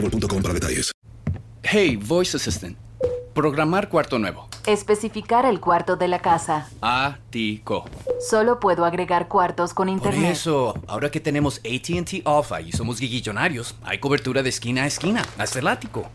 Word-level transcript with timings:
para 0.00 0.54
detalles. 0.54 0.92
Hey, 1.62 1.96
Voice 1.96 2.36
Assistant. 2.36 2.76
Programar 3.34 3.88
cuarto 3.88 4.18
nuevo. 4.18 4.48
Especificar 4.66 5.44
el 5.44 5.60
cuarto 5.60 5.96
de 5.96 6.08
la 6.08 6.20
casa. 6.20 6.68
Ático. 6.80 7.84
Solo 8.18 8.58
puedo 8.60 8.84
agregar 8.84 9.28
cuartos 9.28 9.74
con 9.74 9.88
Por 9.88 9.94
internet. 9.96 10.32
eso, 10.32 10.74
ahora 10.86 11.10
que 11.10 11.20
tenemos 11.20 11.58
ATT 11.58 12.26
Alpha 12.26 12.60
y 12.60 12.72
somos 12.72 12.98
guiguillonarios, 12.98 13.74
hay 13.84 13.98
cobertura 13.98 14.42
de 14.42 14.48
esquina 14.48 14.84
a 14.84 14.86
esquina, 14.86 15.22
hasta 15.38 15.58
el 15.58 15.68
ático. 15.68 16.08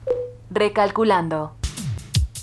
Recalculando. 0.50 1.56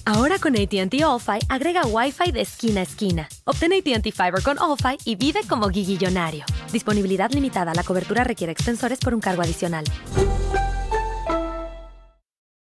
Ahora 0.04 0.38
con 0.38 0.56
ATT 0.56 1.02
All-Fi 1.04 1.38
agrega 1.50 1.82
Wi-Fi 1.84 2.32
de 2.32 2.40
esquina 2.40 2.80
a 2.80 2.84
esquina. 2.84 3.28
Obtén 3.44 3.72
ATT 3.74 4.10
Fiber 4.12 4.42
con 4.42 4.58
All-Fi 4.58 4.96
y 5.04 5.16
vive 5.16 5.40
como 5.48 5.68
guiguillonario. 5.68 6.44
Disponibilidad 6.72 7.30
limitada. 7.32 7.74
La 7.74 7.82
cobertura 7.82 8.24
requiere 8.24 8.52
extensores 8.52 8.98
por 9.00 9.12
un 9.12 9.20
cargo 9.20 9.42
adicional. 9.42 9.84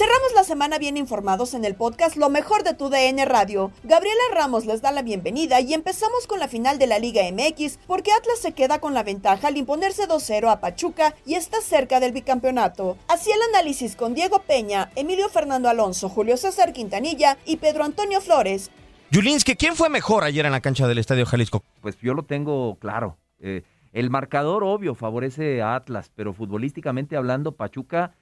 Cerramos 0.00 0.32
la 0.34 0.44
semana 0.44 0.78
bien 0.78 0.96
informados 0.96 1.52
en 1.52 1.62
el 1.66 1.74
podcast 1.74 2.16
Lo 2.16 2.30
mejor 2.30 2.64
de 2.64 2.72
tu 2.72 2.88
DN 2.88 3.22
Radio. 3.26 3.70
Gabriela 3.84 4.22
Ramos 4.32 4.64
les 4.64 4.80
da 4.80 4.92
la 4.92 5.02
bienvenida 5.02 5.60
y 5.60 5.74
empezamos 5.74 6.26
con 6.26 6.40
la 6.40 6.48
final 6.48 6.78
de 6.78 6.86
la 6.86 6.98
Liga 6.98 7.20
MX 7.30 7.80
porque 7.86 8.10
Atlas 8.10 8.38
se 8.40 8.52
queda 8.52 8.80
con 8.80 8.94
la 8.94 9.02
ventaja 9.02 9.48
al 9.48 9.58
imponerse 9.58 10.08
2-0 10.08 10.50
a 10.50 10.58
Pachuca 10.58 11.14
y 11.26 11.34
está 11.34 11.60
cerca 11.60 12.00
del 12.00 12.12
bicampeonato. 12.12 12.96
Así 13.08 13.30
el 13.30 13.42
análisis 13.54 13.94
con 13.94 14.14
Diego 14.14 14.38
Peña, 14.38 14.90
Emilio 14.96 15.28
Fernando 15.28 15.68
Alonso, 15.68 16.08
Julio 16.08 16.38
César 16.38 16.72
Quintanilla 16.72 17.36
y 17.44 17.58
Pedro 17.58 17.84
Antonio 17.84 18.22
Flores. 18.22 18.70
Julinski, 19.12 19.54
¿quién 19.54 19.76
fue 19.76 19.90
mejor 19.90 20.24
ayer 20.24 20.46
en 20.46 20.52
la 20.52 20.62
cancha 20.62 20.88
del 20.88 20.96
Estadio 20.96 21.26
Jalisco? 21.26 21.62
Pues 21.82 21.98
yo 22.00 22.14
lo 22.14 22.22
tengo 22.22 22.76
claro. 22.76 23.18
Eh, 23.38 23.64
el 23.92 24.08
marcador 24.08 24.64
obvio 24.64 24.94
favorece 24.94 25.60
a 25.60 25.74
Atlas, 25.74 26.10
pero 26.16 26.32
futbolísticamente 26.32 27.18
hablando, 27.18 27.52
Pachuca, 27.52 28.14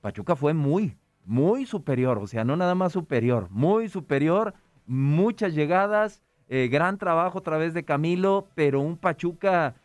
Pachuca 0.00 0.34
fue 0.34 0.52
muy, 0.52 0.96
muy 1.24 1.66
superior. 1.66 2.18
O 2.18 2.26
sea, 2.26 2.44
no 2.44 2.56
nada 2.56 2.74
más 2.74 2.92
superior, 2.92 3.48
muy 3.50 3.88
superior. 3.88 4.54
Muchas 4.86 5.54
llegadas, 5.54 6.22
eh, 6.48 6.68
gran 6.70 6.98
trabajo 6.98 7.38
a 7.38 7.42
través 7.42 7.72
de 7.74 7.84
Camilo, 7.84 8.48
pero 8.54 8.80
un 8.80 8.96
Pachuca 8.96 9.76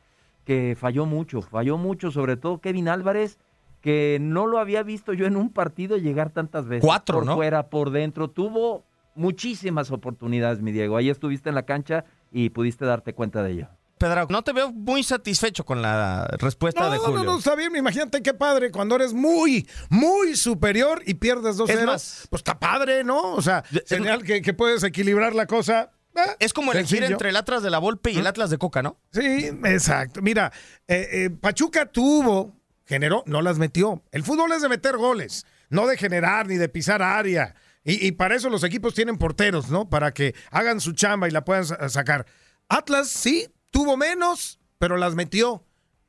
que 0.43 0.75
falló 0.79 1.05
mucho, 1.05 1.41
falló 1.41 1.77
mucho, 1.77 2.09
sobre 2.09 2.37
todo 2.37 2.59
Kevin 2.59 2.87
Álvarez, 2.87 3.37
que 3.81 4.17
no 4.19 4.47
lo 4.47 4.59
había 4.59 4.81
visto 4.81 5.13
yo 5.13 5.25
en 5.25 5.35
un 5.35 5.51
partido 5.51 5.97
llegar 5.97 6.31
tantas 6.31 6.67
veces. 6.67 6.83
Cuatro, 6.83 7.17
por 7.17 7.25
¿no? 7.25 7.35
fuera, 7.35 7.69
por 7.69 7.91
dentro. 7.91 8.29
Tuvo 8.29 8.83
muchísimas 9.13 9.91
oportunidades, 9.91 10.61
mi 10.61 10.71
Diego. 10.71 10.97
Ahí 10.97 11.09
estuviste 11.09 11.49
en 11.49 11.55
la 11.55 11.63
cancha 11.63 12.05
y 12.31 12.49
pudiste 12.49 12.85
darte 12.85 13.13
cuenta 13.13 13.43
de 13.43 13.51
ello. 13.51 13.67
Pedro, 13.97 14.27
no 14.29 14.43
te 14.43 14.53
veo 14.53 14.71
muy 14.71 15.03
satisfecho 15.03 15.65
con 15.65 15.81
la 15.81 16.25
respuesta 16.39 16.81
No, 16.81 16.91
de 16.91 16.97
no, 16.97 17.03
Julio. 17.03 17.23
no, 17.23 17.37
está 17.39 17.55
bien. 17.55 17.75
Imagínate 17.75 18.21
qué 18.21 18.33
padre 18.33 18.71
cuando 18.71 18.95
eres 18.95 19.13
muy, 19.13 19.67
muy 19.89 20.35
superior 20.35 21.01
y 21.05 21.15
pierdes 21.15 21.57
2-0. 21.57 21.69
Es 21.79 21.85
más- 21.85 22.27
Pues 22.29 22.39
está 22.41 22.59
padre, 22.59 23.03
¿no? 23.03 23.33
O 23.33 23.41
sea, 23.41 23.63
señal 23.85 24.23
que, 24.23 24.41
que 24.41 24.53
puedes 24.53 24.83
equilibrar 24.83 25.33
la 25.35 25.45
cosa. 25.47 25.91
Eh, 26.15 26.19
Es 26.39 26.53
como 26.53 26.71
elegir 26.71 26.89
sencillo. 26.99 27.11
entre 27.13 27.29
el 27.29 27.35
Atlas 27.35 27.61
de 27.63 27.69
la 27.69 27.79
Volpe 27.79 28.11
y 28.11 28.17
el 28.17 28.25
Atlas 28.27 28.49
de 28.49 28.57
Coca, 28.57 28.81
¿no? 28.81 28.99
Sí, 29.11 29.51
exacto. 29.65 30.21
Mira, 30.21 30.51
eh, 30.87 31.07
eh, 31.11 31.29
Pachuca 31.29 31.85
tuvo, 31.91 32.55
generó, 32.85 33.23
no 33.27 33.41
las 33.41 33.57
metió. 33.59 34.03
El 34.11 34.23
fútbol 34.23 34.51
es 34.51 34.61
de 34.61 34.69
meter 34.69 34.97
goles, 34.97 35.45
no 35.69 35.85
de 35.87 35.97
generar 35.97 36.47
ni 36.47 36.55
de 36.55 36.69
pisar 36.69 37.01
área. 37.01 37.53
Y, 37.83 38.05
y 38.05 38.11
para 38.13 38.35
eso 38.35 38.49
los 38.49 38.63
equipos 38.63 38.93
tienen 38.95 39.17
porteros, 39.17 39.69
¿no? 39.69 39.89
Para 39.89 40.11
que 40.13 40.33
hagan 40.51 40.81
su 40.81 40.93
chamba 40.93 41.27
y 41.27 41.31
la 41.31 41.45
puedan 41.45 41.65
sa- 41.65 41.87
sacar. 41.89 42.25
Atlas 42.67 43.07
sí, 43.09 43.47
tuvo 43.71 43.97
menos, 43.97 44.59
pero 44.77 44.97
las 44.97 45.15
metió. 45.15 45.63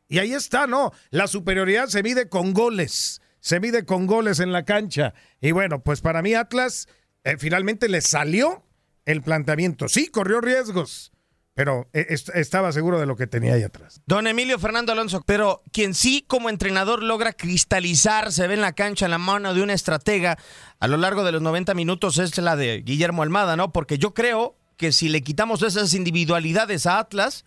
Y 0.09 0.19
ahí 0.19 0.33
está, 0.33 0.67
¿no? 0.67 0.93
La 1.11 1.27
superioridad 1.27 1.89
se 1.89 2.03
mide 2.03 2.29
con 2.29 2.53
goles. 2.55 3.21
Se 3.41 3.61
mide 3.61 3.85
con 3.85 4.07
goles 4.07 4.41
en 4.41 4.53
la 4.53 4.65
cancha. 4.65 5.15
Y 5.41 5.53
bueno, 5.53 5.83
pues 5.83 6.01
para 6.01 6.23
mí 6.23 6.35
Atlas 6.35 6.89
eh, 7.25 7.37
finalmente 7.39 7.89
le 7.89 8.01
salió 8.01 8.65
el 9.05 9.23
planteamiento. 9.23 9.89
Sí, 9.89 10.09
corrió 10.09 10.41
riesgos, 10.41 11.13
pero 11.55 11.89
eh, 11.93 12.07
est- 12.11 12.31
estaba 12.35 12.73
seguro 12.73 12.99
de 13.01 13.07
lo 13.07 13.17
que 13.17 13.27
tenía 13.27 13.55
ahí 13.55 13.63
atrás. 13.63 14.03
Don 14.07 14.27
Emilio 14.27 14.59
Fernando 14.59 14.93
Alonso, 14.93 15.23
pero 15.25 15.63
quien 15.73 15.95
sí 15.95 16.25
como 16.27 16.51
entrenador 16.51 17.03
logra 17.03 17.33
cristalizar, 17.33 18.33
se 18.33 18.47
ve 18.49 18.55
en 18.55 18.61
la 18.61 18.73
cancha 18.73 19.05
en 19.07 19.13
la 19.13 19.19
mano 19.19 19.55
de 19.55 19.63
una 19.63 19.73
estratega 19.73 20.37
a 20.81 20.89
lo 20.89 20.97
largo 20.97 21.23
de 21.25 21.33
los 21.33 21.41
90 21.43 21.75
minutos 21.75 22.19
es 22.19 22.37
la 22.39 22.57
de 22.57 22.83
Guillermo 22.83 23.23
Almada, 23.23 23.57
¿no? 23.57 23.73
Porque 23.73 23.99
yo 23.99 24.15
creo 24.15 24.58
que 24.79 24.93
si 24.93 25.09
le 25.09 25.23
quitamos 25.23 25.63
esas 25.63 25.95
individualidades 25.95 26.87
a 26.87 26.99
Atlas, 26.99 27.45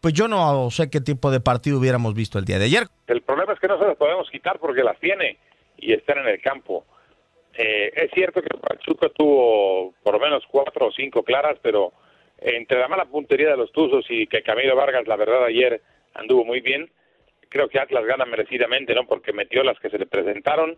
pues 0.00 0.14
yo 0.14 0.28
no 0.28 0.70
sé 0.70 0.90
qué 0.90 1.00
tipo 1.00 1.30
de 1.30 1.40
partido 1.40 1.78
hubiéramos 1.78 2.14
visto 2.14 2.38
el 2.38 2.44
día 2.44 2.58
de 2.58 2.66
ayer. 2.66 2.84
El 3.06 3.22
problema 3.22 3.54
es 3.54 3.58
que 3.58 3.66
no 3.66 3.78
se 3.78 3.86
las 3.86 3.96
podemos 3.96 4.30
quitar 4.30 4.58
porque 4.58 4.84
las 4.84 4.98
tiene 5.00 5.38
y 5.78 5.92
están 5.92 6.18
en 6.18 6.28
el 6.28 6.40
campo. 6.40 6.84
Eh, 7.54 7.90
es 7.94 8.10
cierto 8.12 8.42
que 8.42 8.56
Pachuca 8.56 9.08
tuvo 9.08 9.94
por 10.02 10.14
lo 10.14 10.20
menos 10.20 10.44
cuatro 10.50 10.88
o 10.88 10.92
cinco 10.92 11.22
claras, 11.22 11.58
pero 11.62 11.92
entre 12.38 12.78
la 12.78 12.88
mala 12.88 13.06
puntería 13.06 13.50
de 13.50 13.56
los 13.56 13.72
Tuzos 13.72 14.04
y 14.10 14.26
que 14.26 14.42
Camilo 14.42 14.76
Vargas, 14.76 15.06
la 15.06 15.16
verdad, 15.16 15.44
ayer 15.44 15.80
anduvo 16.14 16.44
muy 16.44 16.60
bien, 16.60 16.90
creo 17.48 17.68
que 17.68 17.78
Atlas 17.78 18.04
gana 18.04 18.26
merecidamente, 18.26 18.94
¿no? 18.94 19.06
Porque 19.06 19.32
metió 19.32 19.62
las 19.62 19.78
que 19.80 19.88
se 19.88 19.98
le 19.98 20.06
presentaron 20.06 20.76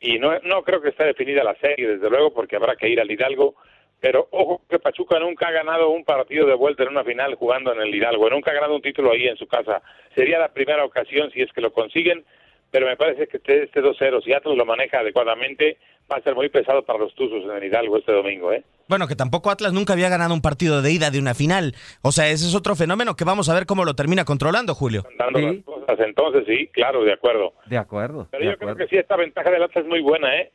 y 0.00 0.18
no, 0.18 0.38
no 0.40 0.62
creo 0.62 0.80
que 0.80 0.90
esté 0.90 1.04
definida 1.04 1.42
la 1.42 1.56
serie, 1.56 1.88
desde 1.88 2.10
luego, 2.10 2.32
porque 2.32 2.56
habrá 2.56 2.76
que 2.76 2.88
ir 2.88 3.00
al 3.00 3.10
Hidalgo. 3.10 3.56
Pero 4.00 4.28
ojo 4.30 4.62
que 4.68 4.78
Pachuca 4.78 5.18
nunca 5.18 5.48
ha 5.48 5.52
ganado 5.52 5.88
un 5.90 6.04
partido 6.04 6.46
de 6.46 6.54
vuelta 6.54 6.82
en 6.82 6.90
una 6.90 7.04
final 7.04 7.34
jugando 7.34 7.72
en 7.72 7.80
el 7.80 7.94
Hidalgo, 7.94 8.28
nunca 8.30 8.50
ha 8.50 8.54
ganado 8.54 8.74
un 8.74 8.82
título 8.82 9.12
ahí 9.12 9.26
en 9.26 9.36
su 9.36 9.46
casa. 9.46 9.82
Sería 10.14 10.38
la 10.38 10.48
primera 10.52 10.84
ocasión 10.84 11.30
si 11.32 11.40
es 11.42 11.50
que 11.52 11.60
lo 11.60 11.72
consiguen, 11.72 12.24
pero 12.70 12.86
me 12.86 12.96
parece 12.96 13.26
que 13.26 13.38
este, 13.38 13.64
este 13.64 13.80
2-0, 13.82 14.22
si 14.22 14.32
Atlas 14.32 14.56
lo 14.56 14.66
maneja 14.66 14.98
adecuadamente, 14.98 15.78
va 16.10 16.16
a 16.16 16.20
ser 16.20 16.34
muy 16.34 16.48
pesado 16.48 16.82
para 16.84 16.98
los 16.98 17.14
Tuzos 17.14 17.44
en 17.44 17.50
el 17.50 17.64
Hidalgo 17.64 17.96
este 17.96 18.12
domingo, 18.12 18.52
¿eh? 18.52 18.62
Bueno, 18.88 19.08
que 19.08 19.16
tampoco 19.16 19.50
Atlas 19.50 19.72
nunca 19.72 19.94
había 19.94 20.08
ganado 20.08 20.34
un 20.34 20.42
partido 20.42 20.82
de 20.82 20.92
ida 20.92 21.10
de 21.10 21.18
una 21.18 21.34
final. 21.34 21.74
O 22.02 22.12
sea, 22.12 22.28
ese 22.28 22.46
es 22.46 22.54
otro 22.54 22.76
fenómeno 22.76 23.16
que 23.16 23.24
vamos 23.24 23.48
a 23.48 23.54
ver 23.54 23.66
cómo 23.66 23.84
lo 23.84 23.94
termina 23.94 24.24
controlando, 24.24 24.74
Julio. 24.74 25.04
Dando 25.18 25.40
las 25.40 25.64
cosas, 25.64 25.98
entonces 26.00 26.44
sí, 26.46 26.68
claro, 26.68 27.02
de 27.02 27.12
acuerdo. 27.12 27.54
De 27.66 27.78
acuerdo. 27.78 28.28
Pero 28.30 28.40
de 28.42 28.46
yo 28.46 28.52
acuerdo. 28.52 28.74
creo 28.76 28.86
que 28.86 28.94
sí, 28.94 28.98
esta 29.00 29.16
ventaja 29.16 29.50
del 29.50 29.62
Atlas 29.64 29.84
es 29.84 29.88
muy 29.88 30.00
buena, 30.02 30.36
¿eh? 30.36 30.52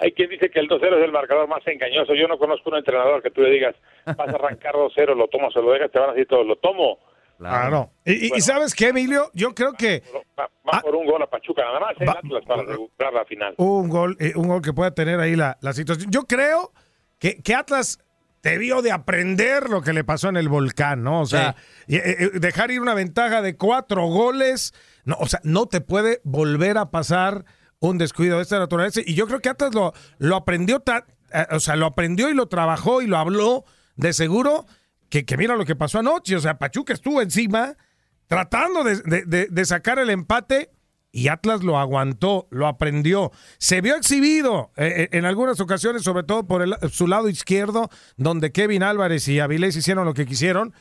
Hay 0.00 0.12
quien 0.12 0.30
dice 0.30 0.50
que 0.50 0.58
el 0.60 0.68
2-0 0.68 0.96
es 0.98 1.04
el 1.04 1.12
marcador 1.12 1.46
más 1.48 1.66
engañoso. 1.66 2.14
Yo 2.14 2.26
no 2.26 2.38
conozco 2.38 2.70
un 2.70 2.76
entrenador 2.78 3.22
que 3.22 3.30
tú 3.30 3.42
le 3.42 3.50
digas, 3.50 3.74
vas 4.06 4.18
a 4.18 4.22
arrancar 4.22 4.72
2-0, 4.74 5.14
lo 5.14 5.28
tomas 5.28 5.54
o 5.56 5.62
lo 5.62 5.72
dejas, 5.72 5.90
te 5.92 5.98
van 5.98 6.10
a 6.10 6.12
decir 6.14 6.26
todos, 6.26 6.46
lo 6.46 6.56
tomo. 6.56 6.98
Claro. 7.38 7.90
Y, 8.04 8.26
y- 8.26 8.30
y 8.36 8.40
sabes 8.40 8.74
qué, 8.74 8.88
Emilio, 8.88 9.30
yo 9.34 9.54
creo 9.54 9.72
que 9.72 10.02
Va, 10.38 10.48
va 10.70 10.80
por 10.80 10.94
un 10.94 11.06
gol 11.06 11.22
a 11.22 11.26
Pachuca, 11.26 11.62
nada 11.64 11.80
más 11.80 11.94
el 11.98 12.08
Atlas 12.08 12.44
para 12.46 12.62
asegurar 12.62 13.12
la 13.14 13.24
final. 13.24 13.54
un 13.56 13.88
gol, 13.88 14.16
eh, 14.20 14.32
un 14.36 14.48
gol 14.48 14.60
que 14.62 14.72
pueda 14.74 14.90
tener 14.94 15.20
ahí 15.20 15.36
la, 15.36 15.56
la 15.62 15.72
situación. 15.72 16.10
Yo 16.10 16.22
creo 16.24 16.72
que, 17.18 17.42
que 17.42 17.54
Atlas 17.54 17.98
debió 18.42 18.80
de 18.82 18.92
aprender 18.92 19.68
lo 19.70 19.82
que 19.82 19.92
le 19.94 20.04
pasó 20.04 20.28
en 20.30 20.36
el 20.36 20.48
volcán, 20.48 21.02
¿no? 21.02 21.20
O 21.22 21.26
sea, 21.26 21.56
eh, 21.88 22.00
eh, 22.18 22.30
dejar 22.34 22.70
ir 22.70 22.80
una 22.80 22.94
ventaja 22.94 23.40
de 23.42 23.56
cuatro 23.56 24.06
goles, 24.06 24.72
no, 25.04 25.16
o 25.18 25.26
sea, 25.26 25.40
no 25.42 25.66
te 25.66 25.80
puede 25.82 26.20
volver 26.24 26.76
a 26.78 26.90
pasar 26.90 27.44
un 27.80 27.98
descuido 27.98 28.36
de 28.36 28.42
esta 28.42 28.58
naturaleza. 28.58 29.00
Y 29.04 29.14
yo 29.14 29.26
creo 29.26 29.40
que 29.40 29.48
Atlas 29.48 29.72
lo, 30.18 30.36
aprendió, 30.36 30.82
eh, 30.86 31.46
o 31.50 31.60
sea, 31.60 31.76
lo 31.76 31.86
aprendió 31.86 32.30
y 32.30 32.34
lo 32.34 32.46
trabajó 32.46 33.02
y 33.02 33.06
lo 33.06 33.18
habló 33.18 33.64
de 33.96 34.12
seguro, 34.12 34.66
que, 35.08 35.24
mira 35.36 35.56
lo 35.56 35.64
que 35.64 35.76
pasó 35.76 35.98
anoche. 35.98 36.36
O 36.36 36.40
sea, 36.40 36.58
Pachuca 36.58 36.92
estuvo 36.92 37.20
encima 37.20 37.76
tratando 38.28 38.84
de 38.84 39.64
sacar 39.64 39.98
el 39.98 40.10
empate 40.10 40.70
y 41.12 41.28
Atlas 41.28 41.62
lo 41.62 41.78
aguantó, 41.78 42.46
lo 42.50 42.66
aprendió. 42.66 43.32
Se 43.58 43.80
vio 43.80 43.96
exhibido 43.96 44.70
eh, 44.76 45.08
eh, 45.12 45.18
en 45.18 45.24
algunas 45.24 45.60
ocasiones, 45.60 46.02
sobre 46.02 46.22
todo 46.22 46.46
por 46.46 46.62
el- 46.62 46.76
su 46.90 47.06
lado 47.06 47.28
izquierdo, 47.28 47.90
donde 48.16 48.52
Kevin 48.52 48.82
Álvarez 48.82 49.26
y 49.28 49.40
Avilés 49.40 49.76
hicieron 49.76 50.04
lo 50.04 50.14
que 50.14 50.26
quisieron. 50.26 50.72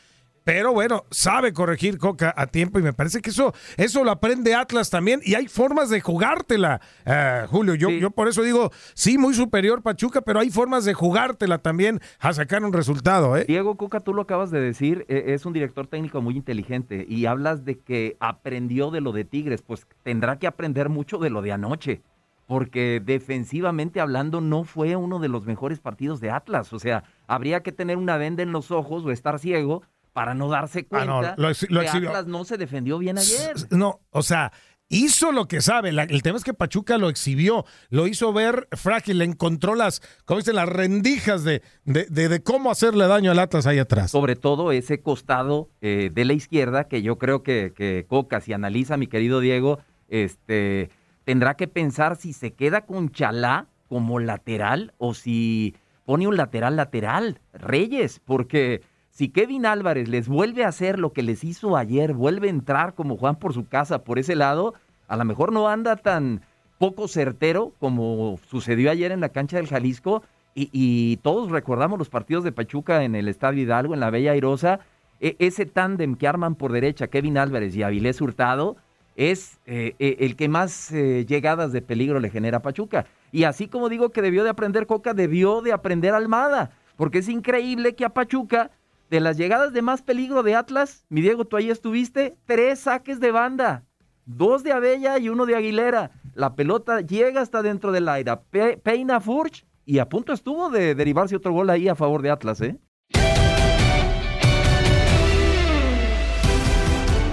Pero 0.49 0.73
bueno, 0.73 1.05
sabe 1.11 1.53
corregir 1.53 1.99
Coca 1.99 2.33
a 2.35 2.47
tiempo 2.47 2.79
y 2.79 2.81
me 2.81 2.91
parece 2.91 3.21
que 3.21 3.29
eso, 3.29 3.53
eso 3.77 4.03
lo 4.03 4.09
aprende 4.09 4.55
Atlas 4.55 4.89
también 4.89 5.21
y 5.23 5.35
hay 5.35 5.47
formas 5.47 5.91
de 5.91 6.01
jugártela, 6.01 6.81
eh, 7.05 7.45
Julio. 7.47 7.75
Yo, 7.75 7.91
yo 7.91 8.09
por 8.09 8.27
eso 8.27 8.41
digo, 8.41 8.71
sí, 8.95 9.19
muy 9.19 9.35
superior 9.35 9.83
Pachuca, 9.83 10.21
pero 10.21 10.39
hay 10.39 10.49
formas 10.49 10.85
de 10.85 10.95
jugártela 10.95 11.59
también 11.59 11.99
a 12.17 12.33
sacar 12.33 12.63
un 12.63 12.73
resultado. 12.73 13.37
¿eh? 13.37 13.45
Diego 13.47 13.77
Coca, 13.77 13.99
tú 13.99 14.11
lo 14.11 14.23
acabas 14.23 14.49
de 14.49 14.59
decir, 14.59 15.05
eh, 15.07 15.25
es 15.27 15.45
un 15.45 15.53
director 15.53 15.85
técnico 15.85 16.19
muy 16.19 16.35
inteligente 16.35 17.05
y 17.07 17.27
hablas 17.27 17.63
de 17.63 17.77
que 17.77 18.17
aprendió 18.19 18.89
de 18.89 19.01
lo 19.01 19.11
de 19.11 19.25
Tigres, 19.25 19.61
pues 19.61 19.85
tendrá 20.01 20.39
que 20.39 20.47
aprender 20.47 20.89
mucho 20.89 21.19
de 21.19 21.29
lo 21.29 21.43
de 21.43 21.51
anoche, 21.51 22.01
porque 22.47 22.99
defensivamente 23.05 24.01
hablando 24.01 24.41
no 24.41 24.63
fue 24.63 24.95
uno 24.95 25.19
de 25.19 25.29
los 25.29 25.45
mejores 25.45 25.79
partidos 25.79 26.19
de 26.21 26.31
Atlas, 26.31 26.73
o 26.73 26.79
sea, 26.79 27.03
habría 27.27 27.61
que 27.61 27.71
tener 27.71 27.97
una 27.97 28.17
venda 28.17 28.41
en 28.41 28.51
los 28.51 28.71
ojos 28.71 29.05
o 29.05 29.11
estar 29.11 29.37
ciego 29.37 29.83
para 30.19 30.33
no 30.33 30.49
darse 30.49 30.85
Ah, 30.91 31.05
no, 31.05 31.19
cuenta 31.19 31.35
lo 31.37 31.49
ex- 31.49 31.69
lo 31.69 31.79
que 31.79 31.85
exhibió. 31.85 32.09
Atlas 32.09 32.27
no 32.27 32.43
se 32.43 32.57
defendió 32.57 32.97
bien 32.97 33.17
ayer. 33.17 33.53
No, 33.71 34.01
o 34.09 34.21
sea, 34.21 34.51
hizo 34.89 35.31
lo 35.31 35.47
que 35.47 35.61
sabe. 35.61 35.93
La- 35.93 36.03
el 36.03 36.21
tema 36.23 36.37
es 36.37 36.43
que 36.43 36.53
Pachuca 36.53 36.97
lo 36.97 37.07
exhibió, 37.07 37.63
lo 37.89 38.05
hizo 38.05 38.33
ver 38.33 38.67
frágil, 38.73 39.19
le 39.19 39.23
encontró 39.23 39.75
las, 39.75 40.01
como 40.25 40.39
dicen, 40.39 40.55
las 40.55 40.67
rendijas 40.67 41.45
de, 41.45 41.61
de, 41.85 42.05
de- 42.09 42.27
de 42.27 42.43
cómo 42.43 42.69
hacerle 42.69 43.07
daño 43.07 43.31
al 43.31 43.39
Atlas 43.39 43.65
ahí 43.65 43.79
atrás. 43.79 44.11
Sobre 44.11 44.35
todo 44.35 44.73
ese 44.73 45.01
costado 45.01 45.69
eh, 45.79 46.09
de 46.13 46.25
la 46.25 46.33
izquierda, 46.33 46.89
que 46.89 47.01
yo 47.01 47.17
creo 47.17 47.41
que, 47.43 47.71
que 47.73 48.05
Coca, 48.09 48.41
si 48.41 48.51
analiza, 48.51 48.97
mi 48.97 49.07
querido 49.07 49.39
Diego, 49.39 49.79
este, 50.09 50.89
tendrá 51.23 51.53
que 51.55 51.69
pensar 51.69 52.17
si 52.17 52.33
se 52.33 52.51
queda 52.53 52.81
con 52.85 53.09
Chalá 53.11 53.67
como 53.87 54.19
lateral 54.19 54.93
o 54.97 55.13
si 55.13 55.75
pone 56.05 56.27
un 56.27 56.35
lateral 56.35 56.75
lateral, 56.75 57.39
Reyes, 57.53 58.19
porque 58.25 58.81
si 59.19 59.27
Kevin 59.27 59.65
Álvarez 59.65 60.07
les 60.07 60.29
vuelve 60.29 60.63
a 60.63 60.69
hacer 60.69 60.97
lo 60.97 61.11
que 61.11 61.23
les 61.23 61.43
hizo 61.43 61.75
ayer, 61.75 62.13
vuelve 62.13 62.47
a 62.47 62.51
entrar 62.51 62.93
como 62.93 63.17
Juan 63.17 63.35
por 63.35 63.53
su 63.53 63.67
casa 63.67 64.05
por 64.05 64.17
ese 64.17 64.33
lado, 64.33 64.75
a 65.09 65.17
lo 65.17 65.25
mejor 65.25 65.51
no 65.51 65.67
anda 65.67 65.97
tan 65.97 66.39
poco 66.77 67.09
certero 67.09 67.73
como 67.79 68.39
sucedió 68.49 68.89
ayer 68.89 69.11
en 69.11 69.19
la 69.19 69.27
cancha 69.27 69.57
del 69.57 69.67
Jalisco. 69.67 70.23
Y, 70.55 71.17
todos 71.17 71.51
recordamos 71.51 71.99
los 71.99 72.07
partidos 72.07 72.45
de 72.45 72.53
Pachuca 72.53 73.03
en 73.03 73.13
el 73.13 73.27
Estadio 73.27 73.61
Hidalgo, 73.61 73.93
en 73.93 73.99
la 73.99 74.09
Bella 74.09 74.31
Airosa. 74.31 74.79
E- 75.19 75.35
ese 75.39 75.65
tándem 75.65 76.15
que 76.15 76.25
arman 76.25 76.55
por 76.55 76.71
derecha 76.71 77.07
Kevin 77.07 77.37
Álvarez 77.37 77.75
y 77.75 77.83
Avilés 77.83 78.21
Hurtado 78.21 78.77
es 79.17 79.59
eh, 79.65 79.95
eh, 79.99 80.15
el 80.19 80.37
que 80.37 80.47
más 80.47 80.93
eh, 80.93 81.25
llegadas 81.27 81.73
de 81.73 81.81
peligro 81.81 82.21
le 82.21 82.29
genera 82.29 82.59
a 82.59 82.61
Pachuca. 82.61 83.05
Y 83.33 83.43
así 83.43 83.67
como 83.67 83.89
digo 83.89 84.11
que 84.11 84.21
debió 84.21 84.45
de 84.45 84.51
aprender 84.51 84.87
Coca, 84.87 85.13
debió 85.13 85.61
de 85.61 85.73
aprender 85.73 86.13
Almada. 86.13 86.71
Porque 86.95 87.17
es 87.17 87.27
increíble 87.27 87.95
que 87.95 88.05
a 88.05 88.09
Pachuca, 88.09 88.71
de 89.09 89.19
las 89.19 89.37
llegadas 89.37 89.73
de 89.73 89.81
más 89.81 90.01
peligro 90.01 90.43
de 90.43 90.55
Atlas, 90.55 91.05
mi 91.09 91.21
Diego, 91.21 91.45
tú 91.45 91.57
ahí 91.57 91.69
estuviste, 91.69 92.35
tres 92.45 92.79
saques 92.81 93.19
de 93.19 93.31
banda. 93.31 93.83
Dos 94.25 94.63
de 94.63 94.71
Abella 94.71 95.17
y 95.17 95.29
uno 95.29 95.45
de 95.47 95.55
Aguilera. 95.55 96.11
La 96.35 96.55
pelota 96.55 97.01
llega 97.01 97.41
hasta 97.41 97.63
dentro 97.63 97.91
del 97.91 98.07
aire, 98.07 98.31
pe- 98.51 98.77
peina 98.77 99.15
a 99.15 99.19
Furch 99.19 99.65
y 99.85 99.97
a 99.97 100.07
punto 100.07 100.31
estuvo 100.33 100.69
de 100.69 100.93
derivarse 100.93 101.35
otro 101.35 101.51
gol 101.51 101.69
ahí 101.71 101.87
a 101.87 101.95
favor 101.95 102.21
de 102.21 102.29
Atlas, 102.29 102.61
¿eh? 102.61 102.77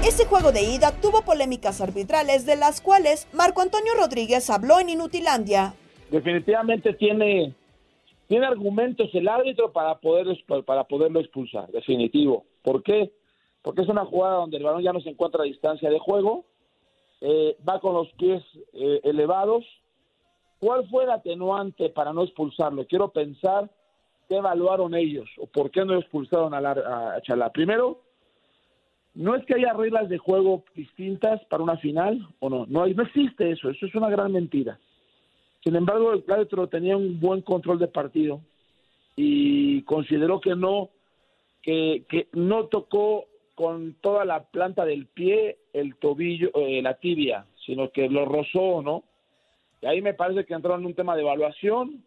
Ese 0.02 0.24
juego 0.24 0.52
de 0.52 0.62
ida 0.62 0.92
tuvo 0.92 1.22
polémicas 1.22 1.82
arbitrales 1.82 2.46
de 2.46 2.56
las 2.56 2.80
cuales 2.80 3.26
Marco 3.34 3.60
Antonio 3.60 3.92
Rodríguez 3.98 4.48
habló 4.48 4.80
en 4.80 4.88
Inutilandia. 4.88 5.74
definitivamente 6.10 6.94
tiene, 6.94 7.54
tiene 8.26 8.46
argumentos 8.46 9.08
el 9.14 9.28
árbitro 9.28 9.72
para, 9.72 9.98
poder, 9.98 10.26
para 10.64 10.84
poderlo 10.84 11.20
expulsar, 11.20 11.68
definitivo. 11.70 12.44
¿Por 12.62 12.82
qué? 12.82 13.12
Porque 13.62 13.82
es 13.82 13.88
una 13.88 14.04
jugada 14.04 14.36
donde 14.36 14.56
el 14.56 14.62
balón 14.64 14.82
ya 14.82 14.92
no 14.92 15.00
se 15.00 15.10
encuentra 15.10 15.42
a 15.42 15.46
distancia 15.46 15.90
de 15.90 15.98
juego, 15.98 16.44
eh, 17.20 17.56
va 17.68 17.80
con 17.80 17.94
los 17.94 18.12
pies 18.12 18.42
eh, 18.72 19.00
elevados. 19.04 19.64
¿Cuál 20.58 20.88
fue 20.88 21.04
el 21.04 21.10
atenuante 21.10 21.90
para 21.90 22.12
no 22.12 22.22
expulsarlo? 22.22 22.86
Quiero 22.86 23.08
pensar 23.08 23.70
qué 24.28 24.36
evaluaron 24.36 24.94
ellos 24.94 25.28
o 25.38 25.46
por 25.46 25.70
qué 25.70 25.84
no 25.84 25.94
expulsaron 25.98 26.54
a, 26.54 26.60
Lar- 26.60 26.84
a 26.84 27.20
Chalá. 27.22 27.50
Primero, 27.50 28.00
no 29.14 29.34
es 29.34 29.44
que 29.46 29.54
haya 29.54 29.72
reglas 29.72 30.08
de 30.08 30.18
juego 30.18 30.64
distintas 30.74 31.44
para 31.46 31.62
una 31.62 31.76
final 31.78 32.26
o 32.40 32.50
no, 32.50 32.66
no, 32.66 32.86
no 32.86 33.02
existe 33.02 33.50
eso, 33.50 33.70
eso 33.70 33.86
es 33.86 33.94
una 33.94 34.10
gran 34.10 34.32
mentira. 34.32 34.78
Sin 35.66 35.74
embargo, 35.74 36.12
el 36.12 36.22
árbitro 36.28 36.68
tenía 36.68 36.96
un 36.96 37.18
buen 37.18 37.42
control 37.42 37.80
de 37.80 37.88
partido 37.88 38.40
y 39.16 39.82
consideró 39.82 40.40
que 40.40 40.54
no, 40.54 40.90
que, 41.60 42.04
que 42.08 42.28
no 42.34 42.66
tocó 42.66 43.24
con 43.56 43.94
toda 43.94 44.24
la 44.24 44.44
planta 44.44 44.84
del 44.84 45.06
pie 45.06 45.58
el 45.72 45.96
tobillo, 45.96 46.52
eh, 46.54 46.80
la 46.82 46.94
tibia, 46.94 47.46
sino 47.64 47.90
que 47.90 48.08
lo 48.08 48.26
rozó, 48.26 48.80
¿no? 48.80 49.02
Y 49.82 49.86
ahí 49.86 50.00
me 50.02 50.14
parece 50.14 50.44
que 50.44 50.54
entraron 50.54 50.82
en 50.82 50.86
un 50.86 50.94
tema 50.94 51.16
de 51.16 51.22
evaluación 51.22 52.04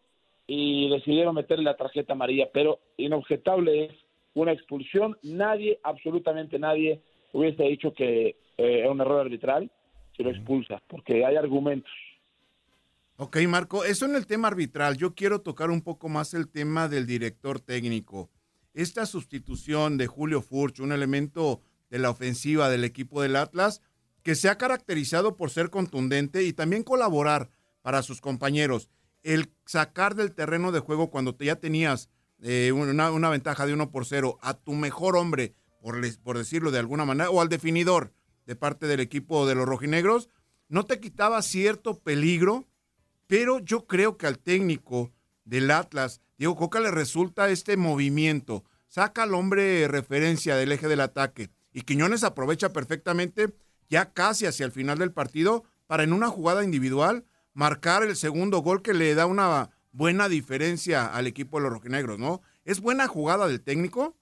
y 0.48 0.90
decidieron 0.90 1.36
meterle 1.36 1.66
la 1.66 1.76
tarjeta 1.76 2.14
amarilla, 2.14 2.48
pero 2.54 2.80
inobjetable 2.96 3.88
es 3.88 3.92
una 4.36 4.54
expulsión. 4.54 5.18
Nadie, 5.22 5.82
absolutamente 5.84 6.60
nadie, 6.60 7.02
hubiese 7.34 7.64
dicho 7.64 7.94
que 7.94 8.28
eh, 8.30 8.36
era 8.56 8.90
un 8.90 9.02
error 9.02 9.20
arbitral 9.20 9.70
si 10.16 10.24
lo 10.24 10.30
expulsa, 10.30 10.82
porque 10.88 11.26
hay 11.26 11.36
argumentos. 11.36 11.92
Ok, 13.22 13.36
Marco, 13.50 13.84
eso 13.84 14.06
en 14.06 14.16
el 14.16 14.26
tema 14.26 14.48
arbitral. 14.48 14.96
Yo 14.96 15.14
quiero 15.14 15.42
tocar 15.42 15.72
un 15.72 15.82
poco 15.82 16.08
más 16.08 16.34
el 16.34 16.48
tema 16.48 16.88
del 16.88 17.06
director 17.06 17.60
técnico. 17.60 18.30
Esta 18.74 19.06
sustitución 19.06 19.98
de 19.98 20.08
Julio 20.08 20.42
Furch, 20.42 20.80
un 20.80 20.94
elemento 20.94 21.60
de 21.90 22.00
la 22.00 22.12
ofensiva 22.12 22.70
del 22.70 22.86
equipo 22.86 23.22
del 23.22 23.36
Atlas, 23.36 23.82
que 24.24 24.36
se 24.36 24.48
ha 24.48 24.58
caracterizado 24.58 25.36
por 25.36 25.50
ser 25.50 25.70
contundente 25.70 26.44
y 26.44 26.54
también 26.54 26.84
colaborar 26.84 27.50
para 27.82 28.04
sus 28.04 28.22
compañeros. 28.22 28.88
El 29.22 29.52
sacar 29.66 30.16
del 30.16 30.32
terreno 30.34 30.72
de 30.72 30.80
juego 30.80 31.12
cuando 31.12 31.38
ya 31.40 31.58
tenías 31.58 32.08
eh, 32.42 32.72
una, 32.72 33.30
ventaja 33.30 33.66
de 33.66 33.74
uno 33.74 33.92
por 33.92 34.06
cero 34.06 34.38
a 34.42 34.54
tu 34.54 34.76
mejor 34.76 35.18
hombre, 35.18 35.56
por, 35.82 36.00
por 36.20 36.38
decirlo 36.38 36.72
de 36.72 36.80
alguna 36.80 37.04
manera, 37.04 37.30
o 37.32 37.42
al 37.42 37.50
definidor 37.50 38.14
de 38.46 38.56
parte 38.56 38.88
del 38.88 39.02
equipo 39.02 39.46
de 39.46 39.56
los 39.56 39.68
rojinegros, 39.68 40.30
no 40.70 40.86
te 40.86 41.02
quitaba 41.02 41.42
cierto 41.42 42.00
peligro 42.00 42.66
pero 43.30 43.60
yo 43.60 43.86
creo 43.86 44.18
que 44.18 44.26
al 44.26 44.40
técnico 44.40 45.12
del 45.46 45.70
Atlas, 45.70 46.20
Diego 46.40 46.56
Coca, 46.56 46.80
le 46.80 46.90
resulta 46.90 47.50
este 47.50 47.78
movimiento. 47.78 48.64
Saca 48.88 49.22
al 49.22 49.36
hombre 49.36 49.88
referencia 49.88 50.56
del 50.56 50.72
eje 50.72 50.88
del 50.88 51.00
ataque. 51.00 51.50
Y 51.72 51.82
Quiñones 51.82 52.24
aprovecha 52.24 52.74
perfectamente 52.74 53.54
ya 53.88 54.14
casi 54.14 54.48
hacia 54.48 54.66
el 54.66 54.72
final 54.72 54.98
del 54.98 55.14
partido 55.14 55.64
para 55.86 56.04
en 56.04 56.12
una 56.12 56.30
jugada 56.30 56.64
individual 56.64 57.24
marcar 57.54 58.02
el 58.02 58.16
segundo 58.16 58.64
gol 58.64 58.82
que 58.82 58.96
le 58.96 59.14
da 59.14 59.28
una 59.28 59.70
buena 59.92 60.28
diferencia 60.28 61.06
al 61.06 61.28
equipo 61.28 61.58
de 61.58 61.66
los 61.66 61.74
rojinegros, 61.74 62.18
¿no? 62.18 62.42
¿Es 62.66 62.82
buena 62.82 63.06
jugada 63.08 63.48
del 63.48 63.64
técnico? 63.64 64.16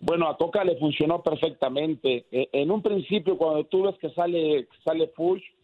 Bueno, 0.00 0.28
a 0.28 0.36
Coca 0.36 0.64
le 0.64 0.76
funcionó 0.76 1.22
perfectamente. 1.22 2.26
Eh, 2.32 2.48
En 2.52 2.72
un 2.72 2.82
principio, 2.82 3.38
cuando 3.38 3.64
tú 3.66 3.84
ves 3.84 3.96
que 4.00 4.10
sale, 4.10 4.66
sale 4.84 5.06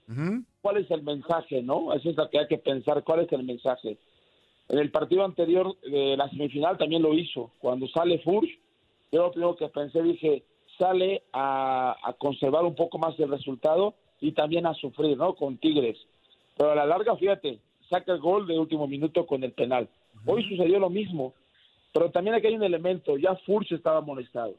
Fuchs, 0.08 0.46
¿cuál 0.60 0.78
es 0.78 0.90
el 0.90 1.02
mensaje, 1.02 1.62
no? 1.62 1.92
Eso 1.92 2.10
es 2.10 2.16
lo 2.16 2.28
que 2.30 2.38
hay 2.38 2.46
que 2.48 2.58
pensar, 2.58 3.04
¿cuál 3.04 3.20
es 3.20 3.32
el 3.32 3.44
mensaje? 3.44 3.98
En 4.68 4.78
el 4.78 4.90
partido 4.90 5.24
anterior 5.24 5.78
de 5.80 6.16
la 6.16 6.28
semifinal 6.30 6.76
también 6.76 7.02
lo 7.02 7.14
hizo. 7.14 7.52
Cuando 7.58 7.86
sale 7.88 8.18
Furch, 8.18 8.50
yo 9.12 9.22
lo 9.22 9.30
primero 9.30 9.56
que 9.56 9.68
pensé, 9.68 10.02
dije, 10.02 10.44
sale 10.78 11.22
a, 11.32 11.96
a 12.02 12.12
conservar 12.14 12.64
un 12.64 12.74
poco 12.74 12.98
más 12.98 13.18
el 13.18 13.30
resultado 13.30 13.94
y 14.20 14.32
también 14.32 14.66
a 14.66 14.74
sufrir, 14.74 15.16
¿no? 15.16 15.34
Con 15.34 15.56
Tigres. 15.58 15.96
Pero 16.56 16.72
a 16.72 16.74
la 16.74 16.86
larga, 16.86 17.16
fíjate, 17.16 17.60
saca 17.88 18.12
el 18.12 18.18
gol 18.18 18.46
de 18.46 18.58
último 18.58 18.86
minuto 18.86 19.26
con 19.26 19.42
el 19.44 19.52
penal. 19.52 19.88
Hoy 20.26 20.42
sucedió 20.48 20.78
lo 20.78 20.90
mismo. 20.90 21.34
Pero 21.92 22.10
también 22.10 22.36
aquí 22.36 22.48
hay 22.48 22.54
un 22.54 22.62
elemento, 22.62 23.16
ya 23.16 23.34
Furch 23.46 23.72
estaba 23.72 23.98
amonestado. 23.98 24.54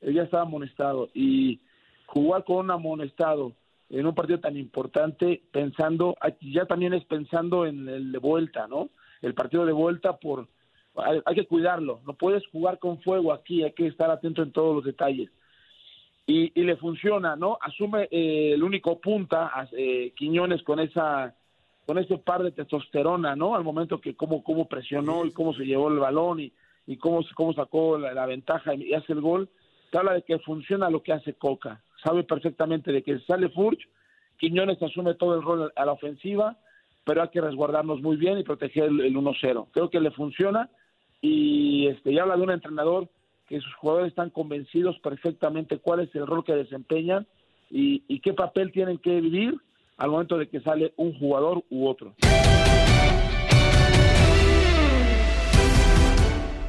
Él 0.00 0.14
ya 0.14 0.24
estaba 0.24 0.42
amonestado. 0.42 1.08
Y 1.14 1.60
jugar 2.06 2.44
con 2.44 2.56
un 2.56 2.70
amonestado 2.70 3.52
en 3.90 4.06
un 4.06 4.14
partido 4.14 4.40
tan 4.40 4.56
importante, 4.56 5.42
pensando, 5.52 6.16
ya 6.40 6.66
también 6.66 6.94
es 6.94 7.04
pensando 7.04 7.66
en 7.66 7.88
el 7.88 8.12
de 8.12 8.18
vuelta, 8.18 8.66
¿no? 8.66 8.90
El 9.22 9.34
partido 9.34 9.64
de 9.64 9.72
vuelta 9.72 10.16
por 10.16 10.48
hay, 10.96 11.20
hay 11.24 11.34
que 11.34 11.46
cuidarlo, 11.46 12.00
no 12.06 12.14
puedes 12.14 12.46
jugar 12.48 12.78
con 12.78 13.00
fuego 13.02 13.32
aquí, 13.32 13.62
hay 13.62 13.72
que 13.72 13.86
estar 13.86 14.10
atento 14.10 14.42
en 14.42 14.52
todos 14.52 14.74
los 14.76 14.84
detalles. 14.84 15.30
Y, 16.26 16.58
y 16.60 16.64
le 16.64 16.76
funciona, 16.76 17.36
¿no? 17.36 17.56
Asume 17.60 18.08
eh, 18.10 18.52
el 18.54 18.62
único 18.64 19.00
punta, 19.00 19.68
eh, 19.72 20.12
Quiñones 20.16 20.62
con 20.62 20.80
esa 20.80 21.34
con 21.86 21.98
ese 21.98 22.18
par 22.18 22.42
de 22.42 22.50
testosterona, 22.50 23.36
¿no? 23.36 23.54
Al 23.54 23.62
momento 23.62 24.00
que 24.00 24.16
cómo, 24.16 24.42
cómo 24.42 24.66
presionó 24.66 25.24
y 25.24 25.30
cómo 25.30 25.54
se 25.54 25.64
llevó 25.64 25.88
el 25.88 26.00
balón 26.00 26.40
y, 26.40 26.52
y 26.84 26.96
cómo, 26.96 27.20
cómo 27.36 27.52
sacó 27.52 27.96
la, 27.96 28.12
la 28.12 28.26
ventaja 28.26 28.74
y 28.74 28.92
hace 28.92 29.12
el 29.12 29.20
gol, 29.20 29.48
te 29.92 29.98
habla 29.98 30.14
de 30.14 30.22
que 30.22 30.40
funciona 30.40 30.90
lo 30.90 31.04
que 31.04 31.12
hace 31.12 31.34
Coca. 31.34 31.84
Sabe 32.06 32.22
perfectamente 32.22 32.92
de 32.92 33.02
que 33.02 33.18
sale 33.26 33.48
Furch, 33.48 33.80
Quiñones 34.38 34.80
asume 34.80 35.14
todo 35.14 35.34
el 35.34 35.42
rol 35.42 35.72
a 35.74 35.84
la 35.84 35.90
ofensiva, 35.90 36.56
pero 37.04 37.20
hay 37.20 37.30
que 37.30 37.40
resguardarnos 37.40 38.00
muy 38.00 38.16
bien 38.16 38.38
y 38.38 38.44
proteger 38.44 38.84
el, 38.84 39.00
el 39.00 39.16
1-0. 39.16 39.66
Creo 39.72 39.90
que 39.90 39.98
le 39.98 40.12
funciona 40.12 40.70
y 41.20 41.88
este 41.88 42.12
y 42.12 42.18
habla 42.20 42.36
de 42.36 42.42
un 42.42 42.52
entrenador 42.52 43.08
que 43.48 43.58
sus 43.60 43.74
jugadores 43.74 44.10
están 44.10 44.30
convencidos 44.30 44.96
perfectamente 45.00 45.78
cuál 45.78 45.98
es 45.98 46.14
el 46.14 46.28
rol 46.28 46.44
que 46.44 46.52
desempeñan 46.52 47.26
y, 47.72 48.04
y 48.06 48.20
qué 48.20 48.34
papel 48.34 48.70
tienen 48.70 48.98
que 48.98 49.20
vivir 49.20 49.56
al 49.96 50.10
momento 50.10 50.38
de 50.38 50.48
que 50.48 50.60
sale 50.60 50.92
un 50.96 51.18
jugador 51.18 51.64
u 51.70 51.88
otro. 51.88 52.14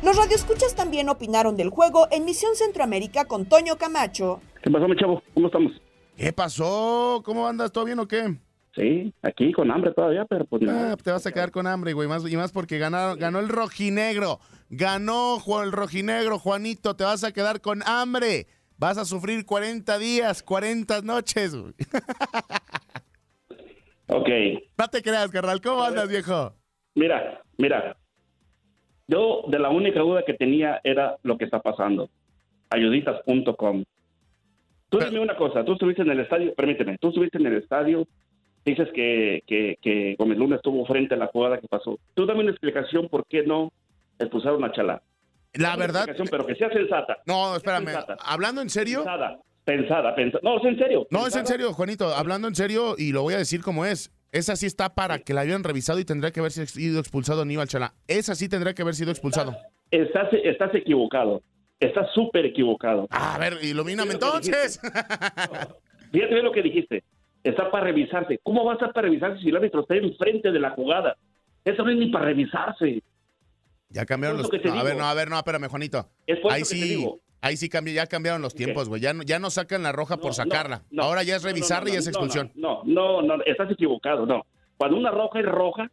Los 0.01 0.17
radioescuchas 0.17 0.74
también 0.74 1.10
opinaron 1.10 1.58
del 1.58 1.70
juego 1.70 2.08
en 2.10 2.25
Misión 2.25 2.56
Centroamérica 2.56 3.25
con 3.25 3.46
Toño 3.46 3.77
Camacho. 3.77 4.41
¿Qué 4.63 4.71
pasó, 4.71 4.87
mi 4.87 4.95
chavo? 4.95 5.21
¿Cómo 5.33 5.47
estamos? 5.47 5.71
¿Qué 6.15 6.33
pasó? 6.33 7.21
¿Cómo 7.23 7.47
andas? 7.47 7.71
¿Todo 7.71 7.85
bien 7.85 7.99
o 7.99 8.07
qué? 8.07 8.35
Sí, 8.75 9.13
aquí 9.23 9.51
con 9.53 9.71
hambre 9.71 9.91
todavía, 9.91 10.25
pero 10.25 10.45
pues 10.45 10.61
nada. 10.61 10.93
Ah, 10.93 10.97
te 10.97 11.11
vas 11.11 11.25
a 11.25 11.31
quedar 11.31 11.51
con 11.51 11.65
hambre, 11.65 11.93
güey. 11.93 12.07
Más, 12.07 12.29
y 12.29 12.35
más 12.37 12.51
porque 12.51 12.77
ganó, 12.77 13.15
ganó 13.15 13.39
el 13.39 13.49
rojinegro. 13.49 14.39
Ganó 14.69 15.39
el 15.63 15.71
rojinegro, 15.71 16.37
Juanito. 16.37 16.95
Te 16.95 17.03
vas 17.03 17.23
a 17.23 17.31
quedar 17.31 17.61
con 17.61 17.81
hambre. 17.87 18.47
Vas 18.77 18.97
a 18.99 19.05
sufrir 19.05 19.45
40 19.45 19.97
días, 19.97 20.43
40 20.43 21.01
noches. 21.01 21.55
güey. 21.55 21.73
Ok. 24.09 24.29
No 24.77 24.87
te 24.87 25.01
creas, 25.01 25.29
carnal. 25.29 25.59
¿Cómo 25.61 25.83
andas, 25.83 26.07
viejo? 26.07 26.53
Mira, 26.95 27.41
mira. 27.57 27.97
Yo 29.07 29.43
de 29.49 29.59
la 29.59 29.69
única 29.69 29.99
duda 29.99 30.23
que 30.25 30.33
tenía 30.33 30.79
era 30.83 31.17
lo 31.23 31.37
que 31.37 31.45
está 31.45 31.61
pasando. 31.61 32.09
Ayuditas.com. 32.69 33.83
Tú 34.89 35.00
dime 35.00 35.20
una 35.20 35.36
cosa, 35.36 35.65
tú 35.65 35.74
estuviste 35.74 36.01
en 36.01 36.12
el 36.12 36.20
estadio, 36.22 36.53
permíteme, 36.56 36.98
tú 36.98 37.10
estuviste 37.10 37.38
en 37.38 37.46
el 37.48 37.58
estadio, 37.58 38.08
dices 38.65 38.88
que, 38.94 39.44
que, 39.46 39.77
que 39.82 40.15
Gómez 40.17 40.38
Luna 40.38 40.56
estuvo 40.58 40.86
frente 40.86 41.15
a 41.15 41.17
la 41.17 41.27
jugada 41.27 41.58
que 41.60 41.67
pasó. 41.67 42.00
Tú 42.13 42.25
dame 42.25 42.41
una 42.41 42.51
explicación 42.51 43.10
por 43.10 43.25
qué 43.27 43.44
no 43.44 43.72
expulsaron 44.20 44.63
a 44.63 44.72
Chalá. 44.72 45.01
La 45.53 45.70
Dame 45.70 45.82
verdad- 45.88 46.03
explicación, 46.10 46.27
Pero 46.32 46.46
que 46.46 46.56
sea 46.56 46.70
sensata. 46.72 47.17
No, 47.25 47.56
espérame. 47.56 47.86
sensata. 47.86 48.17
¿Hablando 48.24 48.62
en 48.62 48.70
serio? 48.70 49.00
Pensada, 49.00 49.39
pensada, 49.65 50.15
pensada. 50.15 50.41
No, 50.44 50.58
es 50.60 50.65
en 50.65 50.77
serio. 50.77 51.08
No, 51.10 51.27
es 51.27 51.36
en 51.36 51.46
serio, 51.48 51.74
Juanito. 51.74 52.13
Hablando 52.13 52.48
en 52.48 52.56
serio, 52.56 52.96
y 52.98 53.12
lo 53.12 53.24
voy 53.24 53.34
a 53.34 53.38
decir 53.38 53.62
como 53.62 53.86
es. 53.86 54.12
Esa 54.32 54.56
sí 54.58 54.65
está 54.65 54.94
para 54.94 55.20
que 55.20 55.34
la 55.34 55.41
hayan 55.41 55.63
revisado 55.63 56.00
y 56.00 56.06
tendría 56.06 56.32
que 56.32 56.41
haber 56.41 56.51
sido 56.51 57.00
expulsado 57.00 57.41
Aníbal 57.44 57.67
Chalá. 57.67 57.94
Esa 58.08 58.36
sí 58.36 58.50
tendría 58.50 58.74
que 58.74 58.82
haber 58.84 58.94
sido 58.96 59.10
expulsado. 59.12 59.56
Estás, 59.89 60.27
estás 60.44 60.75
equivocado. 60.75 61.41
Estás 61.79 62.07
súper 62.13 62.46
equivocado. 62.46 63.07
A 63.12 63.38
ver, 63.38 63.57
ilumíname 63.62 64.13
entonces. 64.13 64.79
Fíjate 66.12 66.34
bien 66.34 66.43
lo 66.46 66.51
que 66.51 66.63
dijiste. 66.63 67.03
Está 67.43 67.69
para 67.69 67.86
revisarse. 67.86 68.39
¿Cómo 68.43 68.65
va 68.65 68.72
a 68.72 68.75
estar 68.75 68.91
para 68.93 69.07
revisarse 69.07 69.41
si 69.41 69.50
el 69.50 69.55
árbitro 69.57 69.81
está 69.81 69.96
enfrente 69.96 70.51
de 70.51 70.60
la 70.60 70.72
jugada? 70.72 71.15
Eso 71.63 71.84
no 71.84 71.91
es 71.91 71.98
ni 71.98 72.07
para 72.10 72.25
revisarse. 72.25 73.03
Ya 73.89 74.05
cambiaron 74.05 74.38
los. 74.38 74.51
no, 74.51 74.74
a 74.79 74.84
ver, 74.84 74.98
no, 74.98 75.05
a 75.05 75.13
ver, 75.13 75.29
no, 75.29 75.38
espérame, 75.38 75.67
Juanito. 75.69 76.10
Es 76.25 76.39
Ahí 76.50 76.65
sí, 76.65 76.79
te 76.79 76.86
digo. 76.88 77.19
ahí 77.41 77.55
sí 77.55 77.69
cambió, 77.69 77.93
ya 77.93 78.07
cambiaron 78.07 78.41
los 78.41 78.55
tiempos, 78.55 78.89
güey. 78.89 79.01
Ya 79.01 79.13
no, 79.13 79.24
ya 79.24 79.39
no 79.39 79.50
sacan 79.50 79.84
la 79.84 79.91
roja 79.91 80.17
por 80.17 80.34
sacarla. 80.34 80.84
no, 80.89 81.03
Ahora 81.03 81.24
ya 81.24 81.36
es 81.36 81.43
revisarla 81.43 81.91
y 81.91 81.96
es 81.96 82.07
expulsión. 82.07 82.51
No, 82.55 82.81
no, 82.86 83.22
no, 83.22 83.36
estás 83.46 83.72
equivocado, 83.72 84.25
no. 84.25 84.46
Cuando 84.77 84.98
una 84.98 85.12
roja 85.12 85.39
es 85.39 85.46
roja, 85.46 85.91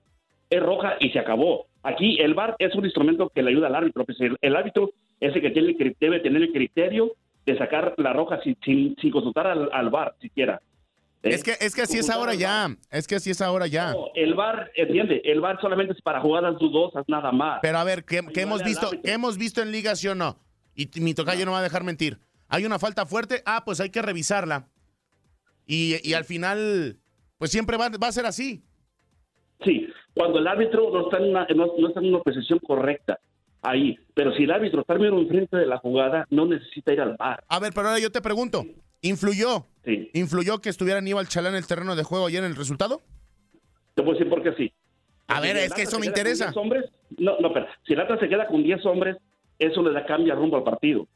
es 0.51 0.63
roja 0.63 0.97
y 0.99 1.11
se 1.11 1.19
acabó. 1.19 1.67
Aquí 1.83 2.19
el 2.21 2.35
VAR 2.35 2.57
es 2.59 2.75
un 2.75 2.85
instrumento 2.85 3.31
que 3.33 3.43
le 3.43 3.51
ayuda 3.51 3.67
al 3.69 3.75
árbitro. 3.75 4.05
Pues 4.05 4.19
el 4.41 4.57
árbitro 4.57 4.91
es 5.21 5.35
el 5.35 5.43
que 5.43 5.51
tiene, 5.51 5.77
debe 6.01 6.21
tener 6.21 6.43
el 6.43 6.53
criterio 6.53 7.13
de 7.47 7.59
sacar 7.59 7.95
la 7.99 8.13
roja 8.13 8.41
sin, 8.43 8.57
sin, 8.65 8.97
sin 9.01 9.11
consultar 9.11 9.47
al, 9.47 9.69
al 9.73 9.91
VAR 9.91 10.15
siquiera. 10.21 10.61
¿Eh? 11.23 11.31
Es 11.31 11.43
que, 11.43 11.53
es 11.61 11.75
que 11.75 11.83
así 11.83 11.99
es 11.99 12.11
ahora 12.11 12.35
ya. 12.35 12.69
Es 12.91 13.07
que 13.07 13.17
así 13.17 13.31
es 13.31 13.41
ahora 13.41 13.67
ya. 13.67 13.93
No, 13.93 14.09
el 14.15 14.35
VAR, 14.35 14.71
entiende, 14.77 15.23
el 15.25 15.41
VAR 15.41 15.61
solamente 15.61 15.95
es 15.95 16.03
para 16.03 16.21
jugadas 16.21 16.59
dudosas, 16.59 17.05
nada 17.09 17.33
más. 17.33 17.61
Pero 17.63 17.79
a 17.79 17.85
ver, 17.85 18.05
¿qué, 18.05 18.21
qué 18.33 18.43
hemos 18.43 18.63
visto? 18.63 18.89
árbitro. 18.89 19.03
¿Qué 19.03 19.13
hemos 19.13 19.39
visto 19.39 19.63
en 19.63 19.73
liga, 19.73 19.97
sí 19.97 20.09
o 20.09 20.15
no? 20.15 20.39
Y 20.75 20.89
mi 21.01 21.15
tocayo 21.15 21.45
no. 21.47 21.53
va 21.53 21.61
a 21.61 21.63
dejar 21.63 21.85
mentir. 21.85 22.19
Hay 22.49 22.67
una 22.67 22.79
falta 22.79 23.07
fuerte, 23.07 23.43
ah, 23.47 23.63
pues 23.65 23.81
hay 23.81 23.91
que 23.91 24.03
revisarla. 24.03 24.69
Y, 25.67 25.97
y 26.07 26.13
al 26.13 26.25
final, 26.25 26.99
pues 27.39 27.51
siempre 27.51 27.77
va, 27.77 27.89
va 27.91 28.09
a 28.09 28.13
ser 28.13 28.27
así. 28.27 28.63
Sí, 29.65 29.89
cuando 30.15 30.39
el 30.39 30.47
árbitro 30.47 30.91
no 30.91 31.05
está, 31.05 31.19
en 31.19 31.31
una, 31.31 31.47
no, 31.55 31.73
no 31.79 31.89
está 31.89 32.01
en 32.01 32.09
una 32.15 32.23
posición 32.23 32.59
correcta, 32.59 33.19
ahí. 33.65 33.99
Pero 34.15 34.33
si 34.35 34.45
el 34.45 34.51
árbitro 34.53 34.81
está 34.83 34.95
bien 34.95 35.15
enfrente 35.15 35.57
de 35.57 35.67
la 35.67 35.79
jugada, 35.79 36.27
no 36.31 36.47
necesita 36.47 36.93
ir 36.93 37.01
al 37.01 37.17
bar. 37.17 37.43
A 37.49 37.59
ver, 37.59 37.73
pero 37.75 37.89
ahora 37.89 38.01
yo 38.01 38.11
te 38.13 38.21
pregunto, 38.21 38.65
¿influyó? 39.03 39.67
Sí. 39.85 40.11
¿Influyó 40.15 40.61
que 40.61 40.69
estuviera 40.71 40.99
Aníbal 40.99 41.29
Chalá 41.29 41.49
en 41.49 41.57
el 41.57 41.67
terreno 41.67 41.97
de 41.97 42.03
juego 42.05 42.27
ayer 42.27 42.45
en 42.45 42.51
el 42.51 42.57
resultado? 42.57 43.03
Te 43.95 44.03
puedo 44.03 44.17
decir 44.19 44.31
por 44.31 44.43
qué 44.43 44.53
sí. 44.55 44.73
A 45.29 45.41
ver, 45.41 45.57
Si 45.57 45.59
el 45.63 45.65
es 45.67 45.75
que 45.75 45.83
eso 45.83 45.99
me 45.99 46.07
interesa. 46.07 46.47
10 46.47 46.57
hombres, 46.57 46.85
no, 47.19 47.39
no, 47.41 47.53
pero 47.53 47.67
si 47.87 47.95
el 47.95 48.01
Atlas 48.01 48.21
se 48.21 48.29
queda 48.29 48.47
con 48.47 48.63
10 48.63 48.85
hombres, 48.87 49.17
eso 49.59 49.83
le 49.83 49.93
da 49.93 50.05
cambia 50.05 50.35
rumbo 50.35 50.57
al 50.57 50.65
partido. 50.65 51.07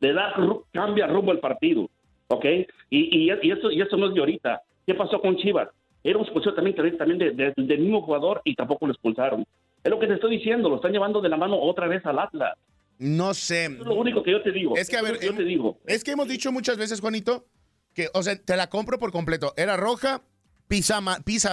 Le 0.00 0.12
da 0.12 0.34
cambia 0.72 1.06
rumbo 1.06 1.32
al 1.32 1.40
partido. 1.40 1.88
¿Ok? 2.28 2.44
Y, 2.90 2.98
y, 3.30 3.32
y, 3.42 3.50
esto, 3.50 3.70
y 3.70 3.80
esto 3.80 3.96
no 3.96 4.08
es 4.08 4.14
de 4.14 4.20
ahorita. 4.20 4.60
¿Qué 4.86 4.94
pasó 4.94 5.20
con 5.20 5.36
Chivas? 5.38 5.68
Era 6.04 6.18
un 6.18 6.24
expulsión 6.24 6.54
también, 6.54 6.76
también 6.98 7.18
de- 7.18 7.30
de- 7.32 7.52
del 7.56 7.78
mismo 7.80 8.02
jugador 8.02 8.40
y 8.44 8.54
tampoco 8.54 8.86
lo 8.86 8.92
expulsaron. 8.92 9.44
Es 9.88 9.90
lo 9.90 9.98
que 9.98 10.06
te 10.06 10.14
estoy 10.14 10.36
diciendo, 10.36 10.68
lo 10.68 10.76
están 10.76 10.92
llevando 10.92 11.22
de 11.22 11.30
la 11.30 11.38
mano 11.38 11.58
otra 11.58 11.88
vez 11.88 12.04
al 12.04 12.18
Atlas. 12.18 12.58
No 12.98 13.32
sé. 13.32 13.64
Eso 13.64 13.80
es 13.80 13.86
lo 13.86 13.94
único 13.94 14.22
que 14.22 14.32
yo 14.32 14.42
te 14.42 14.52
digo. 14.52 14.76
Es 14.76 14.90
que, 14.90 14.98
a 14.98 15.02
ver, 15.02 15.14
es 15.14 15.22
yo 15.22 15.34
te 15.34 15.44
digo. 15.44 15.80
Es 15.86 16.04
que 16.04 16.10
hemos 16.10 16.28
dicho 16.28 16.52
muchas 16.52 16.76
veces, 16.76 17.00
Juanito, 17.00 17.46
que, 17.94 18.10
o 18.12 18.22
sea, 18.22 18.36
te 18.36 18.54
la 18.54 18.68
compro 18.68 18.98
por 18.98 19.12
completo. 19.12 19.54
Era 19.56 19.78
roja, 19.78 20.20
pisa, 20.66 20.98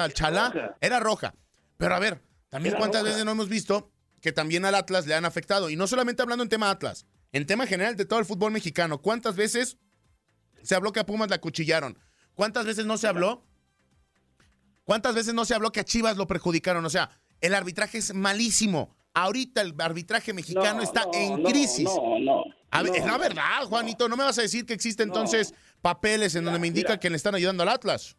al 0.03 0.13
chalá, 0.13 0.75
era 0.81 0.99
roja. 0.99 1.33
Pero 1.77 1.95
a 1.95 1.99
ver, 1.99 2.21
también 2.49 2.73
Era 2.73 2.79
cuántas 2.79 3.03
roja. 3.03 3.11
veces 3.11 3.23
no 3.25 3.31
hemos 3.31 3.47
visto 3.47 3.89
que 4.19 4.33
también 4.33 4.65
al 4.65 4.75
Atlas 4.75 5.07
le 5.07 5.13
han 5.15 5.23
afectado. 5.23 5.69
Y 5.69 5.77
no 5.77 5.87
solamente 5.87 6.21
hablando 6.21 6.43
en 6.43 6.49
tema 6.49 6.69
Atlas, 6.69 7.05
en 7.31 7.45
tema 7.45 7.65
general 7.67 7.95
de 7.95 8.03
todo 8.03 8.19
el 8.19 8.25
fútbol 8.25 8.51
mexicano. 8.51 9.01
¿Cuántas 9.01 9.37
veces 9.37 9.77
se 10.61 10.75
habló 10.75 10.91
que 10.91 10.99
a 10.99 11.05
Pumas 11.05 11.29
la 11.29 11.37
acuchillaron? 11.37 11.97
¿Cuántas 12.33 12.65
veces 12.65 12.85
no 12.85 12.97
se 12.97 13.07
habló? 13.07 13.45
¿Cuántas 14.83 15.15
veces 15.15 15.33
no 15.33 15.45
se 15.45 15.55
habló 15.55 15.71
que 15.71 15.79
a 15.79 15.85
Chivas 15.85 16.17
lo 16.17 16.27
perjudicaron? 16.27 16.83
O 16.85 16.89
sea, 16.89 17.09
el 17.41 17.53
arbitraje 17.53 17.97
es 17.99 18.13
malísimo. 18.13 18.95
Ahorita 19.13 19.61
el 19.61 19.73
arbitraje 19.79 20.33
mexicano 20.33 20.77
No, 20.77 20.83
está 20.83 21.05
no, 21.05 21.11
en 21.13 21.43
no, 21.43 21.49
crisis. 21.49 21.85
No, 21.85 22.19
no. 22.19 22.43
A 22.71 22.81
ver, 22.83 22.91
no. 22.91 22.97
es 22.97 23.05
la 23.05 23.17
verdad, 23.17 23.63
Juanito. 23.69 24.09
No 24.09 24.17
me 24.17 24.23
vas 24.25 24.37
a 24.37 24.41
decir 24.41 24.65
que 24.65 24.73
existen 24.73 25.07
entonces 25.09 25.53
papeles 25.81 26.35
en 26.35 26.43
donde 26.43 26.59
me 26.59 26.67
indica 26.67 26.89
mira. 26.89 26.99
que 26.99 27.09
le 27.09 27.15
están 27.15 27.35
ayudando 27.35 27.63
al 27.63 27.69
Atlas. 27.69 28.17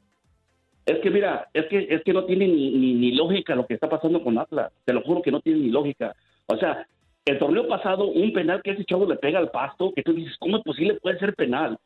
Es 0.87 0.99
que 1.02 1.11
mira, 1.11 1.49
es 1.52 1.66
que 1.66 1.87
es 1.90 2.02
que 2.04 2.12
no 2.12 2.25
tiene 2.25 2.46
ni, 2.46 2.70
ni, 2.70 2.94
ni 2.94 3.12
lógica 3.12 3.54
lo 3.54 3.66
que 3.66 3.75
está 3.75 3.88
pasando 3.90 4.23
con 4.23 4.38
Atlas. 4.38 4.73
Te 4.85 4.92
lo 4.92 5.02
juro 5.02 5.20
que 5.20 5.32
no 5.32 5.40
tiene 5.40 5.58
ni 5.61 5.68
lógica. 5.70 6.14
O 6.46 6.56
sea, 6.56 6.87
el 7.25 7.38
torneo 7.40 7.66
pasado, 7.68 8.06
un 8.06 8.32
penal 8.32 8.62
que 8.62 8.70
ese 8.70 8.85
chavo 8.85 9.04
le 9.04 9.16
pega 9.16 9.38
al 9.40 9.50
pasto, 9.50 9.92
que 9.94 10.02
tú 10.02 10.12
dices, 10.14 10.37
¿cómo 10.38 10.58
es 10.58 10.62
posible 10.62 10.94
puede 10.94 11.18
ser 11.18 11.35
penal? 11.35 11.76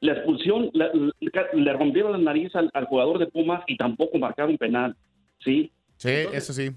La 0.00 0.12
expulsión, 0.12 0.70
la- 0.74 0.90
le, 0.92 1.30
le 1.54 1.72
rompieron 1.72 2.12
la 2.12 2.18
nariz 2.18 2.54
al, 2.54 2.70
al 2.74 2.84
jugador 2.84 3.18
de 3.18 3.26
Pumas 3.26 3.62
y 3.66 3.76
tampoco 3.78 4.18
marcaron 4.18 4.56
penal. 4.58 4.94
¿Sí? 5.42 5.72
Sí, 6.00 6.08
eso 6.32 6.54
sí. 6.54 6.70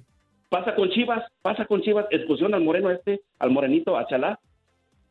Pasa 0.50 0.75
con 0.75 0.89
Chivas, 0.89 1.24
pasa 1.42 1.65
con 1.65 1.82
Chivas, 1.82 2.06
expulsión 2.12 2.53
al 2.53 2.62
moreno 2.62 2.92
este, 2.92 3.22
al 3.39 3.51
morenito, 3.51 3.98
a 3.98 4.06
Chalá. 4.06 4.38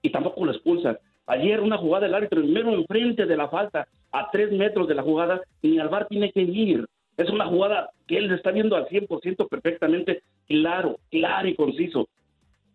y 0.02 0.10
tampoco 0.10 0.44
lo 0.44 0.52
expulsan. 0.52 0.98
Ayer 1.26 1.60
una 1.60 1.78
jugada 1.78 2.04
del 2.04 2.14
árbitro, 2.14 2.42
primero 2.42 2.74
enfrente 2.74 3.24
de 3.24 3.36
la 3.38 3.48
falta, 3.48 3.88
a 4.10 4.30
tres 4.30 4.52
metros 4.52 4.86
de 4.86 4.96
la 4.96 5.02
jugada, 5.02 5.40
ni 5.62 5.78
al 5.78 5.88
bar 5.88 6.08
tiene 6.08 6.30
que 6.30 6.42
ir. 6.42 6.86
Es 7.16 7.30
una 7.30 7.46
jugada 7.46 7.90
que 8.06 8.18
él 8.18 8.30
está 8.32 8.50
viendo 8.50 8.76
al 8.76 8.86
100% 8.86 9.48
perfectamente 9.48 10.22
claro, 10.46 10.98
claro 11.10 11.48
y 11.48 11.54
conciso. 11.54 12.06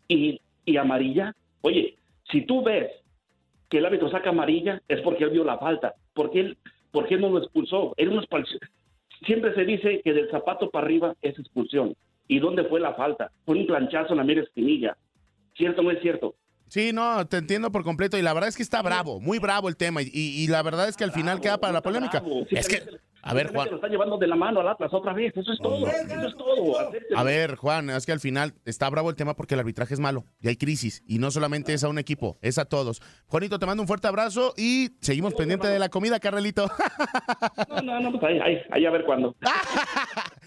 Y, 0.07 0.41
y 0.65 0.77
amarilla, 0.77 1.35
oye, 1.61 1.97
si 2.31 2.41
tú 2.47 2.63
ves 2.63 2.89
que 3.69 3.77
el 3.77 3.85
árbitro 3.85 4.09
saca 4.09 4.31
amarilla, 4.31 4.81
es 4.87 5.01
porque 5.01 5.25
él 5.25 5.29
vio 5.29 5.43
la 5.43 5.59
falta. 5.59 5.93
porque 6.15 6.39
él, 6.39 6.57
porque 6.91 7.13
él 7.13 7.21
no 7.21 7.29
lo 7.29 7.37
expulsó? 7.43 7.93
Era 7.95 8.09
una 8.09 8.21
expulsión. 8.21 8.59
Siempre 9.25 9.53
se 9.55 9.65
dice 9.65 10.01
que 10.03 10.13
del 10.13 10.29
zapato 10.29 10.69
para 10.69 10.85
arriba 10.85 11.15
es 11.21 11.37
expulsión. 11.37 11.95
¿Y 12.27 12.39
dónde 12.39 12.65
fue 12.65 12.79
la 12.79 12.93
falta? 12.93 13.31
Fue 13.45 13.57
un 13.57 13.67
planchazo 13.67 14.11
en 14.11 14.17
la 14.17 14.23
mera 14.23 14.41
espinilla. 14.41 14.97
¿Cierto 15.55 15.81
o 15.81 15.83
no 15.83 15.91
es 15.91 16.01
cierto? 16.01 16.35
Sí, 16.67 16.91
no, 16.93 17.25
te 17.25 17.37
entiendo 17.37 17.71
por 17.71 17.83
completo 17.83 18.17
y 18.17 18.21
la 18.21 18.33
verdad 18.33 18.49
es 18.49 18.57
que 18.57 18.63
está 18.63 18.81
bravo, 18.81 19.21
muy 19.21 19.39
bravo 19.39 19.69
el 19.69 19.77
tema 19.77 20.01
y, 20.01 20.09
y 20.13 20.47
la 20.47 20.61
verdad 20.61 20.89
es 20.89 20.97
que 20.97 21.05
al 21.05 21.13
final 21.13 21.39
queda 21.39 21.57
para 21.57 21.71
la 21.71 21.81
polémica. 21.81 22.21
es 22.51 22.67
que, 22.67 22.83
a 23.27 23.33
ver, 23.33 23.51
Juan. 23.51 23.69
lo 23.69 23.75
está 23.75 23.87
llevando 23.87 24.17
de 24.17 24.27
la 24.27 24.35
mano 24.35 24.61
al 24.61 24.67
Atlas 24.67 24.93
otra 24.93 25.13
vez, 25.13 25.35
eso 25.35 25.51
es 25.51 25.59
todo, 25.59 25.87
eso 25.87 26.27
es 26.27 26.37
todo. 26.37 26.77
A 27.15 27.23
ver, 27.23 27.55
Juan, 27.55 27.89
es 27.89 28.05
que 28.05 28.11
al 28.11 28.19
final 28.19 28.53
está 28.65 28.89
bravo 28.89 29.09
el 29.09 29.15
tema 29.15 29.35
porque 29.35 29.53
el 29.55 29.59
arbitraje 29.59 29.93
es 29.93 29.99
malo 29.99 30.25
y 30.39 30.47
hay 30.47 30.55
crisis 30.55 31.03
y 31.07 31.19
no 31.19 31.31
solamente 31.31 31.73
es 31.73 31.83
a 31.83 31.89
un 31.89 31.99
equipo, 31.99 32.37
es 32.41 32.57
a 32.57 32.65
todos. 32.65 33.01
Juanito, 33.27 33.59
te 33.59 33.65
mando 33.65 33.83
un 33.83 33.87
fuerte 33.87 34.07
abrazo 34.07 34.53
y 34.57 34.91
seguimos 35.01 35.33
pendiente 35.33 35.67
de 35.67 35.79
la 35.79 35.89
comida, 35.89 36.19
Carrelito. 36.19 36.69
No, 37.69 37.81
no, 37.81 37.99
no, 37.99 38.11
pues 38.11 38.23
ahí, 38.23 38.39
ahí, 38.39 38.61
ahí 38.71 38.85
a 38.85 38.91
ver 38.91 39.03
cuándo. 39.05 39.35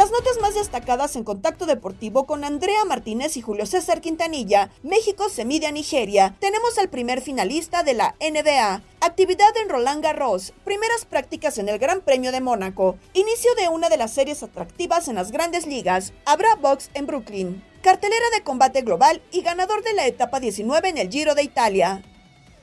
Las 0.00 0.12
notas 0.12 0.38
más 0.40 0.54
destacadas 0.54 1.14
en 1.14 1.24
contacto 1.24 1.66
deportivo 1.66 2.24
con 2.24 2.42
Andrea 2.42 2.86
Martínez 2.86 3.36
y 3.36 3.42
Julio 3.42 3.66
César 3.66 4.00
Quintanilla. 4.00 4.70
México 4.82 5.28
se 5.28 5.44
mide 5.44 5.66
a 5.66 5.72
Nigeria. 5.72 6.36
Tenemos 6.40 6.78
al 6.78 6.88
primer 6.88 7.20
finalista 7.20 7.82
de 7.82 7.92
la 7.92 8.14
NBA. 8.18 8.82
Actividad 9.02 9.54
en 9.62 9.68
Roland 9.68 10.02
Garros. 10.02 10.54
Primeras 10.64 11.04
prácticas 11.04 11.58
en 11.58 11.68
el 11.68 11.78
Gran 11.78 12.00
Premio 12.00 12.32
de 12.32 12.40
Mónaco. 12.40 12.96
Inicio 13.12 13.54
de 13.56 13.68
una 13.68 13.90
de 13.90 13.98
las 13.98 14.14
series 14.14 14.42
atractivas 14.42 15.06
en 15.08 15.16
las 15.16 15.32
grandes 15.32 15.66
ligas. 15.66 16.14
Habrá 16.24 16.54
box 16.54 16.88
en 16.94 17.04
Brooklyn. 17.04 17.62
Cartelera 17.82 18.30
de 18.34 18.42
combate 18.42 18.80
global 18.80 19.20
y 19.32 19.42
ganador 19.42 19.82
de 19.82 19.92
la 19.92 20.06
etapa 20.06 20.40
19 20.40 20.88
en 20.88 20.96
el 20.96 21.10
Giro 21.10 21.34
de 21.34 21.42
Italia. 21.42 22.02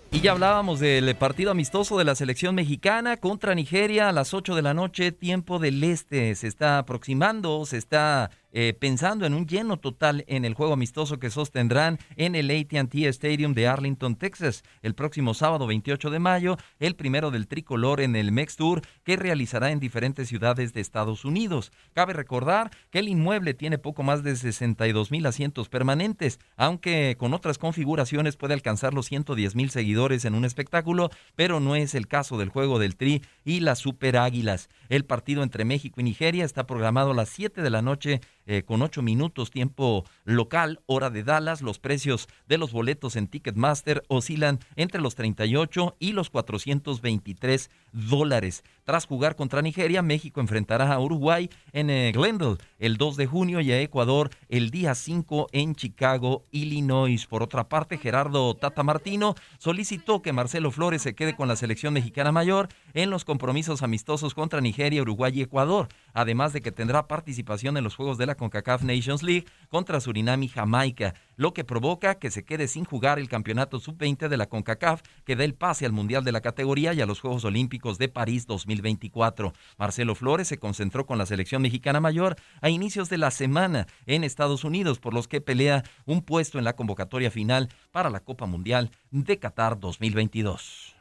Y 0.10 0.22
ya 0.22 0.32
hablábamos 0.32 0.80
del 0.80 1.16
partido 1.16 1.52
amistoso 1.52 1.98
de 1.98 2.06
la 2.06 2.16
selección 2.16 2.56
mexicana 2.56 3.18
contra 3.18 3.54
Nigeria 3.54 4.10
a 4.10 4.14
las 4.14 4.34
8 4.34 4.56
de 4.56 4.62
la 4.62 4.74
noche, 4.74 5.12
tiempo 5.12 5.60
del 5.60 5.84
este. 5.84 6.34
Se 6.36 6.48
está 6.48 6.80
aproximando, 6.80 7.66
se 7.66 7.78
está 7.78 8.32
eh, 8.52 8.74
pensando 8.80 9.26
en 9.26 9.34
un 9.34 9.48
lleno 9.48 9.78
total 9.78 10.24
en 10.28 10.46
el 10.46 10.54
juego 10.54 10.74
amistoso 10.74 11.20
que 11.20 11.30
sostendrán 11.30 12.00
en 12.16 12.36
el 12.36 12.50
ATT 12.50 12.96
Stadium 12.96 13.54
de 13.54 13.68
Arlington, 13.68 14.16
Texas, 14.16 14.64
el 14.82 14.96
próximo 14.96 15.34
sábado 15.34 15.68
28 15.68 16.10
de 16.10 16.20
mayo, 16.20 16.58
el 16.80 16.96
primero 16.96 17.32
del 17.32 17.48
tricolor 17.48 18.02
en 18.02 18.16
el 18.16 18.32
MEX 18.32 18.56
Tour 18.56 18.82
que 19.04 19.16
realizará 19.16 19.72
en 19.72 19.80
diferentes 19.80 20.28
ciudades 20.28 20.74
de 20.74 20.82
Estados 20.82 21.26
Unidos. 21.26 21.72
Cabe 21.94 22.14
recordar 22.14 22.72
que 22.90 23.00
el 23.00 23.10
inmueble 23.10 23.54
tiene 23.54 23.78
poco 23.78 24.04
más 24.04 24.24
de 24.24 24.36
62 24.36 25.12
mil 25.12 25.26
asientos 25.26 25.70
permanentes, 25.70 26.40
aunque 26.56 27.16
con 27.18 27.34
otras 27.34 27.58
configuraciones 27.58 28.38
puede 28.38 28.54
alcanzar 28.54 28.94
los 28.94 29.08
110 29.08 29.56
mil 29.56 29.70
seguidores 29.70 30.26
en 30.26 30.36
un 30.36 30.46
espectáculo, 30.46 31.10
pero 31.36 31.60
no 31.60 31.76
es 31.76 31.96
el 31.96 32.08
caso 32.08 32.38
del 32.38 32.50
juego 32.50 32.80
del 32.80 32.96
Tri 32.96 33.22
y 33.44 33.60
las 33.60 33.80
Super 33.80 34.18
Águilas. 34.18 34.70
El 34.90 35.06
partido 35.06 35.44
entre 35.44 35.66
México 35.66 36.00
y 36.02 36.04
Nigeria 36.04 36.46
está 36.46 36.66
programado 36.66 37.12
a 37.12 37.16
las 37.16 37.30
7 37.30 37.62
de 37.62 37.70
la 37.70 37.82
noche 37.82 38.22
eh, 38.48 38.64
con 38.64 38.82
ocho 38.82 39.02
minutos 39.02 39.52
tiempo 39.52 40.06
local, 40.24 40.80
hora 40.86 41.10
de 41.10 41.24
Dallas. 41.24 41.62
Los 41.62 41.80
precios 41.80 42.28
de 42.48 42.58
los 42.58 42.72
boletos 42.72 43.16
en 43.16 43.28
Ticketmaster 43.28 44.04
oscilan 44.08 44.60
entre 44.76 45.02
los 45.02 45.16
38 45.16 45.96
y 46.00 46.14
los 46.14 46.30
423 46.30 47.70
dólares. 47.92 48.64
Tras 48.86 49.06
jugar 49.06 49.36
contra 49.36 49.62
Nigeria, 49.62 50.02
México 50.02 50.40
enfrentará 50.40 50.92
a 50.92 51.00
Uruguay 51.00 51.50
en 51.74 51.90
eh, 51.90 52.12
Glendale 52.14 52.58
el 52.80 52.98
2 52.98 53.18
de 53.18 53.28
junio 53.28 53.62
y 53.62 53.72
a 53.72 53.82
Ecuador 53.82 54.30
el 54.50 54.70
día 54.72 54.96
5 54.96 55.48
en 55.52 55.76
Chicago, 55.76 56.44
Illinois. 56.52 57.26
Por 57.28 57.44
otra 57.44 57.70
parte, 57.70 57.98
Gerardo 57.98 58.54
Tata 58.56 58.84
Martino 58.84 59.36
solicitó 59.58 60.22
que 60.22 60.34
Marcelo 60.34 60.72
Flores 60.72 61.02
se 61.02 61.16
quede 61.16 61.36
con 61.36 61.48
la 61.48 61.56
selección 61.56 61.94
mexicana 61.94 62.32
mayor 62.32 62.70
en 62.94 63.10
los 63.10 63.26
compromisos 63.26 63.84
amistosos 63.84 64.34
contra 64.34 64.62
Nigeria, 64.62 65.02
Uruguay 65.02 65.32
y 65.36 65.42
Ecuador, 65.42 65.88
además 66.14 66.54
de 66.54 66.62
que 66.62 66.72
tendrá 66.72 67.08
participación 67.08 67.78
en 67.78 67.84
los 67.84 67.96
Juegos 67.96 68.18
de 68.18 68.26
la 68.26 68.36
CONCACAF 68.36 68.84
Nations 68.84 69.24
League 69.24 69.46
contra 69.70 70.00
Surinam 70.00 70.44
y 70.44 70.48
Jamaica, 70.48 71.14
lo 71.38 71.54
que 71.54 71.64
provoca 71.64 72.16
que 72.16 72.32
se 72.32 72.44
quede 72.44 72.68
sin 72.68 72.84
jugar 72.84 73.20
el 73.20 73.30
campeonato 73.30 73.80
sub-20 73.80 74.28
de 74.28 74.38
la 74.38 74.50
CONCACAF 74.50 75.02
que 75.24 75.36
da 75.36 75.46
el 75.46 75.54
pase 75.54 75.86
al 75.86 75.94
Mundial 75.94 76.26
de 76.26 76.34
la 76.34 76.42
categoría 76.42 76.94
y 76.94 77.02
a 77.02 77.06
los 77.06 77.22
Juegos 77.22 77.46
Olímpicos 77.46 77.98
de 77.98 78.10
París 78.10 78.46
2024. 78.48 79.54
Marcelo 79.78 80.16
Flores 80.16 80.50
se 80.50 80.58
concentró 80.58 81.06
con 81.06 81.18
la 81.18 81.26
selección 81.26 81.62
mexicana 81.62 82.02
mayor 82.02 82.36
a 82.62 82.70
inicios 82.70 83.10
de 83.10 83.18
la 83.18 83.32
semana 83.32 83.88
en 84.06 84.24
Estados 84.24 84.64
Unidos, 84.64 85.00
por 85.00 85.14
los 85.14 85.28
que 85.28 85.40
pelea 85.40 85.84
un 86.06 86.22
puesto 86.22 86.58
en 86.58 86.66
la 86.66 86.76
convocatoria 86.76 87.32
final 87.32 87.70
para 87.92 88.10
la 88.10 88.20
Copa 88.20 88.46
Mundial 88.46 88.92
de 89.12 89.40
Qatar 89.40 89.80
2022. 89.80 90.96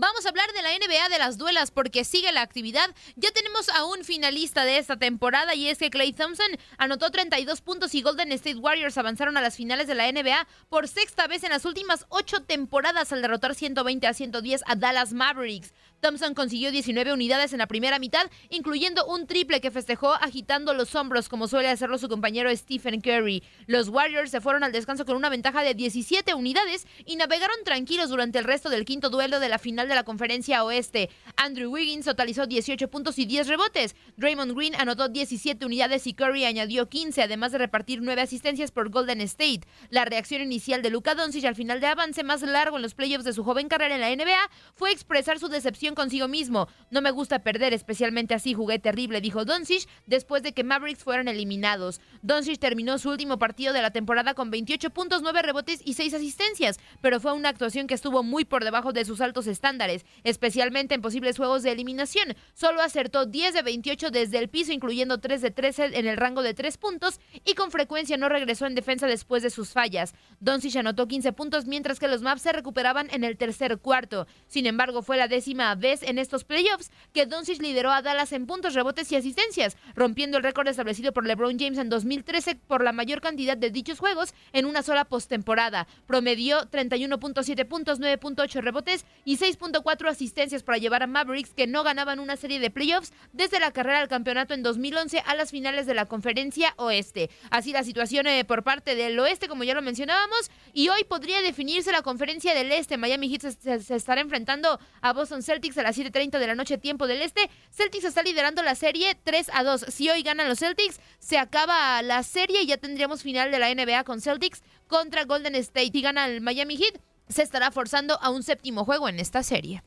Vamos 0.00 0.24
a 0.24 0.30
hablar 0.30 0.50
de 0.54 0.62
la 0.62 0.70
NBA 0.70 1.10
de 1.10 1.18
las 1.18 1.36
duelas 1.36 1.70
porque 1.70 2.04
sigue 2.06 2.32
la 2.32 2.40
actividad. 2.40 2.88
Ya 3.16 3.30
tenemos 3.32 3.68
a 3.68 3.84
un 3.84 4.02
finalista 4.02 4.64
de 4.64 4.78
esta 4.78 4.96
temporada 4.96 5.54
y 5.54 5.68
es 5.68 5.76
que 5.76 5.90
Clay 5.90 6.14
Thompson 6.14 6.46
anotó 6.78 7.10
32 7.10 7.60
puntos 7.60 7.94
y 7.94 8.00
Golden 8.00 8.32
State 8.32 8.56
Warriors 8.56 8.96
avanzaron 8.96 9.36
a 9.36 9.42
las 9.42 9.56
finales 9.56 9.88
de 9.88 9.94
la 9.94 10.10
NBA 10.10 10.46
por 10.70 10.88
sexta 10.88 11.26
vez 11.26 11.44
en 11.44 11.50
las 11.50 11.66
últimas 11.66 12.06
ocho 12.08 12.40
temporadas 12.40 13.12
al 13.12 13.20
derrotar 13.20 13.54
120 13.54 14.06
a 14.06 14.14
110 14.14 14.62
a 14.66 14.74
Dallas 14.74 15.12
Mavericks. 15.12 15.74
Thompson 16.00 16.34
consiguió 16.34 16.72
19 16.72 17.12
unidades 17.12 17.52
en 17.52 17.58
la 17.58 17.66
primera 17.66 17.98
mitad, 17.98 18.30
incluyendo 18.48 19.06
un 19.06 19.26
triple 19.26 19.60
que 19.60 19.70
festejó 19.70 20.14
agitando 20.14 20.74
los 20.74 20.94
hombros 20.94 21.28
como 21.28 21.46
suele 21.46 21.68
hacerlo 21.68 21.98
su 21.98 22.08
compañero 22.08 22.54
Stephen 22.56 23.00
Curry. 23.00 23.42
Los 23.66 23.88
Warriors 23.88 24.30
se 24.30 24.40
fueron 24.40 24.64
al 24.64 24.72
descanso 24.72 25.04
con 25.04 25.16
una 25.16 25.28
ventaja 25.28 25.62
de 25.62 25.74
17 25.74 26.34
unidades 26.34 26.86
y 27.04 27.16
navegaron 27.16 27.56
tranquilos 27.64 28.08
durante 28.08 28.38
el 28.38 28.44
resto 28.44 28.70
del 28.70 28.84
quinto 28.84 29.10
duelo 29.10 29.40
de 29.40 29.48
la 29.48 29.58
final 29.58 29.88
de 29.88 29.94
la 29.94 30.04
conferencia 30.04 30.64
oeste. 30.64 31.10
Andrew 31.36 31.70
Wiggins 31.70 32.06
totalizó 32.06 32.46
18 32.46 32.88
puntos 32.88 33.18
y 33.18 33.26
10 33.26 33.48
rebotes. 33.48 33.94
Draymond 34.16 34.56
Green 34.56 34.74
anotó 34.76 35.08
17 35.08 35.64
unidades 35.66 36.06
y 36.06 36.14
Curry 36.14 36.44
añadió 36.44 36.88
15, 36.88 37.22
además 37.22 37.52
de 37.52 37.58
repartir 37.58 38.00
9 38.02 38.22
asistencias 38.22 38.70
por 38.70 38.90
Golden 38.90 39.20
State. 39.20 39.62
La 39.90 40.04
reacción 40.04 40.42
inicial 40.42 40.82
de 40.82 40.90
Luka 40.90 41.14
Doncic 41.14 41.44
al 41.44 41.54
final 41.54 41.80
de 41.80 41.88
avance 41.88 42.22
más 42.22 42.42
largo 42.42 42.76
en 42.76 42.82
los 42.82 42.94
playoffs 42.94 43.24
de 43.24 43.32
su 43.32 43.44
joven 43.44 43.68
carrera 43.68 43.94
en 43.94 44.00
la 44.00 44.14
NBA 44.14 44.50
fue 44.74 44.92
expresar 44.92 45.38
su 45.38 45.48
decepción 45.48 45.89
consigo 45.94 46.26
mismo. 46.26 46.68
No 46.90 47.00
me 47.00 47.12
gusta 47.12 47.38
perder, 47.38 47.72
especialmente 47.72 48.34
así 48.34 48.52
jugué 48.52 48.78
terrible, 48.78 49.20
dijo 49.20 49.44
Doncic 49.44 49.88
después 50.06 50.42
de 50.42 50.52
que 50.52 50.64
Mavericks 50.64 51.04
fueran 51.04 51.28
eliminados. 51.28 52.00
Doncic 52.22 52.58
terminó 52.58 52.98
su 52.98 53.10
último 53.10 53.38
partido 53.38 53.72
de 53.72 53.82
la 53.82 53.92
temporada 53.92 54.34
con 54.34 54.50
28 54.50 54.90
puntos, 54.90 55.22
9 55.22 55.42
rebotes 55.42 55.80
y 55.84 55.94
6 55.94 56.14
asistencias, 56.14 56.80
pero 57.00 57.20
fue 57.20 57.32
una 57.32 57.50
actuación 57.50 57.86
que 57.86 57.94
estuvo 57.94 58.22
muy 58.22 58.44
por 58.44 58.64
debajo 58.64 58.92
de 58.92 59.04
sus 59.04 59.20
altos 59.20 59.46
estándares 59.46 59.60
estándares, 59.60 60.06
especialmente 60.24 60.94
en 60.94 61.02
posibles 61.02 61.36
juegos 61.36 61.62
de 61.62 61.70
eliminación. 61.70 62.34
Solo 62.54 62.80
acertó 62.80 63.26
10 63.26 63.52
de 63.52 63.62
28 63.62 64.10
desde 64.10 64.38
el 64.38 64.48
piso, 64.48 64.72
incluyendo 64.72 65.18
3 65.18 65.42
de 65.42 65.50
13 65.50 65.98
en 65.98 66.06
el 66.06 66.16
rango 66.16 66.42
de 66.42 66.54
3 66.54 66.78
puntos 66.78 67.20
y 67.44 67.54
con 67.54 67.70
frecuencia 67.70 68.16
no 68.16 68.30
regresó 68.30 68.66
en 68.66 68.74
defensa 68.74 69.06
después 69.06 69.42
de 69.42 69.50
sus 69.50 69.72
fallas. 69.72 70.14
Doncic 70.40 70.76
anotó 70.76 71.06
15 71.06 71.32
puntos 71.34 71.66
mientras 71.66 72.00
que 72.00 72.08
los 72.08 72.22
Maps 72.22 72.42
se 72.42 72.52
recuperaban 72.52 73.08
en 73.10 73.22
el 73.22 73.36
tercer 73.36 73.78
cuarto. 73.78 74.26
Sin 74.46 74.66
embargo, 74.66 75.02
fue 75.02 75.18
la 75.18 75.28
décima 75.28 75.74
vez 75.80 76.02
en 76.02 76.18
estos 76.18 76.44
playoffs 76.44 76.90
que 77.12 77.26
Doncic 77.26 77.60
lideró 77.60 77.90
a 77.90 78.02
Dallas 78.02 78.32
en 78.32 78.46
puntos, 78.46 78.74
rebotes 78.74 79.10
y 79.10 79.16
asistencias, 79.16 79.76
rompiendo 79.94 80.36
el 80.36 80.44
récord 80.44 80.68
establecido 80.68 81.12
por 81.12 81.26
LeBron 81.26 81.58
James 81.58 81.78
en 81.78 81.88
2013 81.88 82.54
por 82.54 82.84
la 82.84 82.92
mayor 82.92 83.20
cantidad 83.20 83.56
de 83.56 83.70
dichos 83.70 83.98
juegos 83.98 84.34
en 84.52 84.66
una 84.66 84.82
sola 84.82 85.04
postemporada. 85.04 85.86
Promedió 86.06 86.60
31.7 86.70 87.66
puntos, 87.66 88.00
9.8 88.00 88.60
rebotes 88.60 89.04
y 89.24 89.38
6.4 89.38 90.08
asistencias 90.08 90.62
para 90.62 90.78
llevar 90.78 91.02
a 91.02 91.06
Mavericks 91.06 91.54
que 91.54 91.66
no 91.66 91.82
ganaban 91.82 92.20
una 92.20 92.36
serie 92.36 92.60
de 92.60 92.70
playoffs 92.70 93.12
desde 93.32 93.60
la 93.60 93.72
carrera 93.72 94.00
al 94.00 94.08
campeonato 94.08 94.54
en 94.54 94.62
2011 94.62 95.22
a 95.26 95.34
las 95.34 95.50
finales 95.50 95.86
de 95.86 95.94
la 95.94 96.06
conferencia 96.06 96.74
oeste. 96.76 97.30
Así 97.50 97.72
la 97.72 97.84
situación 97.84 98.26
eh, 98.26 98.44
por 98.44 98.62
parte 98.62 98.94
del 98.94 99.18
oeste, 99.18 99.48
como 99.48 99.64
ya 99.64 99.74
lo 99.74 99.82
mencionábamos, 99.82 100.50
y 100.72 100.88
hoy 100.88 101.04
podría 101.04 101.42
definirse 101.42 101.92
la 101.92 102.02
conferencia 102.02 102.54
del 102.54 102.72
este. 102.72 102.96
Miami 102.96 103.28
Heat 103.28 103.42
se, 103.42 103.80
se 103.80 103.94
estará 103.94 104.20
enfrentando 104.20 104.78
a 105.00 105.12
Boston 105.12 105.42
Celtics 105.42 105.69
a 105.78 105.82
las 105.82 105.98
7.30 105.98 106.38
de 106.38 106.46
la 106.46 106.54
noche, 106.54 106.78
tiempo 106.78 107.06
del 107.06 107.22
este. 107.22 107.50
Celtics 107.70 108.04
está 108.04 108.22
liderando 108.22 108.62
la 108.62 108.74
serie 108.74 109.16
3 109.22 109.50
a 109.52 109.62
2. 109.62 109.86
Si 109.88 110.08
hoy 110.10 110.22
ganan 110.22 110.48
los 110.48 110.58
Celtics, 110.58 111.00
se 111.18 111.38
acaba 111.38 112.02
la 112.02 112.22
serie 112.22 112.62
y 112.62 112.66
ya 112.66 112.76
tendríamos 112.76 113.22
final 113.22 113.50
de 113.50 113.58
la 113.58 113.74
NBA 113.74 114.04
con 114.04 114.20
Celtics 114.20 114.62
contra 114.86 115.24
Golden 115.24 115.54
State. 115.56 115.90
Si 115.92 116.02
gana 116.02 116.26
el 116.26 116.40
Miami 116.40 116.76
Heat, 116.76 117.00
se 117.28 117.42
estará 117.42 117.70
forzando 117.70 118.18
a 118.22 118.30
un 118.30 118.42
séptimo 118.42 118.84
juego 118.84 119.08
en 119.08 119.20
esta 119.20 119.42
serie. 119.42 119.82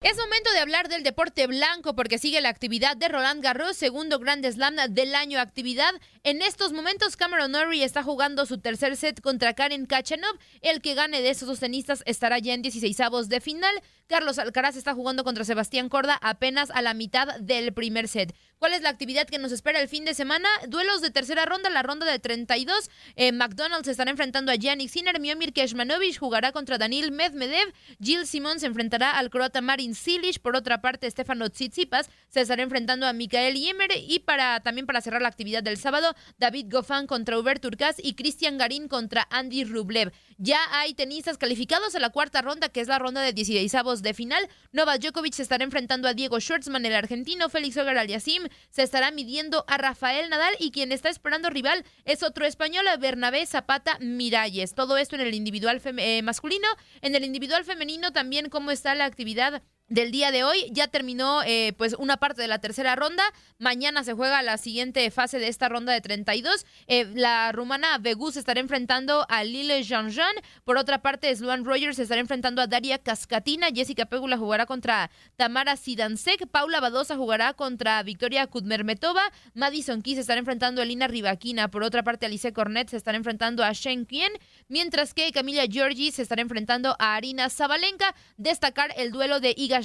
Es 0.00 0.16
momento 0.16 0.52
de 0.52 0.60
hablar 0.60 0.88
del 0.88 1.02
deporte 1.02 1.48
blanco 1.48 1.96
porque 1.96 2.18
sigue 2.18 2.40
la 2.40 2.50
actividad 2.50 2.96
de 2.96 3.08
Roland 3.08 3.42
Garros, 3.42 3.76
segundo 3.76 4.20
Grand 4.20 4.46
Slam 4.48 4.76
del 4.90 5.12
año 5.16 5.40
actividad. 5.40 5.92
En 6.22 6.40
estos 6.40 6.72
momentos 6.72 7.16
Cameron 7.16 7.50
Norrie 7.50 7.82
está 7.82 8.04
jugando 8.04 8.46
su 8.46 8.58
tercer 8.58 8.96
set 8.96 9.20
contra 9.20 9.54
Karen 9.54 9.86
Kachanov. 9.86 10.38
El 10.60 10.82
que 10.82 10.94
gane 10.94 11.20
de 11.20 11.30
esos 11.30 11.48
dos 11.48 11.58
tenistas 11.58 12.04
estará 12.06 12.38
ya 12.38 12.54
en 12.54 12.62
16 12.62 13.00
avos 13.00 13.28
de 13.28 13.40
final. 13.40 13.74
Carlos 14.08 14.38
Alcaraz 14.38 14.74
está 14.74 14.94
jugando 14.94 15.22
contra 15.22 15.44
Sebastián 15.44 15.90
Corda 15.90 16.18
apenas 16.22 16.70
a 16.70 16.80
la 16.80 16.94
mitad 16.94 17.38
del 17.40 17.74
primer 17.74 18.08
set. 18.08 18.34
¿Cuál 18.58 18.72
es 18.72 18.80
la 18.80 18.88
actividad 18.88 19.28
que 19.28 19.38
nos 19.38 19.52
espera 19.52 19.80
el 19.80 19.88
fin 19.88 20.04
de 20.06 20.14
semana? 20.14 20.48
Duelos 20.66 21.00
de 21.02 21.10
tercera 21.10 21.44
ronda, 21.44 21.70
la 21.70 21.82
ronda 21.82 22.06
de 22.06 22.18
32. 22.18 22.90
Eh, 23.14 23.30
McDonald's 23.32 23.86
estará 23.86 24.10
enfrentando 24.10 24.50
a 24.50 24.56
Yannick 24.56 24.88
Sinner. 24.88 25.20
Miomir 25.20 25.52
Keshmanovic 25.52 26.18
jugará 26.18 26.50
contra 26.50 26.78
Daniel 26.78 27.12
Medvedev. 27.12 27.72
Jill 28.02 28.26
Simon 28.26 28.58
se 28.58 28.66
enfrentará 28.66 29.12
al 29.12 29.30
croata 29.30 29.60
Marin 29.60 29.94
Cilic. 29.94 30.40
Por 30.40 30.56
otra 30.56 30.80
parte, 30.80 31.08
Stefano 31.08 31.50
Tsitsipas 31.50 32.10
se 32.30 32.40
estará 32.40 32.62
enfrentando 32.62 33.06
a 33.06 33.12
Mikael 33.12 33.56
Ymer. 33.56 33.90
Y 34.08 34.20
para 34.20 34.58
también 34.60 34.86
para 34.86 35.02
cerrar 35.02 35.22
la 35.22 35.28
actividad 35.28 35.62
del 35.62 35.76
sábado, 35.76 36.16
David 36.38 36.66
Goffin 36.68 37.06
contra 37.06 37.38
Hubert 37.38 37.62
Turcas 37.62 37.96
y 38.02 38.14
Cristian 38.14 38.58
Garín 38.58 38.88
contra 38.88 39.28
Andy 39.30 39.64
Rublev. 39.64 40.12
Ya 40.38 40.58
hay 40.72 40.94
tenistas 40.94 41.38
calificados 41.38 41.94
a 41.94 42.00
la 42.00 42.10
cuarta 42.10 42.42
ronda, 42.42 42.70
que 42.70 42.80
es 42.80 42.88
la 42.88 42.98
ronda 42.98 43.20
de 43.20 43.32
16 43.32 43.74
de 44.02 44.14
final. 44.14 44.48
Novak 44.72 45.00
Djokovic 45.00 45.34
se 45.34 45.42
estará 45.42 45.64
enfrentando 45.64 46.08
a 46.08 46.14
Diego 46.14 46.40
Schwartzman, 46.40 46.84
el 46.86 46.94
argentino. 46.94 47.48
Félix 47.48 47.76
Hogar 47.76 47.98
Aliasim 47.98 48.48
se 48.70 48.82
estará 48.82 49.10
midiendo 49.10 49.64
a 49.68 49.78
Rafael 49.78 50.30
Nadal 50.30 50.54
y 50.58 50.70
quien 50.70 50.92
está 50.92 51.08
esperando 51.08 51.50
rival 51.50 51.84
es 52.04 52.22
otro 52.22 52.46
español, 52.46 52.86
Bernabé 53.00 53.46
Zapata 53.46 53.98
Miralles. 54.00 54.74
Todo 54.74 54.96
esto 54.96 55.16
en 55.16 55.22
el 55.22 55.34
individual 55.34 55.80
eh, 55.84 56.22
masculino. 56.22 56.68
En 57.00 57.14
el 57.14 57.24
individual 57.24 57.64
femenino 57.64 58.12
también 58.12 58.48
cómo 58.48 58.70
está 58.70 58.94
la 58.94 59.04
actividad 59.04 59.62
del 59.88 60.10
día 60.10 60.30
de 60.30 60.44
hoy. 60.44 60.68
Ya 60.70 60.88
terminó 60.88 61.42
eh, 61.44 61.72
pues 61.76 61.94
una 61.98 62.16
parte 62.16 62.42
de 62.42 62.48
la 62.48 62.58
tercera 62.58 62.94
ronda. 62.96 63.22
Mañana 63.58 64.04
se 64.04 64.12
juega 64.12 64.42
la 64.42 64.58
siguiente 64.58 65.10
fase 65.10 65.38
de 65.38 65.48
esta 65.48 65.68
ronda 65.68 65.92
de 65.92 66.00
32. 66.00 66.66
Eh, 66.86 67.06
la 67.14 67.52
rumana 67.52 67.98
Vegu 67.98 68.30
se 68.30 68.38
estará 68.38 68.60
enfrentando 68.60 69.26
a 69.28 69.44
Lille 69.44 69.82
Jean-Jean. 69.82 70.34
Por 70.64 70.76
otra 70.76 71.00
parte, 71.00 71.34
Sloan 71.34 71.64
Rogers 71.64 71.98
estará 71.98 72.20
enfrentando 72.20 72.62
a 72.62 72.66
Daria 72.66 72.98
Cascatina. 72.98 73.68
Jessica 73.74 74.06
Pegula 74.06 74.36
jugará 74.36 74.66
contra 74.66 75.10
Tamara 75.36 75.76
Sidansek. 75.76 76.46
Paula 76.48 76.80
Badosa 76.80 77.16
jugará 77.16 77.54
contra 77.54 78.02
Victoria 78.02 78.46
Kudmermetova. 78.46 79.22
Madison 79.54 80.02
Key 80.02 80.14
se 80.14 80.20
estará 80.20 80.38
enfrentando 80.38 80.82
a 80.82 80.84
Lina 80.84 81.08
Rivaquina. 81.08 81.70
Por 81.70 81.82
otra 81.82 82.02
parte, 82.02 82.26
Alice 82.26 82.52
Cornet 82.52 82.90
se 82.90 82.96
estará 82.96 83.16
enfrentando 83.16 83.64
a 83.64 83.72
Shen 83.72 84.06
Kien. 84.06 84.32
Mientras 84.68 85.14
que 85.14 85.32
Camila 85.32 85.64
Georgi 85.68 86.12
se 86.12 86.22
estará 86.22 86.42
enfrentando 86.42 86.94
a 86.98 87.14
Arina 87.14 87.48
Zabalenka. 87.48 88.14
Destacar 88.36 88.92
el 88.96 89.10
duelo 89.10 89.40
de 89.40 89.54
Iga 89.56 89.77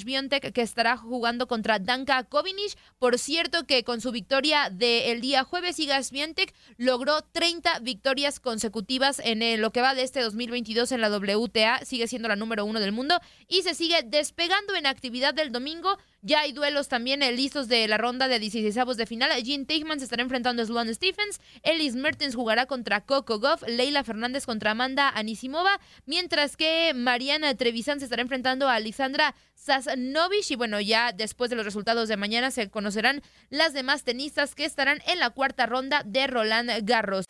que 0.54 0.62
estará 0.62 0.98
jugando 0.98 1.48
contra 1.48 1.80
Danka 1.80 2.24
Kovinic. 2.24 2.76
Por 3.00 3.20
cierto 3.20 3.66
que 3.66 3.84
con 3.84 4.02
su 4.02 4.12
victoria 4.12 4.70
del 4.70 5.22
día 5.22 5.44
jueves, 5.44 5.80
Iga 5.80 6.02
Swiatek 6.02 6.54
logró 6.78 7.22
30 7.22 7.80
victorias 7.80 8.40
consecutivas 8.40 9.20
en 9.24 9.62
lo 9.62 9.72
que 9.72 9.82
va 9.82 9.94
de 9.94 10.04
este 10.04 10.22
2022 10.22 10.92
en 10.92 11.02
la 11.02 11.10
WTA. 11.10 11.86
Sigue 11.86 12.08
siendo 12.08 12.28
la 12.28 12.36
número 12.36 12.66
uno 12.66 12.80
del 12.80 12.92
mundo 12.92 13.20
y 13.48 13.62
se 13.62 13.74
sigue 13.76 14.04
despegando 14.04 14.76
en 14.76 14.86
actividad 14.86 15.34
del 15.34 15.52
domingo 15.52 15.98
ya 16.24 16.40
hay 16.40 16.54
duelos 16.54 16.88
también 16.88 17.22
eh, 17.22 17.34
listos 17.34 17.68
de 17.68 17.88
la 17.88 17.98
ronda 17.98 18.28
de 18.28 18.40
16 18.40 18.76
avos 18.78 18.96
de 18.98 19.06
final. 19.06 19.32
Jean 19.44 19.66
Teichmann 19.66 20.00
se 20.00 20.06
estará 20.06 20.24
enfrentando 20.24 20.64
a 20.64 20.66
Sloan 20.66 20.94
Stephens. 20.94 21.42
Ellis 21.64 21.96
Mertens 21.96 22.34
jugará 22.34 22.66
contra 22.66 23.02
Coco 23.02 23.40
Goff. 23.40 23.62
Leila 23.68 24.04
Fernández 24.06 24.46
contra 24.46 24.72
Amanda 24.72 25.10
Anisimova. 25.10 25.80
Mientras 26.06 26.56
que 26.56 26.94
Mariana 26.96 27.54
Trevisan 27.56 28.00
se 28.00 28.06
estará 28.06 28.22
enfrentando 28.22 28.70
a 28.70 28.76
Alexandra 28.76 29.36
Sasnovich. 29.56 30.52
Y 30.52 30.56
bueno, 30.56 30.80
ya 30.80 31.12
después 31.12 31.50
de 31.50 31.58
los 31.58 31.66
resultados 31.66 32.08
de 32.08 32.16
mañana 32.16 32.52
se 32.52 32.70
conocerán 32.70 33.22
las 33.50 33.74
demás 33.74 34.04
tenistas 34.04 34.56
que 34.56 34.64
estarán 34.64 35.02
en 35.06 35.20
la 35.20 35.30
cuarta 35.30 35.66
ronda 35.66 36.04
de 36.06 36.28
Roland 36.28 36.72
Garros. 36.84 37.26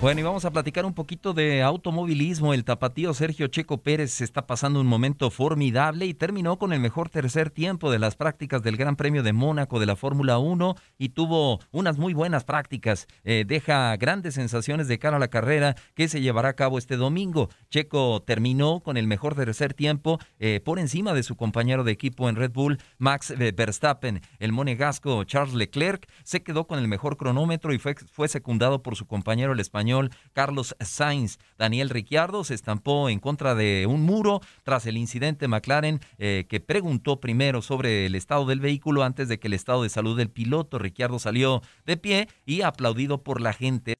Bueno, 0.00 0.20
y 0.20 0.22
vamos 0.22 0.46
a 0.46 0.50
platicar 0.50 0.86
un 0.86 0.94
poquito 0.94 1.34
de 1.34 1.62
automovilismo. 1.62 2.54
El 2.54 2.64
tapatío 2.64 3.12
Sergio 3.12 3.48
Checo 3.48 3.82
Pérez 3.82 4.22
está 4.22 4.46
pasando 4.46 4.80
un 4.80 4.86
momento 4.86 5.30
formidable 5.30 6.06
y 6.06 6.14
terminó 6.14 6.58
con 6.58 6.72
el 6.72 6.80
mejor 6.80 7.10
tercer 7.10 7.50
tiempo 7.50 7.90
de 7.90 7.98
las 7.98 8.16
prácticas 8.16 8.62
del 8.62 8.78
Gran 8.78 8.96
Premio 8.96 9.22
de 9.22 9.34
Mónaco 9.34 9.78
de 9.78 9.84
la 9.84 9.96
Fórmula 9.96 10.38
1 10.38 10.74
y 10.96 11.10
tuvo 11.10 11.60
unas 11.70 11.98
muy 11.98 12.14
buenas 12.14 12.44
prácticas. 12.44 13.08
Eh, 13.24 13.44
deja 13.46 13.94
grandes 13.98 14.36
sensaciones 14.36 14.88
de 14.88 14.98
cara 14.98 15.18
a 15.18 15.20
la 15.20 15.28
carrera 15.28 15.76
que 15.94 16.08
se 16.08 16.22
llevará 16.22 16.48
a 16.48 16.56
cabo 16.56 16.78
este 16.78 16.96
domingo. 16.96 17.50
Checo 17.68 18.22
terminó 18.22 18.80
con 18.80 18.96
el 18.96 19.06
mejor 19.06 19.34
tercer 19.34 19.74
tiempo 19.74 20.18
eh, 20.38 20.62
por 20.64 20.78
encima 20.78 21.12
de 21.12 21.24
su 21.24 21.36
compañero 21.36 21.84
de 21.84 21.92
equipo 21.92 22.30
en 22.30 22.36
Red 22.36 22.52
Bull, 22.52 22.78
Max 22.96 23.34
Verstappen. 23.36 24.22
El 24.38 24.52
monegasco 24.52 25.24
Charles 25.24 25.52
Leclerc 25.52 26.08
se 26.24 26.42
quedó 26.42 26.66
con 26.66 26.78
el 26.78 26.88
mejor 26.88 27.18
cronómetro 27.18 27.74
y 27.74 27.78
fue, 27.78 27.94
fue 28.10 28.28
secundado 28.28 28.82
por 28.82 28.96
su 28.96 29.06
compañero 29.06 29.52
el 29.52 29.60
español 29.60 29.89
Carlos 30.32 30.76
Sainz. 30.80 31.38
Daniel 31.58 31.90
Ricciardo 31.90 32.44
se 32.44 32.54
estampó 32.54 33.08
en 33.08 33.18
contra 33.18 33.54
de 33.54 33.86
un 33.88 34.02
muro 34.02 34.40
tras 34.62 34.86
el 34.86 34.96
incidente 34.96 35.48
McLaren 35.48 36.00
eh, 36.18 36.46
que 36.48 36.60
preguntó 36.60 37.20
primero 37.20 37.62
sobre 37.62 38.06
el 38.06 38.14
estado 38.14 38.46
del 38.46 38.60
vehículo 38.60 39.02
antes 39.02 39.28
de 39.28 39.38
que 39.38 39.48
el 39.48 39.54
estado 39.54 39.82
de 39.82 39.88
salud 39.88 40.16
del 40.16 40.30
piloto. 40.30 40.78
Ricciardo 40.78 41.18
salió 41.18 41.62
de 41.84 41.96
pie 41.96 42.28
y 42.46 42.62
aplaudido 42.62 43.22
por 43.22 43.40
la 43.40 43.52
gente. 43.52 43.94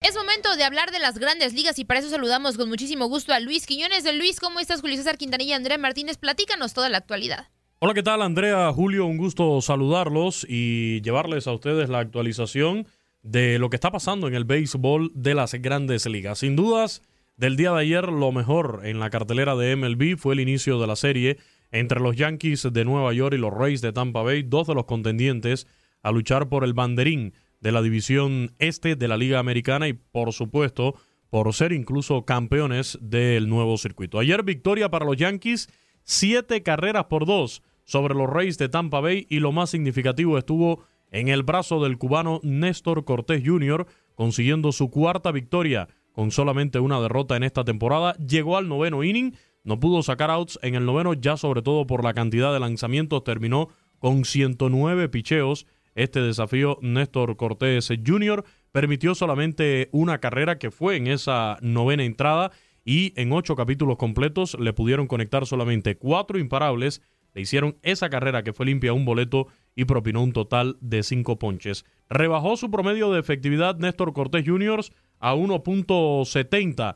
Es 0.00 0.14
momento 0.16 0.54
de 0.56 0.64
hablar 0.64 0.90
de 0.90 0.98
las 0.98 1.18
grandes 1.18 1.54
ligas 1.54 1.78
y 1.78 1.84
para 1.86 2.00
eso 2.00 2.10
saludamos 2.10 2.58
con 2.58 2.68
muchísimo 2.68 3.06
gusto 3.06 3.32
a 3.32 3.40
Luis 3.40 3.66
Quiñones. 3.66 4.04
De 4.04 4.12
Luis, 4.12 4.38
¿cómo 4.38 4.60
estás? 4.60 4.82
Julio 4.82 4.96
César 4.96 5.16
Quintanilla 5.16 5.52
y 5.52 5.54
Andrea 5.54 5.78
Martínez, 5.78 6.18
platícanos 6.18 6.74
toda 6.74 6.90
la 6.90 6.98
actualidad. 6.98 7.48
Hola, 7.80 7.92
¿qué 7.92 8.02
tal 8.02 8.22
Andrea? 8.22 8.72
Julio, 8.72 9.04
un 9.04 9.18
gusto 9.18 9.60
saludarlos 9.60 10.46
y 10.48 11.02
llevarles 11.02 11.46
a 11.46 11.52
ustedes 11.52 11.90
la 11.90 11.98
actualización 11.98 12.86
de 13.24 13.58
lo 13.58 13.70
que 13.70 13.76
está 13.76 13.90
pasando 13.90 14.28
en 14.28 14.34
el 14.34 14.44
béisbol 14.44 15.10
de 15.14 15.34
las 15.34 15.54
grandes 15.54 16.06
ligas. 16.06 16.38
Sin 16.38 16.54
dudas, 16.54 17.02
del 17.36 17.56
día 17.56 17.72
de 17.72 17.80
ayer 17.80 18.12
lo 18.12 18.30
mejor 18.30 18.82
en 18.84 19.00
la 19.00 19.10
cartelera 19.10 19.56
de 19.56 19.74
MLB 19.74 20.16
fue 20.16 20.34
el 20.34 20.40
inicio 20.40 20.78
de 20.78 20.86
la 20.86 20.94
serie 20.94 21.38
entre 21.72 22.00
los 22.00 22.14
Yankees 22.14 22.68
de 22.70 22.84
Nueva 22.84 23.12
York 23.12 23.34
y 23.34 23.38
los 23.38 23.52
Rays 23.52 23.80
de 23.80 23.92
Tampa 23.92 24.22
Bay, 24.22 24.42
dos 24.42 24.68
de 24.68 24.74
los 24.74 24.84
contendientes 24.84 25.66
a 26.02 26.12
luchar 26.12 26.48
por 26.48 26.64
el 26.64 26.74
banderín 26.74 27.32
de 27.60 27.72
la 27.72 27.80
división 27.80 28.54
este 28.58 28.94
de 28.94 29.08
la 29.08 29.16
Liga 29.16 29.38
Americana 29.38 29.88
y 29.88 29.94
por 29.94 30.34
supuesto 30.34 30.94
por 31.30 31.52
ser 31.54 31.72
incluso 31.72 32.26
campeones 32.26 32.98
del 33.00 33.48
nuevo 33.48 33.78
circuito. 33.78 34.18
Ayer 34.18 34.44
victoria 34.44 34.90
para 34.90 35.06
los 35.06 35.16
Yankees, 35.16 35.70
siete 36.04 36.62
carreras 36.62 37.06
por 37.06 37.24
dos 37.24 37.62
sobre 37.84 38.14
los 38.14 38.28
Rays 38.28 38.58
de 38.58 38.68
Tampa 38.68 39.00
Bay 39.00 39.26
y 39.30 39.40
lo 39.40 39.50
más 39.50 39.70
significativo 39.70 40.36
estuvo 40.36 40.84
en 41.14 41.28
el 41.28 41.44
brazo 41.44 41.80
del 41.80 41.96
cubano 41.96 42.40
Néstor 42.42 43.04
Cortés 43.04 43.42
Jr., 43.46 43.86
consiguiendo 44.16 44.72
su 44.72 44.90
cuarta 44.90 45.30
victoria 45.30 45.88
con 46.10 46.32
solamente 46.32 46.80
una 46.80 47.00
derrota 47.00 47.36
en 47.36 47.44
esta 47.44 47.64
temporada. 47.64 48.14
Llegó 48.14 48.56
al 48.56 48.68
noveno 48.68 49.04
inning, 49.04 49.32
no 49.62 49.78
pudo 49.78 50.02
sacar 50.02 50.32
outs 50.32 50.58
en 50.62 50.74
el 50.74 50.84
noveno, 50.84 51.14
ya 51.14 51.36
sobre 51.36 51.62
todo 51.62 51.86
por 51.86 52.02
la 52.02 52.14
cantidad 52.14 52.52
de 52.52 52.58
lanzamientos, 52.58 53.22
terminó 53.22 53.68
con 54.00 54.24
109 54.24 55.08
picheos. 55.08 55.66
Este 55.94 56.20
desafío, 56.20 56.78
Néstor 56.82 57.36
Cortés 57.36 57.88
Jr., 58.04 58.44
permitió 58.72 59.14
solamente 59.14 59.90
una 59.92 60.18
carrera 60.18 60.58
que 60.58 60.72
fue 60.72 60.96
en 60.96 61.06
esa 61.06 61.58
novena 61.62 62.02
entrada 62.02 62.50
y 62.84 63.12
en 63.14 63.30
ocho 63.30 63.54
capítulos 63.54 63.98
completos 63.98 64.56
le 64.58 64.72
pudieron 64.72 65.06
conectar 65.06 65.46
solamente 65.46 65.96
cuatro 65.96 66.40
imparables, 66.40 67.02
le 67.34 67.42
hicieron 67.42 67.76
esa 67.82 68.08
carrera 68.08 68.42
que 68.42 68.52
fue 68.52 68.66
limpia 68.66 68.92
un 68.92 69.04
boleto 69.04 69.48
y 69.74 69.84
propinó 69.84 70.22
un 70.22 70.32
total 70.32 70.76
de 70.80 71.02
cinco 71.02 71.38
ponches. 71.38 71.84
Rebajó 72.08 72.56
su 72.56 72.70
promedio 72.70 73.12
de 73.12 73.20
efectividad 73.20 73.76
Néstor 73.76 74.12
Cortés 74.12 74.44
Jr. 74.46 74.84
a 75.18 75.34
1.70 75.34 76.94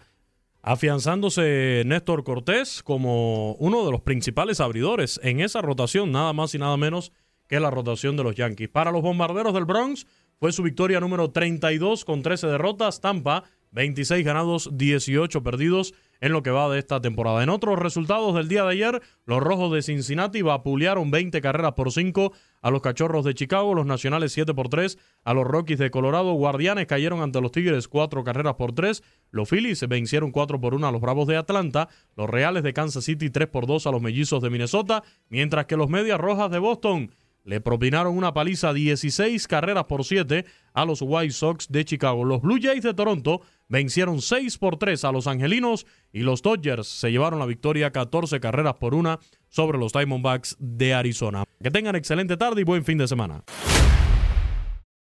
afianzándose 0.62 1.82
Néstor 1.86 2.24
Cortés 2.24 2.82
como 2.82 3.54
uno 3.54 3.84
de 3.84 3.92
los 3.92 4.02
principales 4.02 4.60
abridores 4.60 5.20
en 5.22 5.40
esa 5.40 5.62
rotación, 5.62 6.12
nada 6.12 6.32
más 6.32 6.54
y 6.54 6.58
nada 6.58 6.76
menos 6.76 7.12
que 7.48 7.60
la 7.60 7.70
rotación 7.70 8.16
de 8.16 8.24
los 8.24 8.36
Yankees. 8.36 8.68
Para 8.68 8.92
los 8.92 9.02
bombarderos 9.02 9.54
del 9.54 9.64
Bronx 9.64 10.06
fue 10.38 10.52
su 10.52 10.62
victoria 10.62 11.00
número 11.00 11.30
32 11.30 12.04
con 12.04 12.22
13 12.22 12.48
derrotas, 12.48 13.00
Tampa 13.00 13.44
26 13.70 14.24
ganados, 14.24 14.70
18 14.72 15.42
perdidos 15.42 15.94
en 16.20 16.32
lo 16.32 16.42
que 16.42 16.50
va 16.50 16.68
de 16.68 16.78
esta 16.78 17.00
temporada. 17.00 17.42
En 17.42 17.48
otros 17.48 17.78
resultados 17.78 18.34
del 18.34 18.48
día 18.48 18.64
de 18.64 18.72
ayer, 18.72 19.02
los 19.24 19.40
Rojos 19.40 19.72
de 19.72 19.82
Cincinnati 19.82 20.42
vapulearon 20.42 21.10
20 21.10 21.40
carreras 21.40 21.72
por 21.72 21.92
5 21.92 22.32
a 22.60 22.70
los 22.70 22.82
Cachorros 22.82 23.24
de 23.24 23.34
Chicago, 23.34 23.74
los 23.74 23.86
Nacionales 23.86 24.32
7 24.32 24.52
por 24.54 24.68
3 24.68 24.98
a 25.24 25.34
los 25.34 25.46
Rockies 25.46 25.78
de 25.78 25.90
Colorado, 25.90 26.32
Guardianes 26.32 26.86
cayeron 26.86 27.20
ante 27.20 27.40
los 27.40 27.52
Tigres 27.52 27.88
4 27.88 28.24
carreras 28.24 28.54
por 28.54 28.72
3, 28.72 29.02
los 29.30 29.48
Phillies 29.48 29.86
vencieron 29.88 30.32
4 30.32 30.60
por 30.60 30.74
1 30.74 30.86
a 30.86 30.92
los 30.92 31.00
Bravos 31.00 31.28
de 31.28 31.36
Atlanta, 31.36 31.88
los 32.16 32.28
Reales 32.28 32.62
de 32.62 32.72
Kansas 32.72 33.04
City 33.04 33.30
3 33.30 33.48
por 33.48 33.66
2 33.66 33.86
a 33.86 33.90
los 33.92 34.02
Mellizos 34.02 34.42
de 34.42 34.50
Minnesota, 34.50 35.04
mientras 35.28 35.66
que 35.66 35.76
los 35.76 35.88
Medias 35.88 36.20
Rojas 36.20 36.50
de 36.50 36.58
Boston 36.58 37.10
le 37.48 37.62
propinaron 37.62 38.14
una 38.14 38.34
paliza 38.34 38.74
16 38.74 39.48
carreras 39.48 39.84
por 39.84 40.04
7 40.04 40.44
a 40.74 40.84
los 40.84 41.00
White 41.00 41.32
Sox 41.32 41.68
de 41.70 41.82
Chicago. 41.82 42.22
Los 42.22 42.42
Blue 42.42 42.58
Jays 42.60 42.82
de 42.82 42.92
Toronto 42.92 43.40
vencieron 43.68 44.20
6 44.20 44.58
por 44.58 44.76
3 44.76 45.02
a 45.04 45.12
los 45.12 45.26
Angelinos 45.26 45.86
y 46.12 46.20
los 46.20 46.42
Dodgers 46.42 46.86
se 46.86 47.10
llevaron 47.10 47.38
la 47.38 47.46
victoria 47.46 47.90
14 47.90 48.38
carreras 48.40 48.74
por 48.74 48.94
1 48.94 49.18
sobre 49.48 49.78
los 49.78 49.94
Diamondbacks 49.94 50.56
de 50.58 50.92
Arizona. 50.92 51.44
Que 51.62 51.70
tengan 51.70 51.96
excelente 51.96 52.36
tarde 52.36 52.60
y 52.60 52.64
buen 52.64 52.84
fin 52.84 52.98
de 52.98 53.08
semana. 53.08 53.44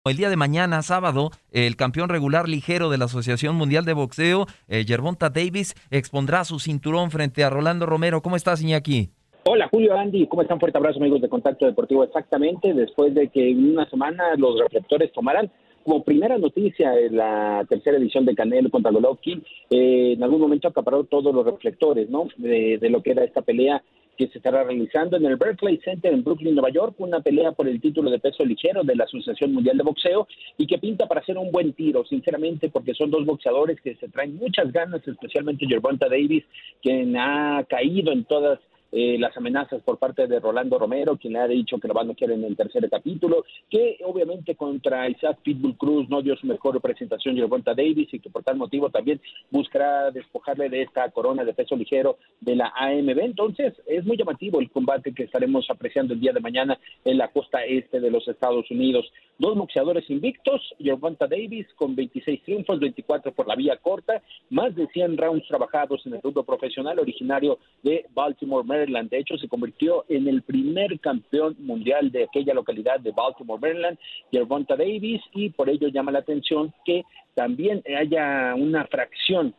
El 0.04 0.18
día 0.18 0.32
de 0.32 0.36
mañana, 0.36 0.82
sábado, 0.82 1.30
el 1.52 1.76
campeón 1.76 2.10
regular 2.10 2.50
ligero 2.50 2.90
de 2.90 2.98
la 2.98 3.06
Asociación 3.06 3.56
Mundial 3.56 3.86
de 3.86 3.94
Boxeo, 3.94 4.48
eh, 4.68 4.84
Gervonta 4.88 5.30
Davis, 5.30 5.76
expondrá 5.92 6.46
su 6.46 6.60
cinturón 6.60 7.12
frente 7.12 7.44
a 7.44 7.52
Rolando 7.52 7.86
Romero. 7.86 8.24
¿Cómo 8.24 8.36
estás, 8.36 8.60
Iñaki? 8.64 9.12
Hola 9.46 9.68
Julio 9.68 9.98
Andy, 9.98 10.26
¿cómo 10.28 10.42
están? 10.42 10.58
Fuerte 10.58 10.78
abrazo 10.78 11.00
amigos 11.00 11.20
de 11.20 11.28
Contacto 11.28 11.66
Deportivo. 11.66 12.06
Exactamente, 12.06 12.74
después 12.74 13.14
de 13.14 13.28
que 13.28 13.50
en 13.50 13.72
una 13.72 13.90
semana 13.90 14.36
los 14.38 14.58
reflectores 14.58 15.12
tomaran 15.12 15.52
como 15.84 16.02
primera 16.02 16.38
noticia 16.38 16.98
en 16.98 17.18
la 17.18 17.66
tercera 17.68 17.98
edición 17.98 18.26
de 18.26 18.36
Canelo 18.36 18.70
contra 18.70 18.94
Golovkin, 18.94 19.44
eh, 19.70 20.14
en 20.16 20.24
algún 20.24 20.40
momento 20.40 20.70
acaparó 20.70 21.04
todos 21.04 21.36
los 21.36 21.46
reflectores, 21.46 22.10
¿no? 22.10 22.30
De, 22.38 22.78
de, 22.78 22.90
lo 22.90 23.04
que 23.04 23.12
era 23.12 23.26
esta 23.26 23.42
pelea 23.42 23.84
que 24.18 24.30
se 24.30 24.38
estará 24.38 24.64
realizando 24.64 25.18
en 25.18 25.26
el 25.26 25.36
Berkeley 25.36 25.78
Center 25.84 26.14
en 26.14 26.24
Brooklyn, 26.24 26.56
Nueva 26.56 26.70
York, 26.70 26.96
una 27.00 27.20
pelea 27.20 27.52
por 27.52 27.68
el 27.68 27.82
título 27.82 28.10
de 28.12 28.20
peso 28.20 28.46
ligero 28.46 28.84
de 28.84 28.96
la 28.96 29.04
Asociación 29.04 29.54
Mundial 29.54 29.78
de 29.78 29.84
Boxeo 29.84 30.26
y 30.58 30.68
que 30.68 30.78
pinta 30.78 31.06
para 31.06 31.20
hacer 31.20 31.38
un 31.38 31.52
buen 31.52 31.74
tiro, 31.74 32.06
sinceramente, 32.06 32.70
porque 32.70 32.94
son 32.94 33.12
dos 33.12 33.26
boxeadores 33.26 33.82
que 33.82 33.96
se 33.96 34.08
traen 34.08 34.38
muchas 34.38 34.72
ganas, 34.72 35.06
especialmente 35.06 35.68
Gervonta 35.68 36.08
Davis, 36.08 36.46
quien 36.82 37.18
ha 37.18 37.66
caído 37.68 38.14
en 38.14 38.24
todas 38.24 38.60
eh, 38.96 39.18
las 39.18 39.36
amenazas 39.36 39.82
por 39.82 39.98
parte 39.98 40.28
de 40.28 40.40
Rolando 40.40 40.78
Romero, 40.78 41.18
quien 41.18 41.34
le 41.34 41.40
ha 41.40 41.48
dicho 41.48 41.80
que 41.80 41.88
lo 41.88 41.96
van 41.96 42.12
a 42.12 42.14
querer 42.14 42.38
en 42.38 42.44
el 42.44 42.56
tercer 42.56 42.88
capítulo, 42.92 43.44
que 43.68 43.98
obviamente 44.06 44.56
contra 44.56 45.10
Isaac 45.10 45.40
Pitbull 45.42 45.76
Cruz 45.78 46.08
no 46.10 46.22
dio 46.22 46.36
su 46.36 46.46
mejor 46.46 46.76
representación 46.76 47.36
Gervonta 47.36 47.74
Davis 47.74 48.14
y 48.14 48.20
que 48.20 48.30
por 48.30 48.44
tal 48.44 48.58
motivo 48.58 48.92
también 48.92 49.20
buscará 49.50 50.12
despojarle 50.12 50.70
de 50.70 50.84
esta 50.84 51.10
corona 51.10 51.44
de 51.44 51.56
peso 51.56 51.76
ligero 51.76 52.20
de 52.40 52.56
la 52.56 52.72
AMB. 52.76 53.18
Entonces 53.18 53.74
es 53.88 54.06
muy 54.06 54.16
llamativo 54.16 54.60
el 54.60 54.70
combate 54.70 55.12
que 55.12 55.24
estaremos 55.24 55.68
apreciando 55.72 56.14
el 56.14 56.20
día 56.20 56.32
de 56.32 56.40
mañana 56.40 56.78
en 57.04 57.18
la 57.18 57.30
costa 57.30 57.66
este 57.66 58.00
de 58.00 58.12
los 58.12 58.28
Estados 58.28 58.70
Unidos. 58.70 59.12
Dos 59.40 59.58
boxeadores 59.58 60.08
invictos, 60.12 60.62
Gervonta 60.78 61.26
Davis 61.26 61.66
con 61.78 61.96
26 61.96 62.44
triunfos, 62.44 62.80
24 62.80 63.32
por 63.32 63.48
la 63.48 63.56
vía 63.56 63.76
corta, 63.78 64.22
más 64.52 64.76
de 64.76 64.86
100 64.86 65.18
rounds 65.18 65.48
trabajados 65.48 66.06
en 66.06 66.14
el 66.14 66.22
rubro 66.22 66.44
profesional 66.44 67.00
originario 67.00 67.58
de 67.82 68.06
Baltimore, 68.14 68.64
Maryland 68.64 68.83
de 68.86 69.18
hecho, 69.18 69.38
se 69.38 69.48
convirtió 69.48 70.06
en 70.10 70.28
el 70.28 70.42
primer 70.42 71.00
campeón 71.00 71.56
mundial 71.60 72.12
de 72.12 72.24
aquella 72.24 72.54
localidad 72.54 73.00
de 73.00 73.12
Baltimore, 73.12 73.60
Maryland, 73.62 73.98
Gervonta 74.32 74.76
Davis, 74.76 75.22
y 75.34 75.50
por 75.50 75.70
ello 75.70 75.88
llama 75.88 76.12
la 76.12 76.20
atención 76.20 76.74
que 76.86 77.04
también 77.34 77.84
haya 77.98 78.54
una 78.56 78.86
fracción, 78.86 79.56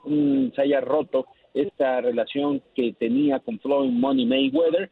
se 0.54 0.62
haya 0.62 0.80
roto 0.80 1.26
esta 1.54 2.00
relación 2.00 2.60
que 2.74 2.92
tenía 2.92 3.38
con 3.38 3.58
Floyd 3.60 3.90
Money 3.90 4.26
Mayweather 4.26 4.90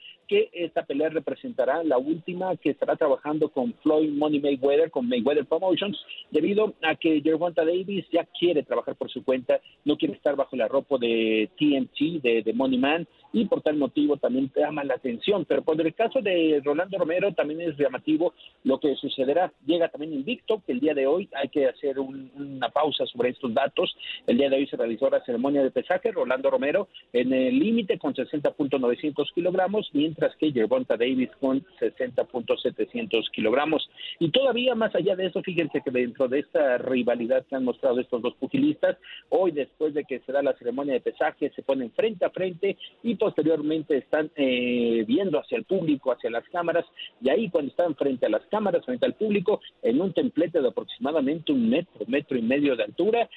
esta 0.52 0.84
pelea 0.84 1.08
representará 1.08 1.82
la 1.84 1.98
última 1.98 2.56
que 2.56 2.70
estará 2.70 2.96
trabajando 2.96 3.48
con 3.50 3.74
Floyd 3.82 4.10
Money 4.10 4.40
Mayweather, 4.40 4.90
con 4.90 5.08
Mayweather 5.08 5.46
Promotions, 5.46 5.98
debido 6.30 6.74
a 6.82 6.94
que 6.94 7.20
Gervonta 7.20 7.64
Davis 7.64 8.06
ya 8.12 8.24
quiere 8.38 8.62
trabajar 8.62 8.96
por 8.96 9.10
su 9.10 9.24
cuenta, 9.24 9.60
no 9.84 9.96
quiere 9.96 10.14
estar 10.14 10.36
bajo 10.36 10.54
el 10.56 10.62
arropo 10.62 10.98
de 10.98 11.50
TNT, 11.58 12.22
de, 12.22 12.42
de 12.42 12.52
Money 12.52 12.78
Man, 12.78 13.06
y 13.32 13.46
por 13.46 13.62
tal 13.62 13.76
motivo 13.76 14.16
también 14.16 14.50
llama 14.54 14.84
la 14.84 14.94
atención. 14.94 15.44
Pero 15.44 15.62
por 15.62 15.80
el 15.80 15.94
caso 15.94 16.20
de 16.20 16.60
Rolando 16.64 16.98
Romero 16.98 17.32
también 17.32 17.60
es 17.62 17.76
llamativo 17.76 18.34
lo 18.64 18.78
que 18.78 18.94
sucederá. 18.96 19.52
Llega 19.66 19.88
también 19.88 20.12
invicto, 20.12 20.62
que 20.66 20.72
el 20.72 20.80
día 20.80 20.94
de 20.94 21.06
hoy 21.06 21.28
hay 21.34 21.48
que 21.48 21.66
hacer 21.66 21.98
una 21.98 22.68
pausa 22.68 23.06
sobre 23.06 23.30
estos 23.30 23.52
datos. 23.54 23.94
El 24.26 24.38
día 24.38 24.50
de 24.50 24.56
hoy 24.56 24.66
se 24.66 24.76
realizó 24.76 25.08
la 25.10 25.24
ceremonia 25.24 25.62
de 25.62 25.70
pesaje, 25.70 26.12
Rolando 26.12 26.50
Romero 26.50 26.88
en 27.12 27.32
el 27.32 27.58
límite 27.58 27.98
con 27.98 28.14
60.900 28.14 29.32
kilogramos, 29.34 29.90
mientras 29.92 30.21
que 30.38 30.52
Gervonta 30.52 30.96
Davis 30.96 31.30
con 31.40 31.64
60.700 31.80 33.30
kilogramos. 33.30 33.88
Y 34.18 34.30
todavía 34.30 34.74
más 34.74 34.94
allá 34.94 35.16
de 35.16 35.26
eso, 35.26 35.42
fíjense 35.42 35.80
que 35.82 35.90
dentro 35.90 36.28
de 36.28 36.40
esta 36.40 36.78
rivalidad 36.78 37.44
que 37.46 37.56
han 37.56 37.64
mostrado 37.64 38.00
estos 38.00 38.22
dos 38.22 38.34
pugilistas, 38.34 38.96
hoy 39.28 39.50
después 39.52 39.94
de 39.94 40.04
que 40.04 40.20
se 40.20 40.32
da 40.32 40.42
la 40.42 40.54
ceremonia 40.54 40.94
de 40.94 41.00
pesaje, 41.00 41.50
se 41.54 41.62
ponen 41.62 41.90
frente 41.92 42.24
a 42.24 42.30
frente 42.30 42.76
y 43.02 43.14
posteriormente 43.16 43.96
están 43.96 44.30
eh, 44.36 45.04
viendo 45.06 45.38
hacia 45.38 45.58
el 45.58 45.64
público, 45.64 46.12
hacia 46.12 46.30
las 46.30 46.48
cámaras, 46.48 46.84
y 47.20 47.28
ahí 47.28 47.50
cuando 47.50 47.70
están 47.70 47.94
frente 47.96 48.26
a 48.26 48.30
las 48.30 48.42
cámaras, 48.46 48.84
frente 48.84 49.06
al 49.06 49.14
público, 49.14 49.60
en 49.82 50.00
un 50.00 50.12
templete 50.12 50.60
de 50.60 50.68
aproximadamente 50.68 51.52
un 51.52 51.68
metro, 51.68 52.04
metro 52.06 52.38
y 52.38 52.42
medio 52.42 52.76
de 52.76 52.84
altura, 52.84 53.28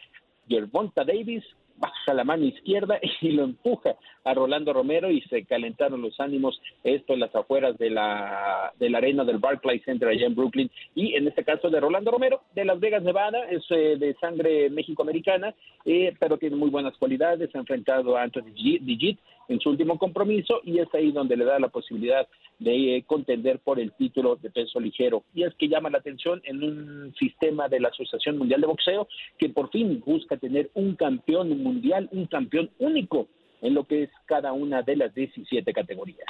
Gervonta 0.47 1.03
Davis 1.03 1.43
baja 1.77 2.13
la 2.13 2.23
mano 2.23 2.45
izquierda 2.45 2.99
y 3.21 3.31
lo 3.31 3.43
empuja 3.43 3.95
a 4.23 4.33
Rolando 4.33 4.73
Romero 4.73 5.11
y 5.11 5.21
se 5.21 5.45
calentaron 5.45 6.01
los 6.01 6.19
ánimos, 6.19 6.59
esto 6.83 7.13
en 7.13 7.19
las 7.19 7.35
afueras 7.35 7.77
de 7.77 7.91
la, 7.91 8.73
de 8.79 8.89
la 8.89 8.97
arena 8.97 9.23
del 9.23 9.37
Barclays 9.37 9.83
Center 9.83 10.07
allá 10.07 10.25
en 10.25 10.35
Brooklyn. 10.35 10.71
Y 10.95 11.13
en 11.15 11.27
este 11.27 11.43
caso 11.43 11.69
de 11.69 11.79
Rolando 11.79 12.11
Romero 12.11 12.41
de 12.55 12.65
Las 12.65 12.79
Vegas, 12.79 13.03
Nevada, 13.03 13.45
es 13.49 13.63
eh, 13.69 13.97
de 13.97 14.15
sangre 14.15 14.69
mexicoamericana, 14.69 15.53
eh, 15.85 16.13
pero 16.19 16.37
tiene 16.37 16.55
muy 16.55 16.69
buenas 16.69 16.97
cualidades, 16.97 17.53
ha 17.53 17.59
enfrentado 17.59 18.17
a 18.17 18.23
Anthony 18.23 18.51
Digit 18.53 19.19
en 19.47 19.59
su 19.59 19.69
último 19.69 19.97
compromiso 19.97 20.61
y 20.63 20.79
es 20.79 20.87
ahí 20.93 21.11
donde 21.11 21.37
le 21.37 21.45
da 21.45 21.59
la 21.59 21.69
posibilidad 21.69 22.27
de 22.59 22.97
eh, 22.97 23.03
contender 23.05 23.59
por 23.59 23.79
el 23.79 23.91
título 23.93 24.35
de 24.37 24.49
peso 24.49 24.79
ligero. 24.79 25.23
Y 25.33 25.43
es 25.43 25.53
que 25.55 25.67
llama 25.67 25.89
la 25.89 25.99
atención 25.99 26.41
en 26.45 26.63
un 26.63 27.13
sistema 27.19 27.67
de 27.67 27.79
la 27.79 27.89
Asociación 27.89 28.37
Mundial 28.37 28.61
de 28.61 28.67
Boxeo 28.67 29.07
que 29.37 29.49
por 29.49 29.69
fin 29.69 30.01
busca 30.05 30.37
tener 30.37 30.69
un 30.73 30.95
campeón 30.95 31.61
mundial, 31.61 32.09
un 32.11 32.25
campeón 32.27 32.69
único 32.79 33.27
en 33.61 33.73
lo 33.73 33.85
que 33.85 34.03
es 34.03 34.09
cada 34.25 34.53
una 34.53 34.81
de 34.81 34.95
las 34.95 35.13
17 35.13 35.73
categorías. 35.73 36.27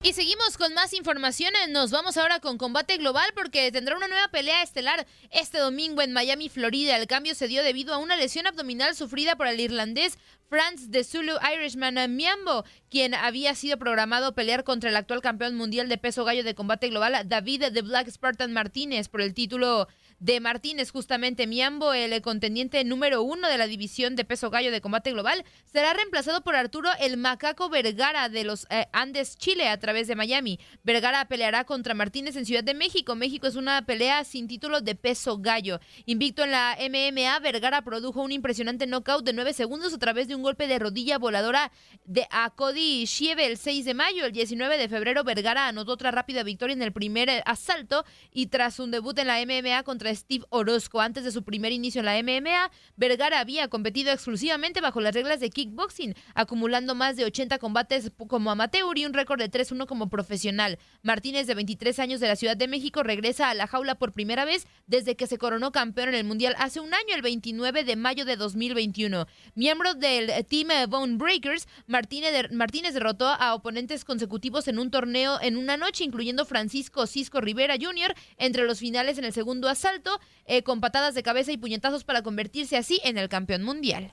Y 0.00 0.12
seguimos 0.12 0.56
con 0.56 0.74
más 0.74 0.92
información. 0.92 1.52
Nos 1.70 1.90
vamos 1.90 2.16
ahora 2.16 2.38
con 2.38 2.56
combate 2.56 2.98
global 2.98 3.28
porque 3.34 3.72
tendrá 3.72 3.96
una 3.96 4.06
nueva 4.06 4.28
pelea 4.28 4.62
estelar 4.62 5.08
este 5.30 5.58
domingo 5.58 6.02
en 6.02 6.12
Miami, 6.12 6.48
Florida. 6.48 6.96
El 6.96 7.08
cambio 7.08 7.34
se 7.34 7.48
dio 7.48 7.64
debido 7.64 7.92
a 7.92 7.98
una 7.98 8.14
lesión 8.16 8.46
abdominal 8.46 8.94
sufrida 8.94 9.34
por 9.34 9.48
el 9.48 9.58
irlandés 9.58 10.16
Franz 10.48 10.90
de 10.90 11.02
Zulu 11.02 11.32
Irishman 11.52 12.14
Miambo, 12.14 12.64
quien 12.88 13.12
había 13.12 13.56
sido 13.56 13.76
programado 13.76 14.36
pelear 14.36 14.62
contra 14.62 14.88
el 14.88 14.96
actual 14.96 15.20
campeón 15.20 15.56
mundial 15.56 15.88
de 15.88 15.98
peso 15.98 16.24
gallo 16.24 16.44
de 16.44 16.54
combate 16.54 16.88
global, 16.88 17.28
David 17.28 17.66
de 17.66 17.82
Black 17.82 18.08
Spartan 18.08 18.52
Martínez, 18.52 19.08
por 19.08 19.20
el 19.20 19.34
título 19.34 19.88
de 20.20 20.40
Martínez, 20.40 20.90
justamente 20.90 21.46
Miambo, 21.46 21.92
el 21.92 22.20
contendiente 22.22 22.82
número 22.84 23.22
uno 23.22 23.48
de 23.48 23.58
la 23.58 23.66
división 23.66 24.16
de 24.16 24.24
peso 24.24 24.50
gallo 24.50 24.72
de 24.72 24.80
combate 24.80 25.12
global, 25.12 25.44
será 25.64 25.92
reemplazado 25.92 26.42
por 26.42 26.56
Arturo 26.56 26.90
el 26.98 27.16
Macaco 27.16 27.68
Vergara 27.68 28.28
de 28.28 28.44
los 28.44 28.66
eh, 28.70 28.86
Andes, 28.92 29.36
Chile, 29.38 29.68
a 29.68 29.78
través 29.78 30.08
de 30.08 30.16
Miami. 30.16 30.58
Vergara 30.82 31.26
peleará 31.26 31.64
contra 31.64 31.94
Martínez 31.94 32.34
en 32.36 32.46
Ciudad 32.46 32.64
de 32.64 32.74
México. 32.74 33.14
México 33.14 33.46
es 33.46 33.54
una 33.54 33.82
pelea 33.82 34.24
sin 34.24 34.48
título 34.48 34.80
de 34.80 34.96
peso 34.96 35.38
gallo. 35.38 35.78
Invicto 36.06 36.42
en 36.42 36.50
la 36.50 36.76
MMA, 36.80 37.38
Vergara 37.38 37.82
produjo 37.82 38.22
un 38.22 38.32
impresionante 38.32 38.86
knockout 38.86 39.24
de 39.24 39.32
nueve 39.32 39.52
segundos 39.52 39.94
a 39.94 39.98
través 39.98 40.26
de 40.26 40.34
un 40.34 40.42
golpe 40.42 40.66
de 40.66 40.78
rodilla 40.78 41.18
voladora 41.18 41.70
de 42.04 42.26
a 42.30 42.50
Cody 42.50 43.04
Shieve 43.04 43.46
el 43.46 43.56
6 43.56 43.84
de 43.84 43.94
mayo. 43.94 44.24
El 44.24 44.32
19 44.32 44.78
de 44.78 44.88
febrero, 44.88 45.22
Vergara 45.22 45.68
anotó 45.68 45.92
otra 45.92 46.10
rápida 46.10 46.42
victoria 46.42 46.74
en 46.74 46.82
el 46.82 46.92
primer 46.92 47.28
eh, 47.28 47.42
asalto 47.46 48.04
y 48.32 48.46
tras 48.46 48.80
un 48.80 48.90
debut 48.90 49.16
en 49.18 49.28
la 49.28 49.38
MMA 49.44 49.84
contra 49.84 50.07
Steve 50.14 50.44
Orozco. 50.50 51.00
Antes 51.00 51.24
de 51.24 51.32
su 51.32 51.42
primer 51.42 51.72
inicio 51.72 52.00
en 52.00 52.06
la 52.06 52.22
MMA, 52.22 52.70
Vergara 52.96 53.40
había 53.40 53.68
competido 53.68 54.12
exclusivamente 54.12 54.80
bajo 54.80 55.00
las 55.00 55.14
reglas 55.14 55.40
de 55.40 55.50
kickboxing, 55.50 56.14
acumulando 56.34 56.94
más 56.94 57.16
de 57.16 57.24
80 57.24 57.58
combates 57.58 58.10
como 58.28 58.50
amateur 58.50 58.96
y 58.96 59.06
un 59.06 59.14
récord 59.14 59.38
de 59.38 59.50
3-1 59.50 59.86
como 59.86 60.08
profesional. 60.08 60.78
Martínez, 61.02 61.46
de 61.46 61.54
23 61.54 61.98
años 61.98 62.20
de 62.20 62.28
la 62.28 62.36
Ciudad 62.36 62.56
de 62.56 62.68
México, 62.68 63.02
regresa 63.02 63.50
a 63.50 63.54
la 63.54 63.66
jaula 63.66 63.96
por 63.96 64.12
primera 64.12 64.44
vez 64.44 64.66
desde 64.86 65.16
que 65.16 65.26
se 65.26 65.38
coronó 65.38 65.72
campeón 65.72 66.10
en 66.10 66.14
el 66.14 66.24
Mundial 66.24 66.54
hace 66.58 66.80
un 66.80 66.94
año, 66.94 67.14
el 67.14 67.22
29 67.22 67.84
de 67.84 67.96
mayo 67.96 68.24
de 68.24 68.36
2021. 68.36 69.26
Miembro 69.54 69.94
del 69.94 70.30
Team 70.46 70.68
Bone 70.88 71.16
Breakers, 71.16 71.66
Martínez, 71.86 72.50
Martínez 72.52 72.94
derrotó 72.94 73.26
a 73.26 73.54
oponentes 73.54 74.04
consecutivos 74.04 74.68
en 74.68 74.78
un 74.78 74.90
torneo 74.90 75.38
en 75.40 75.56
una 75.56 75.76
noche, 75.76 76.04
incluyendo 76.04 76.44
Francisco 76.44 77.06
Cisco 77.06 77.40
Rivera 77.40 77.76
Jr., 77.80 78.14
entre 78.36 78.64
los 78.64 78.78
finales 78.78 79.18
en 79.18 79.24
el 79.24 79.32
segundo 79.32 79.68
asalto, 79.68 79.97
eh, 80.44 80.62
con 80.62 80.80
patadas 80.80 81.14
de 81.14 81.22
cabeza 81.22 81.52
y 81.52 81.56
puñetazos 81.56 82.04
para 82.04 82.22
convertirse 82.22 82.76
así 82.76 83.00
en 83.04 83.18
el 83.18 83.28
campeón 83.28 83.62
mundial. 83.62 84.12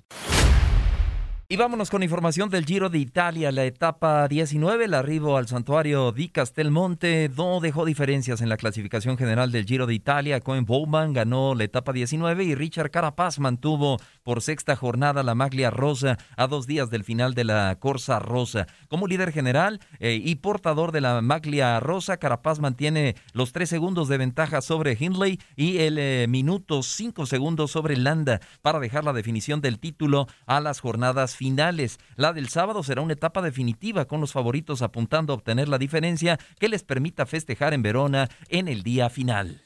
Y 1.47 1.57
vámonos 1.57 1.91
con 1.91 2.01
información 2.01 2.49
del 2.49 2.65
Giro 2.65 2.89
de 2.89 2.97
Italia, 2.97 3.51
la 3.51 3.65
etapa 3.65 4.27
19, 4.27 4.85
el 4.85 4.95
arribo 4.95 5.37
al 5.37 5.47
santuario 5.47 6.11
di 6.11 6.29
Castelmonte 6.29 7.29
no 7.37 7.59
dejó 7.59 7.85
diferencias 7.85 8.41
en 8.41 8.49
la 8.49 8.57
clasificación 8.57 9.15
general 9.15 9.51
del 9.51 9.67
Giro 9.67 9.85
de 9.85 9.93
Italia. 9.93 10.39
Cohen 10.39 10.65
Bowman 10.65 11.13
ganó 11.13 11.53
la 11.53 11.65
etapa 11.65 11.93
19 11.93 12.45
y 12.45 12.55
Richard 12.55 12.89
Carapaz 12.89 13.37
mantuvo 13.37 13.99
por 14.23 14.41
sexta 14.41 14.75
jornada 14.75 15.21
la 15.21 15.35
maglia 15.35 15.69
rosa 15.69 16.17
a 16.35 16.47
dos 16.47 16.65
días 16.65 16.89
del 16.89 17.03
final 17.03 17.35
de 17.35 17.43
la 17.43 17.77
Corsa 17.79 18.17
Rosa. 18.17 18.65
Como 18.87 19.05
líder 19.05 19.31
general 19.31 19.81
eh, 19.99 20.19
y 20.19 20.37
portador 20.37 20.91
de 20.91 21.01
la 21.01 21.21
maglia 21.21 21.79
rosa, 21.79 22.17
Carapaz 22.17 22.59
mantiene 22.59 23.15
los 23.33 23.51
tres 23.51 23.69
segundos 23.69 24.07
de 24.07 24.17
ventaja 24.17 24.61
sobre 24.61 24.97
Hindley 24.99 25.39
y 25.55 25.77
el 25.77 25.99
eh, 25.99 26.25
minuto 26.27 26.81
cinco 26.81 27.27
segundos 27.27 27.69
sobre 27.69 27.97
Landa 27.97 28.41
para 28.63 28.79
dejar 28.79 29.03
la 29.03 29.13
definición 29.13 29.61
del 29.61 29.77
título 29.77 30.27
a 30.47 30.59
las 30.59 30.79
jornadas 30.79 31.34
finales. 31.35 31.99
La 32.15 32.33
del 32.33 32.49
sábado 32.49 32.83
será 32.83 33.01
una 33.01 33.13
etapa 33.13 33.41
definitiva 33.41 34.05
con 34.05 34.21
los 34.21 34.31
favoritos 34.31 34.81
apuntando 34.81 35.33
a 35.33 35.35
obtener 35.35 35.67
la 35.67 35.77
diferencia 35.77 36.39
que 36.59 36.69
les 36.69 36.83
permita 36.83 37.25
festejar 37.25 37.73
en 37.73 37.81
Verona 37.81 38.29
en 38.49 38.67
el 38.67 38.83
día 38.83 39.09
final. 39.09 39.63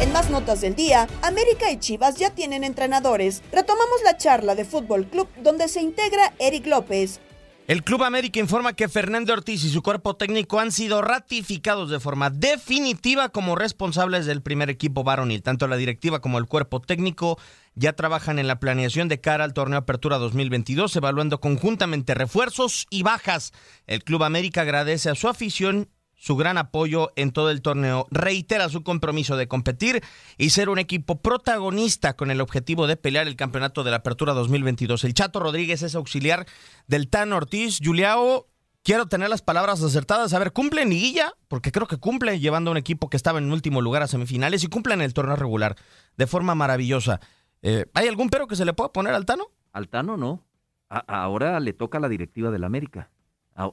En 0.00 0.12
más 0.12 0.28
notas 0.28 0.60
del 0.60 0.74
día, 0.74 1.08
América 1.22 1.70
y 1.70 1.78
Chivas 1.78 2.16
ya 2.16 2.30
tienen 2.30 2.64
entrenadores. 2.64 3.42
Retomamos 3.52 4.02
la 4.04 4.16
charla 4.16 4.54
de 4.54 4.64
Fútbol 4.64 5.06
Club 5.06 5.28
donde 5.42 5.68
se 5.68 5.80
integra 5.80 6.34
Eric 6.38 6.66
López. 6.66 7.20
El 7.66 7.82
Club 7.82 8.02
América 8.02 8.40
informa 8.40 8.74
que 8.74 8.90
Fernando 8.90 9.32
Ortiz 9.32 9.64
y 9.64 9.70
su 9.70 9.80
cuerpo 9.80 10.16
técnico 10.16 10.60
han 10.60 10.70
sido 10.70 11.00
ratificados 11.00 11.88
de 11.88 11.98
forma 11.98 12.28
definitiva 12.28 13.30
como 13.30 13.56
responsables 13.56 14.26
del 14.26 14.42
primer 14.42 14.68
equipo 14.68 15.02
varonil. 15.02 15.42
Tanto 15.42 15.66
la 15.66 15.78
directiva 15.78 16.20
como 16.20 16.36
el 16.36 16.44
cuerpo 16.44 16.82
técnico 16.82 17.38
ya 17.74 17.94
trabajan 17.94 18.38
en 18.38 18.48
la 18.48 18.60
planeación 18.60 19.08
de 19.08 19.18
cara 19.22 19.44
al 19.44 19.54
torneo 19.54 19.78
Apertura 19.78 20.18
2022, 20.18 20.94
evaluando 20.94 21.40
conjuntamente 21.40 22.12
refuerzos 22.12 22.86
y 22.90 23.02
bajas. 23.02 23.52
El 23.86 24.04
Club 24.04 24.24
América 24.24 24.60
agradece 24.60 25.08
a 25.08 25.14
su 25.14 25.26
afición 25.28 25.88
su 26.24 26.36
gran 26.36 26.56
apoyo 26.56 27.12
en 27.16 27.32
todo 27.32 27.50
el 27.50 27.60
torneo. 27.60 28.06
Reitera 28.10 28.70
su 28.70 28.82
compromiso 28.82 29.36
de 29.36 29.46
competir 29.46 30.02
y 30.38 30.50
ser 30.50 30.70
un 30.70 30.78
equipo 30.78 31.20
protagonista 31.20 32.16
con 32.16 32.30
el 32.30 32.40
objetivo 32.40 32.86
de 32.86 32.96
pelear 32.96 33.26
el 33.26 33.36
campeonato 33.36 33.84
de 33.84 33.90
la 33.90 33.98
Apertura 33.98 34.32
2022. 34.32 35.04
El 35.04 35.12
Chato 35.12 35.38
Rodríguez 35.38 35.82
es 35.82 35.94
auxiliar 35.94 36.46
del 36.86 37.10
Tan 37.10 37.34
Ortiz. 37.34 37.78
Juliao, 37.84 38.46
quiero 38.82 39.04
tener 39.04 39.28
las 39.28 39.42
palabras 39.42 39.82
acertadas. 39.82 40.32
A 40.32 40.38
ver, 40.38 40.54
¿cumple 40.54 40.80
en 40.80 40.88
liguilla? 40.88 41.34
Porque 41.46 41.72
creo 41.72 41.86
que 41.86 41.98
cumple 41.98 42.40
llevando 42.40 42.70
a 42.70 42.72
un 42.72 42.78
equipo 42.78 43.10
que 43.10 43.18
estaba 43.18 43.38
en 43.38 43.52
último 43.52 43.82
lugar 43.82 44.02
a 44.02 44.06
semifinales 44.06 44.64
y 44.64 44.68
cumple 44.68 44.94
en 44.94 45.02
el 45.02 45.12
torneo 45.12 45.36
regular 45.36 45.76
de 46.16 46.26
forma 46.26 46.54
maravillosa. 46.54 47.20
Eh, 47.60 47.84
¿Hay 47.92 48.08
algún 48.08 48.30
pero 48.30 48.46
que 48.46 48.56
se 48.56 48.64
le 48.64 48.72
pueda 48.72 48.94
poner 48.94 49.12
al 49.12 49.26
Tano? 49.26 49.48
Al 49.74 49.90
Tano 49.90 50.16
no. 50.16 50.42
ahora 50.88 51.60
le 51.60 51.74
toca 51.74 52.00
la 52.00 52.08
directiva 52.08 52.50
del 52.50 52.64
América 52.64 53.10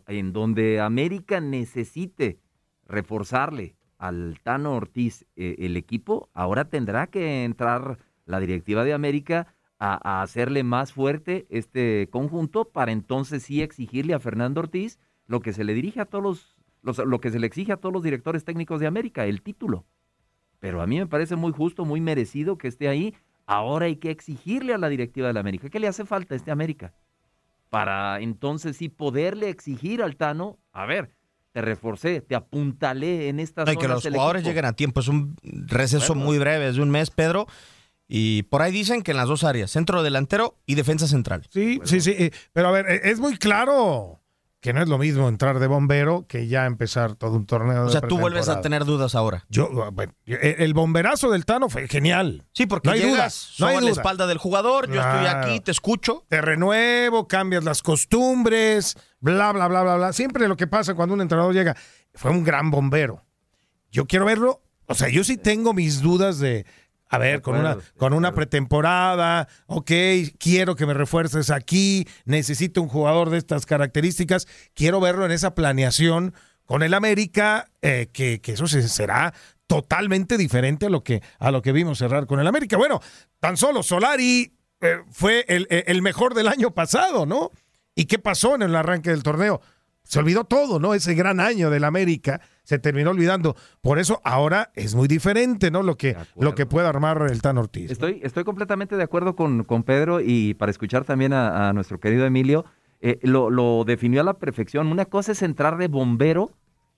en 0.07 0.33
donde 0.33 0.79
América 0.79 1.39
necesite 1.39 2.39
reforzarle 2.91 3.75
al 3.97 4.39
Tano 4.43 4.75
Ortiz 4.75 5.25
eh, 5.35 5.55
el 5.59 5.77
equipo, 5.77 6.29
ahora 6.33 6.65
tendrá 6.65 7.07
que 7.07 7.43
entrar 7.43 7.99
la 8.25 8.39
directiva 8.39 8.83
de 8.83 8.93
América 8.93 9.55
a, 9.79 10.21
hacerle 10.21 10.63
más 10.63 10.93
fuerte 10.93 11.47
este 11.49 12.07
conjunto 12.11 12.65
para 12.65 12.91
entonces 12.91 13.43
sí 13.43 13.61
exigirle 13.61 14.13
a 14.13 14.19
Fernando 14.19 14.61
Ortiz 14.61 14.99
lo 15.25 15.39
que 15.39 15.53
se 15.53 15.63
le 15.63 15.73
dirige 15.73 16.01
a 16.01 16.05
todos 16.05 16.55
los, 16.83 16.99
lo 16.99 17.19
que 17.19 17.31
se 17.31 17.39
le 17.39 17.47
exige 17.47 17.71
a 17.71 17.77
todos 17.77 17.93
los 17.93 18.03
directores 18.03 18.43
técnicos 18.43 18.79
de 18.79 18.87
América, 18.87 19.25
el 19.25 19.41
título. 19.41 19.85
Pero 20.59 20.81
a 20.81 20.87
mí 20.87 20.99
me 20.99 21.07
parece 21.07 21.35
muy 21.35 21.51
justo, 21.51 21.85
muy 21.85 22.01
merecido 22.01 22.57
que 22.57 22.67
esté 22.67 22.87
ahí. 22.87 23.15
Ahora 23.47 23.85
hay 23.85 23.95
que 23.95 24.11
exigirle 24.11 24.73
a 24.73 24.77
la 24.77 24.89
directiva 24.89 25.33
de 25.33 25.39
América. 25.39 25.69
¿Qué 25.69 25.79
le 25.79 25.87
hace 25.87 26.05
falta 26.05 26.35
a 26.35 26.37
este 26.37 26.51
América? 26.51 26.93
para 27.71 28.19
entonces 28.19 28.75
sí 28.75 28.89
poderle 28.89 29.47
exigir 29.47 30.03
al 30.03 30.17
Tano, 30.17 30.59
a 30.73 30.85
ver, 30.85 31.15
te 31.51 31.61
reforcé, 31.61 32.21
te 32.21 32.35
apuntalé 32.35 33.29
en 33.29 33.39
estas 33.39 33.67
Hay 33.67 33.77
que 33.77 33.87
los 33.87 34.03
jugadores 34.03 34.43
lleguen 34.43 34.65
a 34.65 34.73
tiempo, 34.73 35.01
es 35.01 35.07
un 35.07 35.35
receso 35.43 36.15
muy 36.15 36.37
breve, 36.39 36.69
es 36.69 36.75
de 36.75 36.81
un 36.81 36.89
mes, 36.89 37.09
Pedro. 37.09 37.47
Y 38.07 38.43
por 38.43 38.61
ahí 38.61 38.71
dicen 38.71 39.03
que 39.03 39.11
en 39.11 39.17
las 39.17 39.27
dos 39.27 39.43
áreas, 39.43 39.71
centro 39.71 40.03
delantero 40.03 40.57
y 40.65 40.75
defensa 40.75 41.07
central. 41.07 41.47
Sí, 41.49 41.79
sí, 41.85 42.01
sí. 42.01 42.13
Eh, 42.17 42.31
pero 42.51 42.67
a 42.67 42.71
ver, 42.71 42.85
eh, 42.89 43.01
es 43.05 43.19
muy 43.19 43.37
claro 43.37 44.20
que 44.61 44.73
no 44.73 44.81
es 44.81 44.87
lo 44.87 44.99
mismo 44.99 45.27
entrar 45.27 45.57
de 45.57 45.65
bombero 45.65 46.27
que 46.27 46.47
ya 46.47 46.67
empezar 46.67 47.15
todo 47.15 47.35
un 47.35 47.47
torneo. 47.47 47.85
O 47.85 47.89
sea, 47.89 48.01
tú 48.01 48.19
vuelves 48.19 48.47
a 48.47 48.61
tener 48.61 48.85
dudas 48.85 49.15
ahora. 49.15 49.43
Yo, 49.49 49.69
eh, 50.27 50.57
el 50.59 50.75
bomberazo 50.75 51.31
del 51.31 51.45
Tano 51.45 51.67
fue 51.67 51.87
genial. 51.87 52.45
Sí, 52.53 52.67
porque 52.67 52.87
no 52.87 52.93
hay 52.93 53.01
llegas, 53.01 53.55
no 53.57 53.65
hay 53.65 53.81
la 53.81 53.89
espalda 53.89 54.27
del 54.27 54.37
jugador, 54.37 54.87
yo 54.87 55.01
estoy 55.01 55.25
aquí, 55.25 55.59
te 55.59 55.71
escucho. 55.71 56.25
Te 56.29 56.41
renuevo, 56.41 57.27
cambias 57.27 57.63
las 57.63 57.81
costumbres, 57.81 58.95
bla, 59.19 59.51
bla, 59.51 59.67
bla, 59.67 59.81
bla, 59.81 59.95
bla. 59.95 60.13
Siempre 60.13 60.47
lo 60.47 60.55
que 60.55 60.67
pasa 60.67 60.93
cuando 60.93 61.15
un 61.15 61.21
entrenador 61.21 61.53
llega, 61.55 61.75
fue 62.13 62.29
un 62.29 62.43
gran 62.43 62.69
bombero. 62.69 63.25
Yo 63.91 64.05
quiero 64.05 64.25
verlo, 64.25 64.61
o 64.85 64.93
sea, 64.93 65.09
yo 65.09 65.23
sí 65.23 65.37
tengo 65.37 65.73
mis 65.73 66.01
dudas 66.01 66.37
de 66.37 66.67
a 67.11 67.17
ver, 67.17 67.41
con 67.41 67.57
una, 67.57 67.77
con 67.97 68.13
una 68.13 68.33
pretemporada, 68.33 69.49
ok, 69.67 69.91
quiero 70.39 70.77
que 70.77 70.85
me 70.85 70.93
refuerces 70.93 71.49
aquí, 71.49 72.07
necesito 72.23 72.81
un 72.81 72.87
jugador 72.87 73.29
de 73.29 73.37
estas 73.37 73.65
características, 73.65 74.47
quiero 74.73 75.01
verlo 75.01 75.25
en 75.25 75.31
esa 75.31 75.53
planeación 75.53 76.33
con 76.65 76.83
el 76.83 76.93
América, 76.93 77.69
eh, 77.81 78.07
que, 78.13 78.39
eso 78.45 78.65
será 78.65 79.33
totalmente 79.67 80.37
diferente 80.37 80.85
a 80.85 80.89
lo 80.89 81.03
que, 81.03 81.21
a 81.37 81.51
lo 81.51 81.61
que 81.61 81.73
vimos 81.73 81.97
cerrar 81.97 82.27
con 82.27 82.39
el 82.39 82.47
América. 82.47 82.77
Bueno, 82.77 83.01
tan 83.41 83.57
solo 83.57 83.83
Solari 83.83 84.55
eh, 84.79 84.99
fue 85.11 85.43
el, 85.49 85.67
el 85.69 86.01
mejor 86.01 86.33
del 86.33 86.47
año 86.47 86.71
pasado, 86.71 87.25
¿no? 87.25 87.51
¿Y 87.93 88.05
qué 88.05 88.19
pasó 88.19 88.55
en 88.55 88.61
el 88.61 88.73
arranque 88.73 89.09
del 89.09 89.21
torneo? 89.21 89.59
Se 90.03 90.19
olvidó 90.19 90.43
todo, 90.43 90.79
¿no? 90.79 90.93
Ese 90.93 91.13
gran 91.13 91.39
año 91.39 91.69
del 91.69 91.83
América 91.83 92.41
se 92.63 92.79
terminó 92.79 93.11
olvidando. 93.11 93.55
Por 93.81 93.99
eso 93.99 94.21
ahora 94.23 94.71
es 94.75 94.95
muy 94.95 95.07
diferente, 95.07 95.71
¿no? 95.71 95.83
Lo 95.83 95.95
que, 95.95 96.15
lo 96.35 96.55
que 96.55 96.65
puede 96.65 96.87
armar 96.87 97.27
el 97.29 97.41
Tan 97.41 97.57
Ortiz. 97.57 97.91
Estoy, 97.91 98.19
estoy 98.23 98.43
completamente 98.43 98.97
de 98.97 99.03
acuerdo 99.03 99.35
con, 99.35 99.63
con 99.63 99.83
Pedro 99.83 100.19
y 100.21 100.53
para 100.55 100.69
escuchar 100.69 101.05
también 101.05 101.33
a, 101.33 101.71
nuestro 101.73 101.99
querido 101.99 102.25
Emilio, 102.25 102.65
eh, 102.99 103.19
lo, 103.23 103.49
lo 103.49 103.83
definió 103.85 104.21
a 104.21 104.23
la 104.23 104.33
perfección. 104.33 104.87
Una 104.87 105.05
cosa 105.05 105.31
es 105.31 105.41
entrar 105.41 105.77
de 105.77 105.87
bombero 105.87 106.51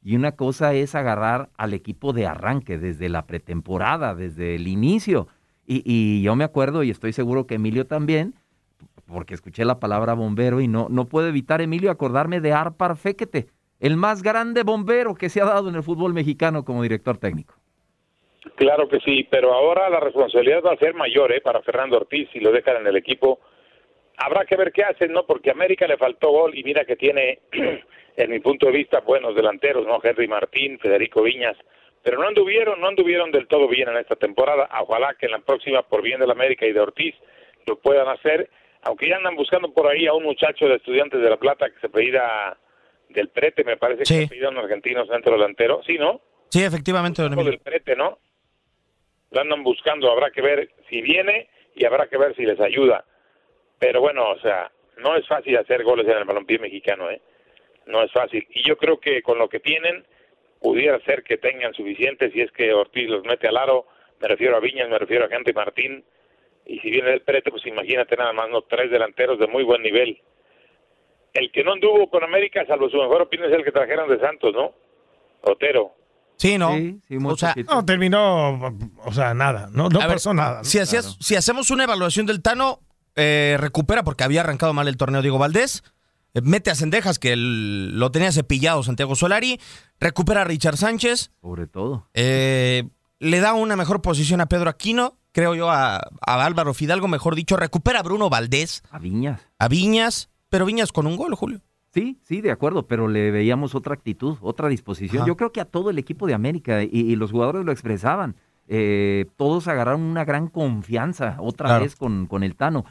y 0.04 0.16
una 0.16 0.34
cosa 0.34 0.74
es 0.74 0.96
agarrar 0.96 1.50
al 1.58 1.74
equipo 1.74 2.14
de 2.14 2.28
arranque 2.28 2.78
desde 2.78 3.10
la 3.10 3.26
pretemporada, 3.26 4.16
desde 4.16 4.56
el 4.56 4.68
inicio. 4.68 5.28
Y, 5.66 5.82
y 5.86 6.22
yo 6.24 6.36
me 6.36 6.44
acuerdo 6.44 6.84
y 6.84 6.90
estoy 6.90 7.14
seguro 7.14 7.48
que 7.48 7.56
Emilio 7.56 7.88
también 7.88 8.36
porque 9.14 9.34
escuché 9.34 9.64
la 9.64 9.80
palabra 9.80 10.14
bombero 10.14 10.60
y 10.60 10.68
no, 10.68 10.88
no 10.90 11.06
puedo 11.06 11.28
evitar, 11.28 11.62
Emilio, 11.62 11.92
acordarme 11.92 12.42
de 12.42 12.52
Arpar 12.52 12.98
Fequete, 12.98 13.48
el 13.80 13.98
más 13.98 14.24
grande 14.24 14.64
bombero 14.64 15.16
que 15.16 15.30
se 15.30 15.42
ha 15.42 15.46
dado 15.46 15.70
en 15.70 15.76
el 15.76 15.84
fútbol 15.84 16.14
mexicano 16.14 16.66
como 16.66 16.84
director 16.84 17.18
técnico. 17.18 17.56
Claro 18.56 18.88
que 18.90 19.00
sí, 19.00 19.28
pero 19.30 19.54
ahora 19.54 19.90
la 19.90 20.00
responsabilidad 20.00 20.64
va 20.66 20.74
a 20.74 20.78
ser 20.78 20.94
mayor 20.94 21.32
¿eh? 21.32 21.42
para 21.42 21.62
Fernando 21.62 21.98
Ortiz 21.98 22.30
si 22.34 22.40
lo 22.40 22.52
dejan 22.52 22.78
en 22.78 22.88
el 22.88 22.98
equipo. 22.98 23.40
Habrá 24.18 24.46
que 24.46 24.58
ver 24.58 24.72
qué 24.72 24.84
hacen, 24.84 25.12
¿no? 25.12 25.26
Porque 25.26 25.50
a 25.50 25.54
América 25.54 25.88
le 25.88 25.98
faltó 25.98 26.30
gol 26.30 26.58
y 26.58 26.64
mira 26.64 26.86
que 26.86 26.96
tiene, 26.96 27.40
en 28.18 28.32
mi 28.32 28.40
punto 28.40 28.68
de 28.68 28.74
vista, 28.74 29.00
buenos 29.00 29.34
delanteros, 29.36 29.88
¿no? 29.88 30.00
Henry 30.04 30.28
Martín, 30.28 30.78
Federico 30.80 31.24
Viñas, 31.24 31.58
pero 32.04 32.20
no 32.20 32.28
anduvieron, 32.28 32.80
no 32.82 32.88
anduvieron 32.88 33.32
del 33.32 33.48
todo 33.48 33.68
bien 33.68 33.90
en 33.90 33.98
esta 33.98 34.16
temporada. 34.16 34.70
Ojalá 34.82 35.16
que 35.16 35.26
en 35.26 35.32
la 35.32 35.40
próxima, 35.40 35.82
por 35.84 36.02
bien 36.02 36.20
de 36.20 36.28
la 36.28 36.34
América 36.34 36.66
y 36.66 36.74
de 36.74 36.82
Ortiz, 36.82 37.16
lo 37.66 37.78
puedan 37.78 38.08
hacer 38.10 38.50
aunque 38.84 39.10
ya 39.10 39.18
andan 39.18 39.36
buscando 39.36 39.74
por 39.74 39.88
ahí 39.88 40.08
a 40.08 40.14
un 40.14 40.24
muchacho 40.24 40.68
de 40.68 40.76
Estudiantes 40.76 41.22
de 41.22 41.30
La 41.30 41.38
Plata 41.38 41.70
que 41.70 41.80
se 41.80 41.90
pedida 41.90 42.58
del 43.10 43.30
Prete, 43.30 43.64
me 43.64 43.78
parece 43.78 44.00
que 44.00 44.06
se 44.06 44.28
pedida 44.28 44.50
un 44.50 44.58
argentino 44.58 45.06
centro 45.06 45.34
delantero, 45.34 45.82
¿sí, 45.86 45.98
no? 45.98 46.22
Sí, 46.50 46.64
efectivamente, 46.64 47.22
don 47.22 47.36
del 47.36 47.60
Prete, 47.60 47.96
¿no? 47.96 48.20
Lo 49.32 49.42
andan 49.42 49.64
buscando, 49.64 50.12
habrá 50.12 50.32
que 50.32 50.42
ver 50.42 50.70
si 50.90 51.02
viene 51.02 51.50
y 51.76 51.86
habrá 51.86 52.08
que 52.08 52.18
ver 52.18 52.36
si 52.36 52.44
les 52.46 52.60
ayuda. 52.60 53.06
Pero 53.80 54.02
bueno, 54.02 54.30
o 54.30 54.40
sea, 54.40 54.72
no 54.98 55.16
es 55.16 55.28
fácil 55.28 55.58
hacer 55.58 55.84
goles 55.84 56.08
en 56.08 56.18
el 56.18 56.26
balompié 56.26 56.60
mexicano, 56.60 57.10
¿eh? 57.10 57.22
No 57.86 58.04
es 58.04 58.12
fácil. 58.12 58.46
Y 58.52 58.68
yo 58.68 58.78
creo 58.78 59.00
que 59.00 59.22
con 59.22 59.38
lo 59.40 59.50
que 59.50 59.60
tienen, 59.60 60.06
pudiera 60.62 61.00
ser 61.02 61.24
que 61.24 61.38
tengan 61.38 61.74
suficientes 61.74 62.32
si 62.32 62.42
es 62.42 62.52
que 62.52 62.74
Ortiz 62.74 63.10
los 63.10 63.24
mete 63.26 63.48
al 63.48 63.58
aro, 63.58 63.88
me 64.22 64.28
refiero 64.28 64.56
a 64.56 64.60
Viñas, 64.60 64.90
me 64.90 64.98
refiero 64.98 65.26
a 65.26 65.30
Gente 65.30 65.52
Martín, 65.54 66.06
y 66.66 66.80
si 66.80 66.90
viene 66.90 67.10
del 67.10 67.22
Perete, 67.22 67.52
pues 67.52 67.66
imagínate 67.66 68.16
nada 68.16 68.34
más, 68.34 68.50
¿no? 68.50 68.62
Tres 68.64 68.90
delanteros 68.92 69.40
de 69.40 69.48
muy 69.48 69.64
buen 69.64 69.82
nivel. 69.82 70.22
El 71.34 71.52
que 71.52 71.64
no 71.64 71.74
anduvo 71.74 72.10
con 72.10 72.24
América, 72.24 72.64
salvo 72.68 72.90
su 72.90 72.98
mejor 72.98 73.24
opinión, 73.24 73.50
es 73.52 73.58
el 73.58 73.64
que 73.64 73.72
trajeron 73.72 74.10
de 74.10 74.20
Santos, 74.20 74.54
¿no? 74.54 74.72
Otero. 75.42 75.96
Sí, 76.38 76.58
¿no? 76.58 76.72
o 77.30 77.38
sea, 77.38 77.56
No, 77.70 77.86
terminó, 77.86 78.60
o 79.06 79.14
sea, 79.14 79.34
nada, 79.34 79.70
no, 79.72 79.88
no 79.90 80.00
ver, 80.00 80.08
pasó 80.10 80.34
nada. 80.34 80.58
¿no? 80.60 80.64
Si, 80.64 80.80
hacías- 80.80 81.18
si 81.20 81.36
hacemos 81.36 81.70
una 81.72 81.84
evaluación 81.86 82.26
del 82.26 82.42
Tano, 82.42 82.80
eh, 83.16 83.56
recupera 83.60 84.04
porque 84.04 84.24
había 84.24 84.42
arrancado 84.42 84.74
mal 84.74 84.88
el 84.88 84.98
torneo 84.98 85.22
Diego 85.22 85.38
Valdés. 85.38 85.84
eh, 86.36 86.42
Mete 86.44 86.72
a 86.72 86.76
Cendejas, 86.76 87.20
que 87.20 87.34
el- 87.34 87.98
lo 88.00 88.12
tenía 88.12 88.32
cepillado 88.32 88.82
Santiago 88.84 89.16
Solari. 89.16 89.60
Recupera 90.00 90.42
a 90.42 90.46
Richard 90.46 90.78
Sánchez. 90.78 91.32
Sobre 91.42 91.68
todo. 91.68 92.08
eh, 92.16 92.84
le 93.20 93.40
da 93.40 93.54
una 93.54 93.76
mejor 93.76 94.02
posición 94.02 94.42
a 94.42 94.48
Pedro 94.48 94.70
Aquino. 94.70 95.16
Creo 95.34 95.56
yo 95.56 95.70
a, 95.70 95.98
a 95.98 96.46
Álvaro 96.46 96.74
Fidalgo, 96.74 97.08
mejor 97.10 97.36
dicho. 97.36 97.58
Recupera 97.58 98.00
a 98.00 98.04
Bruno 98.04 98.30
Valdés. 98.30 98.84
A 98.92 99.00
Viñas. 99.00 99.42
A 99.60 99.68
Viñas. 99.68 100.30
Pero 100.50 100.66
Viñas 100.66 100.92
con 100.92 101.08
un 101.08 101.18
gol, 101.18 101.36
Julio. 101.36 101.60
Sí, 101.94 102.18
sí, 102.24 102.42
de 102.42 102.52
acuerdo, 102.52 102.88
pero 102.88 103.08
le 103.08 103.30
veíamos 103.32 103.76
otra 103.76 103.94
actitud, 103.94 104.38
otra 104.42 104.68
disposición. 104.70 105.22
Ajá. 105.24 105.28
Yo 105.28 105.36
creo 105.38 105.52
que 105.52 105.62
a 105.62 105.66
todo 105.66 105.90
el 105.90 106.00
equipo 106.00 106.26
de 106.28 106.34
América 106.34 106.82
y, 106.84 106.90
y 106.92 107.16
los 107.16 107.32
jugadores 107.32 107.66
lo 107.66 107.72
expresaban. 107.72 108.36
eh, 108.68 109.26
todos 109.36 109.68
agarraron 109.68 110.02
una 110.02 110.24
gran 110.24 110.48
confianza 110.48 111.36
otra 111.40 111.68
Claro. 111.68 111.84
vez 111.84 111.96
con, 111.96 112.28
con 112.28 112.44
el 112.44 112.56
Tano. 112.56 112.86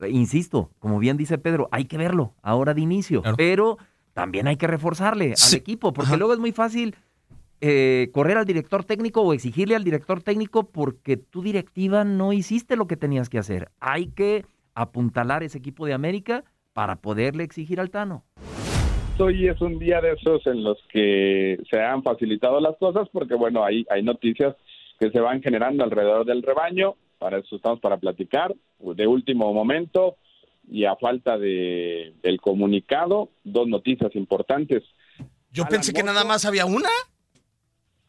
Eh, 0.00 0.08
Insisto, 0.10 0.70
como 0.78 0.98
bien 0.98 1.16
dice 1.16 1.36
Pedro, 1.38 1.68
hay 1.72 1.86
que 1.86 1.98
verlo 1.98 2.32
ahora 2.42 2.74
de 2.74 2.80
inicio, 2.82 3.22
pero 3.36 3.76
también 4.14 4.46
hay 4.46 4.56
que 4.56 4.66
reforzarle 4.66 5.34
al 5.34 5.54
equipo, 5.54 5.92
porque 5.92 6.10
Ajá. 6.10 6.16
luego 6.16 6.32
es 6.32 6.38
muy 6.38 6.52
fácil 6.52 6.94
eh, 7.60 8.10
correr 8.12 8.36
al 8.36 8.44
director 8.44 8.84
técnico 8.84 9.22
o 9.22 9.32
exigirle 9.32 9.76
al 9.76 9.84
director 9.84 10.22
técnico 10.22 10.70
porque 10.70 11.16
tu 11.16 11.42
directiva 11.42 12.04
no 12.04 12.32
hiciste 12.32 12.76
lo 12.76 12.86
que 12.86 12.96
tenías 12.96 13.28
que 13.28 13.38
hacer. 13.38 13.70
Hay 13.80 14.08
que 14.08 14.44
apuntalar 14.74 15.42
ese 15.42 15.58
equipo 15.58 15.86
de 15.86 15.94
América 15.94 16.44
para 16.72 16.96
poderle 16.96 17.44
exigir 17.44 17.80
al 17.80 17.90
Tano. 17.90 18.24
Hoy 19.18 19.48
es 19.48 19.58
un 19.62 19.78
día 19.78 20.02
de 20.02 20.12
esos 20.12 20.46
en 20.46 20.62
los 20.62 20.76
que 20.92 21.58
se 21.70 21.80
han 21.80 22.02
facilitado 22.02 22.60
las 22.60 22.76
cosas 22.76 23.08
porque, 23.10 23.34
bueno, 23.34 23.64
hay, 23.64 23.86
hay 23.88 24.02
noticias 24.02 24.54
que 25.00 25.10
se 25.10 25.20
van 25.20 25.42
generando 25.42 25.84
alrededor 25.84 26.26
del 26.26 26.42
rebaño. 26.42 26.96
Para 27.18 27.38
eso 27.38 27.56
estamos 27.56 27.80
para 27.80 27.96
platicar 27.96 28.54
de 28.78 29.06
último 29.06 29.54
momento 29.54 30.16
y 30.70 30.84
a 30.84 30.96
falta 30.96 31.38
de 31.38 32.12
del 32.22 32.40
comunicado, 32.40 33.30
dos 33.44 33.66
noticias 33.66 34.14
importantes. 34.14 34.82
Yo 35.50 35.64
pensé 35.64 35.94
que 35.94 36.02
nada 36.02 36.24
más 36.24 36.44
había 36.44 36.66
una. 36.66 36.90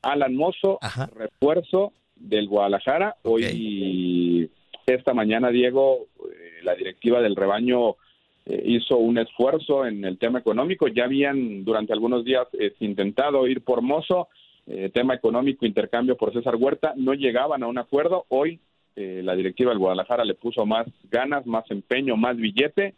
Alan 0.08 0.36
Mozo, 0.36 0.80
refuerzo 1.16 1.92
del 2.16 2.48
Guadalajara. 2.48 3.18
Hoy, 3.24 4.50
esta 4.86 5.14
mañana, 5.14 5.50
Diego, 5.50 6.08
eh, 6.32 6.64
la 6.64 6.76
directiva 6.76 7.22
del 7.22 7.36
rebaño 7.36 7.98
eh, 8.46 8.64
hizo 8.66 8.96
un 8.96 9.18
esfuerzo 9.18 9.86
en 9.86 10.06
el 10.06 10.18
tema 10.18 10.40
económico. 10.40 10.88
Ya 10.88 11.04
habían 11.04 11.66
durante 11.66 11.92
algunos 11.92 12.24
días 12.24 12.48
eh, 12.58 12.74
intentado 12.80 13.48
ir 13.48 13.62
por 13.62 13.82
Mozo, 13.82 14.30
eh, 14.66 14.90
tema 14.94 15.14
económico, 15.14 15.66
intercambio 15.66 16.16
por 16.16 16.32
César 16.32 16.56
Huerta. 16.56 16.94
No 16.96 17.14
llegaban 17.14 17.62
a 17.62 17.68
un 17.68 17.78
acuerdo. 17.78 18.26
Hoy 18.30 18.62
eh, 18.96 19.20
la 19.26 19.36
directiva 19.36 19.72
del 19.72 19.80
Guadalajara 19.80 20.24
le 20.24 20.36
puso 20.36 20.66
más 20.66 20.88
ganas, 21.12 21.46
más 21.46 21.70
empeño, 21.70 22.16
más 22.16 22.38
billete. 22.38 22.96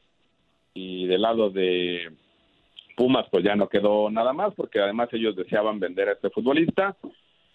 Y 0.76 1.08
del 1.08 1.24
lado 1.24 1.50
de 1.50 2.12
Pumas 3.00 3.28
pues 3.32 3.46
ya 3.46 3.56
no 3.56 3.70
quedó 3.70 4.12
nada 4.12 4.34
más 4.34 4.54
porque 4.56 4.82
además 4.82 5.08
ellos 5.14 5.34
deseaban 5.34 5.80
vender 5.80 6.10
a 6.10 6.12
este 6.12 6.30
futbolista 6.32 6.98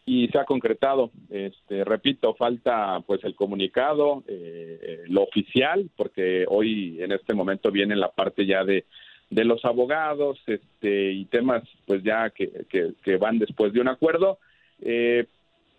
y 0.06 0.26
se 0.28 0.38
ha 0.38 0.46
concretado. 0.46 1.10
Este, 1.28 1.84
repito, 1.84 2.32
falta 2.32 3.00
pues 3.06 3.22
el 3.24 3.34
comunicado, 3.34 4.24
eh, 4.26 4.78
eh, 4.80 5.02
lo 5.08 5.22
oficial, 5.22 5.90
porque 5.98 6.46
hoy 6.48 6.96
en 6.98 7.12
este 7.12 7.34
momento 7.34 7.70
viene 7.70 7.94
la 7.94 8.08
parte 8.08 8.46
ya 8.46 8.64
de, 8.64 8.86
de 9.28 9.44
los 9.44 9.62
abogados 9.66 10.40
este, 10.46 11.12
y 11.12 11.26
temas 11.26 11.62
pues 11.86 12.02
ya 12.02 12.30
que, 12.30 12.64
que, 12.70 12.94
que 13.04 13.18
van 13.18 13.38
después 13.38 13.74
de 13.74 13.82
un 13.82 13.88
acuerdo. 13.88 14.38
Eh, 14.80 15.26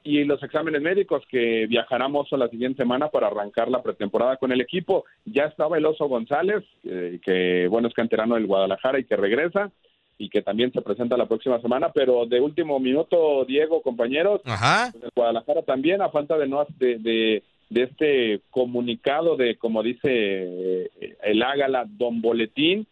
y 0.06 0.24
los 0.24 0.42
exámenes 0.44 0.84
médicos 0.84 1.24
que 1.30 1.66
viajaremos 1.66 2.32
la 2.32 2.48
siguiente 2.48 2.84
semana 2.84 3.10
para 3.10 3.28
arrancar 3.28 3.70
la 3.70 3.82
pretemporada 3.82 4.38
con 4.38 4.52
el 4.52 4.62
equipo. 4.62 5.04
Ya 5.26 5.46
estaba 5.46 5.78
el 5.78 5.86
Oso 5.86 6.08
González, 6.08 6.64
eh, 6.84 7.20
que 7.26 7.68
bueno 7.68 7.88
es 7.88 7.94
canterano 7.96 8.36
del 8.36 8.46
Guadalajara 8.46 9.00
y 9.00 9.06
que 9.06 9.16
regresa 9.16 9.72
y 10.20 10.30
que 10.30 10.44
también 10.44 10.72
se 10.72 10.82
presenta 10.82 11.18
la 11.18 11.26
próxima 11.26 11.60
semana, 11.60 11.92
pero 11.92 12.28
de 12.28 12.40
último 12.40 12.80
minuto, 12.80 13.44
Diego, 13.46 13.82
compañeros, 13.82 14.42
pues 14.44 15.04
el 15.04 15.10
Guadalajara 15.14 15.64
también, 15.64 16.02
a 16.02 16.10
falta 16.10 16.38
de 16.38 16.48
no 16.48 16.66
de, 16.78 17.00
de, 17.00 17.44
de 17.70 17.84
este 17.84 18.42
comunicado 18.52 19.36
de, 19.36 19.58
como 19.58 19.82
dice 19.82 20.08
eh, 20.08 20.90
el 21.24 21.42
Ágala, 21.42 21.86
Don 21.88 22.22
Boletín, 22.22 22.86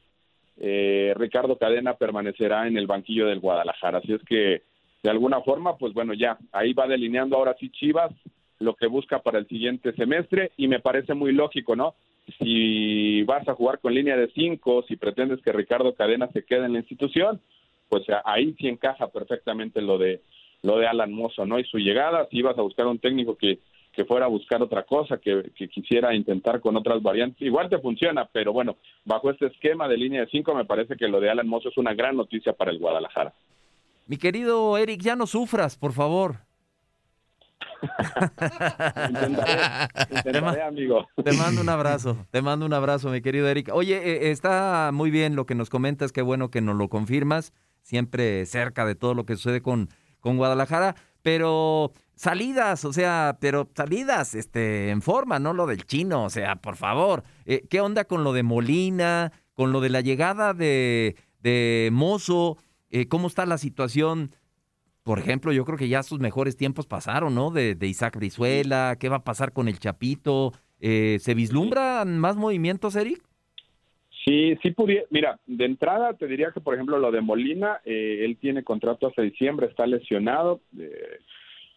eh, 0.57 1.13
Ricardo 1.15 1.57
Cadena 1.57 1.93
permanecerá 1.93 2.67
en 2.67 2.75
el 2.75 2.87
banquillo 2.87 3.27
del 3.27 3.39
Guadalajara. 3.39 3.99
Así 3.99 4.13
es 4.13 4.21
que, 4.23 4.63
de 5.03 5.09
alguna 5.09 5.41
forma, 5.41 5.77
pues 5.77 5.93
bueno, 5.93 6.13
ya 6.13 6.37
ahí 6.53 6.73
va 6.73 6.87
delineando 6.87 7.35
ahora 7.35 7.55
sí 7.59 7.69
Chivas 7.69 8.11
lo 8.59 8.73
que 8.75 8.87
busca 8.87 9.19
para 9.19 9.39
el 9.39 9.47
siguiente 9.47 9.91
semestre 9.93 10.53
y 10.55 10.69
me 10.69 10.79
parece 10.79 11.13
muy 11.13 11.33
lógico, 11.33 11.75
¿no? 11.75 11.95
Si 12.39 13.21
vas 13.23 13.45
a 13.49 13.53
jugar 13.53 13.79
con 13.79 13.93
línea 13.93 14.15
de 14.15 14.31
cinco, 14.33 14.83
si 14.87 14.95
pretendes 14.95 15.41
que 15.41 15.51
Ricardo 15.51 15.93
Cadena 15.93 16.29
se 16.31 16.45
quede 16.45 16.65
en 16.65 16.73
la 16.73 16.79
institución, 16.79 17.41
pues 17.89 18.03
ahí 18.23 18.55
sí 18.57 18.69
encaja 18.69 19.07
perfectamente 19.07 19.81
lo 19.81 19.97
de 19.97 20.21
lo 20.61 20.77
de 20.77 20.87
Alan 20.87 21.11
Mozo, 21.11 21.45
¿no? 21.45 21.59
Y 21.59 21.65
su 21.65 21.77
llegada, 21.77 22.25
si 22.31 22.37
ibas 22.37 22.57
a 22.57 22.61
buscar 22.61 22.87
un 22.87 22.97
técnico 22.97 23.35
que, 23.35 23.59
que 23.91 24.05
fuera 24.05 24.27
a 24.27 24.29
buscar 24.29 24.61
otra 24.63 24.83
cosa, 24.83 25.17
que, 25.17 25.51
que 25.53 25.67
quisiera 25.67 26.15
intentar 26.15 26.61
con 26.61 26.77
otras 26.77 27.03
variantes, 27.03 27.41
igual 27.41 27.67
te 27.67 27.79
funciona, 27.79 28.29
pero 28.31 28.53
bueno, 28.53 28.77
bajo 29.03 29.29
este 29.29 29.47
esquema 29.47 29.89
de 29.89 29.97
línea 29.97 30.21
de 30.21 30.27
cinco 30.27 30.55
me 30.55 30.63
parece 30.63 30.95
que 30.95 31.09
lo 31.09 31.19
de 31.19 31.29
Alan 31.29 31.49
Mozo 31.49 31.67
es 31.67 31.77
una 31.77 31.93
gran 31.93 32.15
noticia 32.15 32.53
para 32.53 32.71
el 32.71 32.79
Guadalajara. 32.79 33.33
Mi 34.05 34.17
querido 34.17 34.77
Eric, 34.77 35.01
ya 35.01 35.15
no 35.15 35.27
sufras, 35.27 35.77
por 35.77 35.93
favor. 35.93 36.39
Intentaré, 40.09 40.41
ma- 40.41 40.55
amigo. 40.67 41.07
Te 41.23 41.33
mando 41.33 41.61
un 41.61 41.69
abrazo, 41.69 42.17
te 42.31 42.41
mando 42.41 42.65
un 42.65 42.73
abrazo, 42.73 43.09
mi 43.09 43.21
querido 43.21 43.47
Eric. 43.47 43.69
Oye, 43.73 43.97
eh, 43.97 44.31
está 44.31 44.91
muy 44.93 45.11
bien 45.11 45.35
lo 45.35 45.45
que 45.45 45.55
nos 45.55 45.69
comentas, 45.69 46.11
qué 46.11 46.21
bueno 46.21 46.49
que 46.49 46.61
nos 46.61 46.75
lo 46.77 46.89
confirmas, 46.89 47.53
siempre 47.81 48.45
cerca 48.45 48.85
de 48.85 48.95
todo 48.95 49.13
lo 49.13 49.25
que 49.25 49.35
sucede 49.35 49.61
con, 49.61 49.89
con 50.19 50.37
Guadalajara, 50.37 50.95
pero 51.21 51.91
salidas, 52.15 52.85
o 52.85 52.93
sea, 52.93 53.37
pero 53.39 53.69
salidas 53.75 54.35
este, 54.35 54.89
en 54.89 55.01
forma, 55.01 55.39
no 55.39 55.53
lo 55.53 55.65
del 55.67 55.85
chino, 55.85 56.23
o 56.25 56.29
sea, 56.29 56.55
por 56.57 56.75
favor. 56.75 57.23
Eh, 57.45 57.65
¿Qué 57.69 57.81
onda 57.81 58.05
con 58.05 58.23
lo 58.23 58.33
de 58.33 58.43
Molina, 58.43 59.31
con 59.53 59.71
lo 59.71 59.81
de 59.81 59.89
la 59.89 60.01
llegada 60.01 60.53
de, 60.53 61.15
de 61.39 61.89
Mozo? 61.91 62.57
Eh, 62.95 63.07
¿Cómo 63.07 63.27
está 63.27 63.45
la 63.47 63.57
situación? 63.57 64.29
Por 65.03 65.17
ejemplo, 65.17 65.51
yo 65.51 65.65
creo 65.65 65.77
que 65.79 65.89
ya 65.89 66.03
sus 66.03 66.19
mejores 66.19 66.55
tiempos 66.55 66.85
pasaron, 66.85 67.33
¿no? 67.33 67.49
De, 67.49 67.73
de 67.75 67.87
Isaac 67.87 68.15
Brizuela, 68.15 68.95
¿qué 68.99 69.09
va 69.09 69.17
a 69.17 69.23
pasar 69.23 69.51
con 69.51 69.67
el 69.67 69.79
Chapito? 69.79 70.53
Eh, 70.79 71.17
¿Se 71.19 71.33
vislumbran 71.33 72.19
más 72.19 72.37
movimientos, 72.37 72.95
Eric? 72.95 73.19
Sí, 74.23 74.55
sí 74.61 74.71
pudiera. 74.71 75.05
Mira, 75.09 75.39
de 75.47 75.65
entrada 75.65 76.13
te 76.13 76.27
diría 76.27 76.51
que, 76.53 76.61
por 76.61 76.75
ejemplo, 76.75 76.99
lo 76.99 77.11
de 77.11 77.19
Molina, 77.21 77.81
eh, 77.83 78.19
él 78.23 78.37
tiene 78.37 78.63
contrato 78.63 79.07
hasta 79.07 79.21
diciembre, 79.23 79.65
está 79.67 79.85
lesionado. 79.87 80.61
eh, 80.79 81.17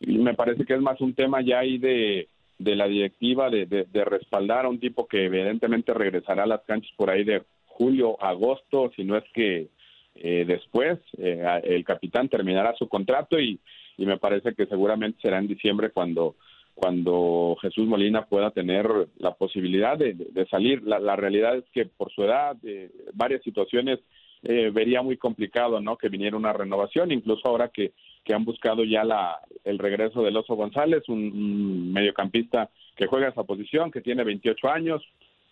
y 0.00 0.18
me 0.18 0.34
parece 0.34 0.66
que 0.66 0.74
es 0.74 0.80
más 0.82 1.00
un 1.00 1.14
tema 1.14 1.40
ya 1.40 1.60
ahí 1.60 1.78
de, 1.78 2.28
de 2.58 2.76
la 2.76 2.86
directiva 2.86 3.48
de, 3.48 3.64
de- 3.64 3.84
de 3.84 4.04
respaldar 4.04 4.66
a 4.66 4.68
un 4.68 4.78
tipo 4.78 5.08
que 5.08 5.24
evidentemente 5.24 5.94
regresará 5.94 6.42
a 6.42 6.46
las 6.46 6.60
canchas 6.66 6.92
por 6.98 7.08
ahí 7.08 7.24
de 7.24 7.42
julio, 7.64 8.22
agosto, 8.22 8.92
si 8.94 9.04
no 9.04 9.16
es 9.16 9.24
que 9.32 9.68
eh, 10.16 10.44
después 10.46 10.98
eh, 11.18 11.42
el 11.64 11.84
capitán 11.84 12.28
terminará 12.28 12.74
su 12.76 12.88
contrato 12.88 13.38
y, 13.38 13.58
y 13.96 14.06
me 14.06 14.18
parece 14.18 14.54
que 14.54 14.66
seguramente 14.66 15.20
será 15.20 15.38
en 15.38 15.48
diciembre 15.48 15.90
cuando 15.90 16.36
cuando 16.76 17.56
Jesús 17.62 17.86
Molina 17.86 18.26
pueda 18.26 18.50
tener 18.50 18.86
la 19.16 19.32
posibilidad 19.32 19.96
de, 19.96 20.46
salir. 20.50 20.82
La, 20.82 20.98
la 20.98 21.16
realidad 21.16 21.56
es 21.56 21.64
que 21.72 21.86
por 21.86 22.12
su 22.12 22.22
edad, 22.22 22.54
eh, 22.64 22.90
varias 23.14 23.42
situaciones, 23.42 23.98
eh, 24.42 24.70
vería 24.70 25.00
muy 25.00 25.16
complicado 25.16 25.80
no 25.80 25.96
que 25.96 26.10
viniera 26.10 26.36
una 26.36 26.52
renovación, 26.52 27.12
incluso 27.12 27.48
ahora 27.48 27.70
que, 27.70 27.92
que 28.22 28.34
han 28.34 28.44
buscado 28.44 28.84
ya 28.84 29.04
la, 29.04 29.40
el 29.64 29.78
regreso 29.78 30.22
del 30.22 30.36
Oso 30.36 30.54
González, 30.54 31.08
un, 31.08 31.18
un 31.18 31.92
mediocampista 31.94 32.68
que 32.94 33.06
juega 33.06 33.28
esa 33.28 33.44
posición, 33.44 33.90
que 33.90 34.02
tiene 34.02 34.22
28 34.22 34.68
años. 34.68 35.02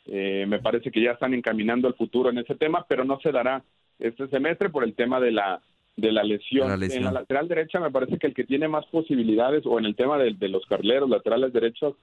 Eh, 0.07 0.45
me 0.47 0.59
parece 0.59 0.91
que 0.91 1.01
ya 1.01 1.13
están 1.13 1.33
encaminando 1.33 1.89
el 1.89 1.95
futuro 1.95 2.29
en 2.29 2.37
ese 2.37 2.55
tema, 2.55 2.85
pero 2.87 3.03
no 3.03 3.19
se 3.21 3.33
dará 3.33 3.65
este 4.09 4.29
semestre 4.29 4.71
por 4.71 4.85
el 4.85 4.95
tema 4.95 5.21
de 5.21 5.33
la 5.33 5.61
de 5.97 6.11
la 6.11 6.25
lesión. 6.25 6.67
De 6.67 6.71
la 6.71 6.77
lesión. 6.77 6.99
En 6.99 7.05
la 7.05 7.21
lateral 7.21 7.49
derecha 7.49 7.79
me 7.81 7.91
parece 7.91 8.19
que 8.19 8.27
el 8.27 8.35
que 8.35 8.45
tiene 8.45 8.69
más 8.69 8.85
posibilidades, 8.87 9.65
o 9.65 9.79
en 9.79 9.85
el 9.85 9.95
tema 9.95 10.19
de, 10.19 10.33
de 10.33 10.49
los 10.49 10.67
carleros 10.67 11.09
laterales 11.09 11.53
derechos, 11.53 11.95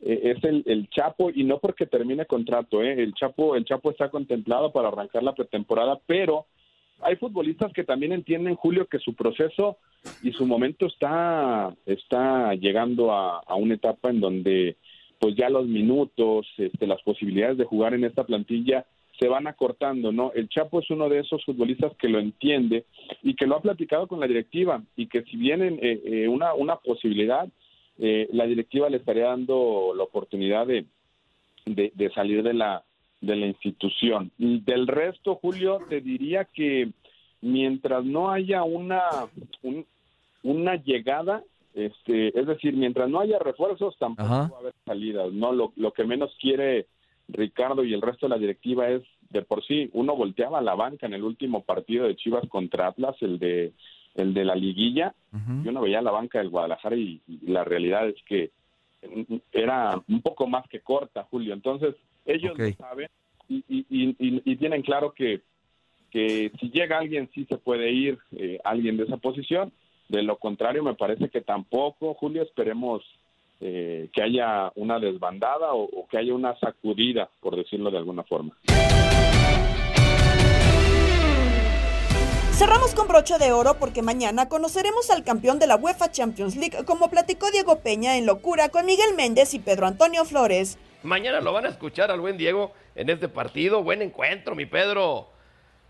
eh, 0.00 0.34
es 0.36 0.44
el, 0.44 0.62
el 0.66 0.88
Chapo, 0.90 1.30
y 1.30 1.44
no 1.44 1.58
porque 1.58 1.86
termine 1.86 2.26
contrato, 2.26 2.82
¿eh? 2.82 3.02
el 3.02 3.14
Chapo 3.14 3.56
el 3.56 3.64
Chapo 3.64 3.90
está 3.90 4.10
contemplado 4.10 4.72
para 4.72 4.88
arrancar 4.88 5.22
la 5.22 5.34
pretemporada, 5.34 5.98
pero 6.06 6.46
hay 7.00 7.16
futbolistas 7.16 7.72
que 7.72 7.84
también 7.84 8.12
entienden, 8.12 8.56
Julio, 8.56 8.86
que 8.86 8.98
su 8.98 9.14
proceso 9.14 9.78
y 10.22 10.32
su 10.32 10.46
momento 10.46 10.86
está, 10.86 11.74
está 11.84 12.54
llegando 12.54 13.12
a, 13.12 13.40
a 13.40 13.54
una 13.54 13.74
etapa 13.74 14.10
en 14.10 14.20
donde 14.20 14.76
pues 15.18 15.34
ya 15.34 15.48
los 15.48 15.66
minutos, 15.66 16.46
este, 16.58 16.86
las 16.86 17.02
posibilidades 17.02 17.58
de 17.58 17.64
jugar 17.64 17.94
en 17.94 18.04
esta 18.04 18.24
plantilla 18.24 18.86
se 19.18 19.28
van 19.28 19.46
acortando, 19.46 20.12
¿no? 20.12 20.32
El 20.34 20.48
Chapo 20.48 20.80
es 20.80 20.90
uno 20.90 21.08
de 21.08 21.20
esos 21.20 21.44
futbolistas 21.44 21.94
que 21.96 22.08
lo 22.08 22.18
entiende 22.18 22.84
y 23.22 23.34
que 23.34 23.46
lo 23.46 23.56
ha 23.56 23.62
platicado 23.62 24.06
con 24.06 24.20
la 24.20 24.26
directiva 24.26 24.82
y 24.96 25.06
que 25.06 25.22
si 25.22 25.36
vienen 25.36 25.78
eh, 25.82 26.00
eh, 26.04 26.28
una, 26.28 26.52
una 26.54 26.76
posibilidad, 26.76 27.48
eh, 27.98 28.28
la 28.32 28.46
directiva 28.46 28.90
le 28.90 28.98
estaría 28.98 29.26
dando 29.26 29.92
la 29.96 30.02
oportunidad 30.04 30.66
de, 30.66 30.84
de, 31.64 31.92
de 31.94 32.10
salir 32.10 32.42
de 32.42 32.52
la, 32.52 32.82
de 33.20 33.36
la 33.36 33.46
institución. 33.46 34.30
Del 34.38 34.86
resto, 34.86 35.36
Julio, 35.36 35.80
te 35.88 36.00
diría 36.00 36.44
que 36.44 36.90
mientras 37.40 38.04
no 38.04 38.30
haya 38.30 38.62
una, 38.64 39.02
un- 39.62 39.86
una 40.42 40.76
llegada, 40.76 41.42
este, 41.74 42.38
es 42.38 42.46
decir, 42.46 42.74
mientras 42.74 43.08
no 43.08 43.20
haya 43.20 43.38
refuerzos, 43.38 43.96
tampoco 43.98 44.28
Ajá. 44.32 44.48
va 44.52 44.56
a 44.56 44.60
haber 44.60 44.74
salidas. 44.84 45.32
No, 45.32 45.52
lo, 45.52 45.72
lo 45.76 45.92
que 45.92 46.04
menos 46.04 46.34
quiere 46.40 46.86
Ricardo 47.28 47.84
y 47.84 47.92
el 47.92 48.02
resto 48.02 48.26
de 48.26 48.30
la 48.30 48.38
directiva 48.38 48.88
es 48.88 49.02
de 49.30 49.42
por 49.42 49.64
sí 49.64 49.90
uno 49.92 50.14
volteaba 50.14 50.58
a 50.58 50.62
la 50.62 50.74
banca 50.74 51.06
en 51.06 51.14
el 51.14 51.24
último 51.24 51.64
partido 51.64 52.06
de 52.06 52.16
Chivas 52.16 52.48
contra 52.48 52.88
Atlas, 52.88 53.16
el 53.20 53.38
de 53.38 53.72
el 54.14 54.32
de 54.32 54.44
la 54.44 54.54
liguilla. 54.54 55.14
Yo 55.62 55.72
no 55.72 55.82
veía 55.82 56.00
la 56.00 56.10
banca 56.10 56.38
del 56.38 56.48
Guadalajara 56.48 56.96
y, 56.96 57.20
y 57.28 57.50
la 57.50 57.64
realidad 57.64 58.08
es 58.08 58.16
que 58.24 58.50
era 59.52 60.00
un 60.08 60.22
poco 60.22 60.46
más 60.46 60.66
que 60.68 60.80
corta, 60.80 61.24
Julio. 61.24 61.52
Entonces 61.52 61.94
ellos 62.24 62.56
lo 62.58 62.72
saben 62.72 63.08
y 63.48 64.56
tienen 64.56 64.82
claro 64.82 65.12
que 65.12 65.42
que 66.10 66.50
si 66.58 66.70
llega 66.70 66.98
alguien 66.98 67.28
sí 67.34 67.44
se 67.44 67.58
puede 67.58 67.90
ir 67.90 68.18
eh, 68.32 68.58
alguien 68.64 68.96
de 68.96 69.04
esa 69.04 69.18
posición. 69.18 69.72
De 70.08 70.22
lo 70.22 70.38
contrario, 70.38 70.82
me 70.82 70.94
parece 70.94 71.28
que 71.28 71.40
tampoco, 71.40 72.14
Julio, 72.14 72.42
esperemos 72.42 73.02
eh, 73.60 74.10
que 74.12 74.22
haya 74.22 74.70
una 74.74 74.98
desbandada 74.98 75.72
o, 75.72 75.84
o 75.84 76.06
que 76.08 76.18
haya 76.18 76.34
una 76.34 76.58
sacudida, 76.58 77.30
por 77.40 77.56
decirlo 77.56 77.90
de 77.90 77.98
alguna 77.98 78.22
forma. 78.24 78.56
Cerramos 82.52 82.94
con 82.94 83.06
broche 83.06 83.36
de 83.38 83.52
oro 83.52 83.74
porque 83.78 84.00
mañana 84.00 84.48
conoceremos 84.48 85.10
al 85.10 85.24
campeón 85.24 85.58
de 85.58 85.66
la 85.66 85.76
UEFA 85.76 86.10
Champions 86.10 86.56
League, 86.56 86.86
como 86.86 87.10
platicó 87.10 87.50
Diego 87.50 87.80
Peña 87.80 88.16
en 88.16 88.24
Locura 88.24 88.70
con 88.70 88.86
Miguel 88.86 89.14
Méndez 89.14 89.52
y 89.52 89.58
Pedro 89.58 89.86
Antonio 89.86 90.24
Flores. 90.24 90.78
Mañana 91.02 91.40
lo 91.42 91.52
van 91.52 91.66
a 91.66 91.68
escuchar 91.68 92.10
al 92.10 92.20
buen 92.20 92.38
Diego 92.38 92.72
en 92.94 93.10
este 93.10 93.28
partido. 93.28 93.82
Buen 93.82 94.00
encuentro, 94.00 94.54
mi 94.54 94.64
Pedro. 94.64 95.28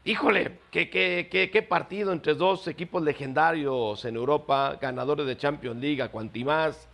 Híjole, 0.04 0.58
qué, 0.72 0.90
qué, 0.90 1.28
qué, 1.30 1.50
qué 1.50 1.62
partido 1.62 2.12
entre 2.12 2.34
dos 2.34 2.66
equipos 2.66 3.00
legendarios 3.02 4.04
en 4.04 4.16
Europa, 4.16 4.76
ganadores 4.80 5.26
de 5.26 5.36
Champions 5.36 5.80
League, 5.80 6.02
a 6.02 6.10
cuanti 6.10 6.44
más, 6.44 6.88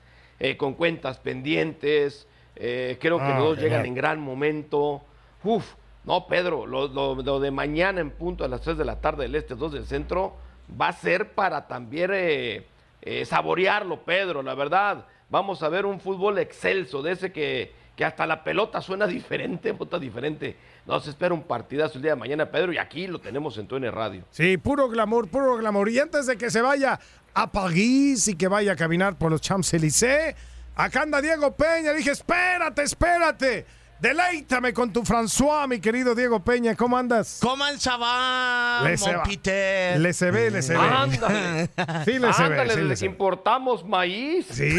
eh, 0.45 0.57
con 0.57 0.75
cuentas 0.75 1.19
pendientes. 1.19 2.27
eh, 2.57 2.99
creo 3.01 3.17
que 3.19 3.25
Ah, 3.25 3.39
los 3.39 3.45
dos 3.45 3.55
genial. 3.59 3.71
llegan 3.71 3.87
en 3.87 3.95
gran 3.95 4.21
momento. 4.21 5.03
Uf, 5.45 5.73
no, 6.05 6.27
Pedro, 6.27 6.67
lo, 6.67 6.89
lo- 6.89 7.15
lo 7.15 7.41
de 7.41 7.51
mañana 7.51 8.01
en 8.01 8.11
punto 8.11 8.45
a 8.45 8.49
las 8.49 8.61
3 8.61 8.77
de 8.77 8.85
la 8.85 9.01
tarde 9.01 9.23
del 9.23 9.35
Este, 9.37 9.55
2 9.55 9.73
del 9.73 9.87
Centro, 9.87 10.35
va 10.81 10.89
a 10.89 10.93
ser 10.93 11.31
para 11.33 11.67
también 11.69 12.11
eh, 12.13 12.67
eh, 13.01 13.25
saborearlo, 13.25 14.01
Pedro, 14.05 14.43
la 14.43 14.55
verdad. 14.55 15.07
Vamos 15.31 15.63
a 15.63 15.69
ver 15.71 15.87
un 15.87 15.99
fútbol 16.01 16.39
excelso, 16.39 17.03
de 17.03 17.13
ese 17.13 17.33
que, 17.33 17.73
que 17.97 18.05
hasta 18.05 18.27
la 18.27 18.45
pelota 18.45 18.81
suena 18.83 19.07
diferente, 19.19 19.73
vota 19.73 19.99
diferente. 19.99 20.57
Nos 20.85 21.07
espera 21.07 21.33
un 21.33 21.45
partidazo 21.45 21.97
el 21.99 22.03
día 22.03 22.13
de 22.13 22.17
mañana, 22.17 22.51
Pedro, 22.51 22.73
y 22.73 22.79
aquí 22.79 23.07
lo 23.07 23.19
tenemos 23.21 23.57
en 23.57 23.67
TUN 23.69 23.85
Radio. 23.93 24.25
Sí, 24.31 24.57
puro 24.59 24.89
glamour, 24.89 25.29
puro 25.29 25.57
glamour. 25.57 25.89
Y 25.89 26.01
antes 26.01 26.27
de 26.27 26.37
que 26.37 26.51
se 26.51 26.61
vaya 26.61 26.99
a 27.35 27.51
París 27.51 28.29
y 28.29 28.35
que 28.35 28.49
vaya 28.49 28.73
a 28.73 28.77
caminar 28.77 29.17
por 29.17 29.31
los 29.31 29.41
Champs-Élysées, 29.41 30.35
acá 30.77 31.03
anda 31.03 31.21
Diego 31.21 31.55
Peña. 31.57 31.93
Dije, 31.93 32.11
espérate, 32.11 32.83
espérate. 32.83 33.67
Deleítame 34.01 34.73
con 34.73 34.93
tu 34.93 35.03
François, 35.05 35.69
mi 35.69 35.79
querido 35.79 36.17
Diego 36.17 36.43
Peña. 36.43 36.75
¿Cómo 36.75 36.99
andas? 36.99 37.39
¿Cómo 37.41 37.63
va, 38.01 38.81
Le 38.83 38.97
se 38.97 39.07
mon 39.11 39.19
va. 39.19 39.23
Peter? 39.23 40.01
Le 40.01 40.13
se 40.13 40.31
ve, 40.33 40.51
le 40.51 40.61
se 40.61 40.73
ve. 40.73 40.81
Ándale. 40.81 41.71
Sí, 42.05 42.19
le 42.19 42.33
se 42.33 42.43
ve. 42.49 42.61
Ándale, 42.61 42.97
sí, 42.97 43.07
le 43.07 43.11
importamos 43.13 43.85
maíz. 43.87 44.47
Sí. 44.51 44.77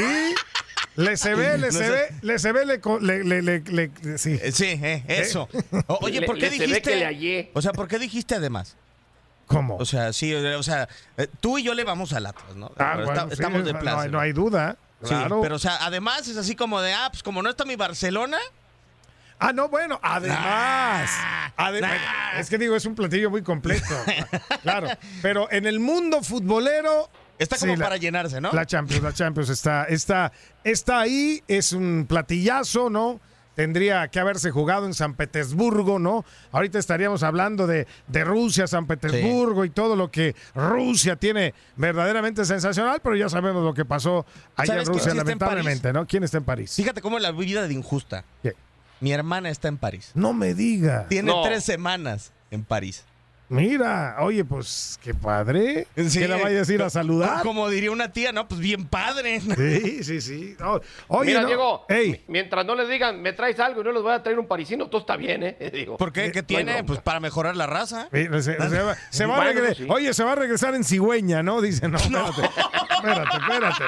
Le 0.98 1.16
se 1.18 1.34
ve, 1.36 1.58
le 1.58 1.68
No 1.68 1.72
se 1.72 1.90
ve, 1.90 2.02
le 2.22 2.38
se 2.38 2.52
ve, 2.52 2.66
le, 2.66 2.80
le, 3.02 3.24
le, 3.24 3.42
le- 3.42 3.60
le- 4.02 4.18
sí. 4.18 4.38
Sí, 4.52 4.66
eh, 4.84 5.04
eso. 5.08 5.48
Oye, 6.02 6.20
Le- 6.20 6.26
¿por 6.28 6.36
qué 6.36 6.42
le 6.42 6.52
se 6.52 6.58
ve 6.60 6.66
dijiste? 6.68 6.92
que 6.92 6.96
le 6.98 7.06
hallé. 7.06 7.52
O 7.54 7.62
sea, 7.62 7.72
¿por 7.72 7.88
qué 7.88 7.98
dijiste 8.00 8.36
además? 8.36 8.76
¿Cómo? 9.54 9.78
O 9.78 9.86
sea, 9.86 10.12
sí, 10.14 10.34
o 10.34 10.64
sea, 10.64 10.88
eh, 11.18 11.28
tú 11.40 11.58
y 11.58 11.64
yo 11.64 11.74
le 11.74 11.84
vamos 11.84 12.12
al 12.14 12.26
Atlas, 12.26 12.56
¿no? 12.56 12.72
Ah, 12.78 12.94
bueno, 12.96 13.12
está- 13.12 13.28
sí, 13.28 13.34
estamos 13.34 13.64
de 13.66 13.74
plaza. 13.74 14.08
no 14.08 14.20
hay 14.20 14.34
duda. 14.34 14.78
Sí, 15.02 15.10
Claro. 15.10 15.42
pero 15.42 15.56
o 15.56 15.60
sea, 15.60 15.78
además 15.86 16.28
es 16.28 16.38
así 16.38 16.56
como 16.56 16.80
de, 16.82 16.94
ah, 16.94 17.10
pues 17.12 17.24
como 17.24 17.42
no 17.44 17.50
está 17.50 17.66
mi 17.66 17.76
Barcelona. 17.76 18.38
Ah, 19.40 19.52
no, 19.52 19.68
bueno, 19.68 20.00
además. 20.02 21.10
ade- 21.58 21.80
bueno, 21.82 21.88
Es 22.38 22.50
que 22.50 22.58
digo, 22.58 22.76
es 22.76 22.86
un 22.86 22.96
platillo 22.96 23.30
muy 23.30 23.42
completo. 23.44 23.94
claro. 24.62 24.88
Pero 25.22 25.52
en 25.52 25.66
el 25.66 25.80
mundo 25.80 26.22
futbolero. 26.24 27.10
Está 27.40 27.58
como 27.58 27.74
sí, 27.74 27.80
la- 27.80 27.86
para 27.86 27.98
llenarse, 27.98 28.40
¿no? 28.40 28.52
La 28.54 28.66
Champions, 28.66 29.04
la 29.04 29.12
Champions 29.12 29.50
está, 29.50 29.84
está, 29.86 30.32
está 30.64 31.00
ahí, 31.02 31.44
es 31.48 31.74
un 31.74 32.06
platillazo, 32.08 32.90
¿no? 32.90 33.20
Tendría 33.56 34.08
que 34.08 34.20
haberse 34.20 34.50
jugado 34.52 34.86
en 34.88 34.94
San 34.94 35.14
Petersburgo, 35.14 36.00
¿no? 36.00 36.26
Ahorita 36.52 36.80
estaríamos 36.80 37.22
hablando 37.24 37.68
de, 37.68 37.86
de 38.08 38.24
Rusia, 38.24 38.66
San 38.68 38.88
Petersburgo 38.88 39.64
y 39.66 39.70
todo 39.70 39.96
lo 39.96 40.10
que 40.10 40.36
Rusia 40.56 41.16
tiene 41.16 41.54
verdaderamente 41.76 42.46
sensacional, 42.46 43.00
pero 43.04 43.16
ya 43.16 43.30
sabemos 43.30 43.64
lo 43.64 43.74
que 43.74 43.86
pasó 43.86 44.26
allá 44.56 44.74
en 44.74 44.86
¿Sabes 44.86 44.90
quién 44.90 44.98
Rusia, 44.98 45.12
en 45.12 45.18
lamentablemente, 45.18 45.94
¿no? 45.94 46.08
¿Quién 46.08 46.24
está 46.24 46.38
en 46.38 46.44
París? 46.46 46.74
Fíjate 46.76 47.02
cómo 47.02 47.20
la 47.20 47.32
vida 47.32 47.68
de 47.68 47.74
injusta. 47.74 48.26
Mi 49.00 49.12
hermana 49.12 49.50
está 49.50 49.68
en 49.68 49.78
París. 49.78 50.12
No 50.14 50.34
me 50.34 50.54
diga. 50.54 51.08
Tiene 51.10 51.32
No. 51.32 51.44
tres 51.44 51.64
semanas 51.64 52.32
en 52.52 52.64
París. 52.64 53.04
Mira, 53.54 54.16
oye, 54.20 54.44
pues 54.44 55.00
qué 55.04 55.14
padre. 55.14 55.88
que 55.96 56.28
la 56.28 56.38
vayas 56.38 56.68
a 56.70 56.74
ir 56.74 56.82
a 56.82 56.90
saludar. 56.90 57.44
Como 57.44 57.70
diría 57.70 57.92
una 57.92 58.12
tía, 58.12 58.32
¿no? 58.32 58.48
Pues 58.48 58.60
bien 58.60 58.86
padre. 58.88 59.40
Sí, 59.42 60.04
sí, 60.04 60.22
sí. 60.22 60.56
No, 60.60 60.82
Oye, 61.08 61.28
Mira, 61.30 61.42
no, 61.42 61.48
Diego, 61.48 61.86
mientras 62.28 62.66
no 62.66 62.76
les 62.76 62.90
digan, 62.90 63.22
me 63.22 63.34
traes 63.34 63.60
algo 63.60 63.82
y 63.82 63.84
no 63.84 63.92
les 63.92 64.02
voy 64.02 64.14
a 64.14 64.24
traer 64.24 64.40
un 64.40 64.48
parisino, 64.48 64.88
todo 64.88 65.02
está 65.02 65.16
bien, 65.16 65.44
¿eh? 65.44 65.58
Digo. 65.74 65.98
¿Por 65.98 66.12
qué? 66.12 66.32
¿Qué 66.32 66.42
No 66.42 66.48
tiene? 66.48 66.84
Pues 66.84 67.00
para 67.00 67.20
mejorar 67.20 67.56
la 67.56 67.68
raza. 67.68 68.08
Mira, 68.12 68.42
Se, 68.42 68.54
se 68.58 68.82
va, 68.82 68.96
se 69.10 69.26
va 69.26 69.36
a 69.36 69.38
Bueno, 69.44 69.62
regre- 69.62 69.76
sí. 69.76 69.86
Oye, 69.90 70.14
se 70.14 70.24
va 70.24 70.32
a 70.32 70.36
regresar 70.36 70.74
en 70.76 70.84
cigüeña, 70.84 71.44
¿no? 71.44 71.62
Dice, 71.62 71.88
no, 71.88 71.98
espérate, 71.98 72.42
espérate, 72.96 73.38
espérate. 73.38 73.84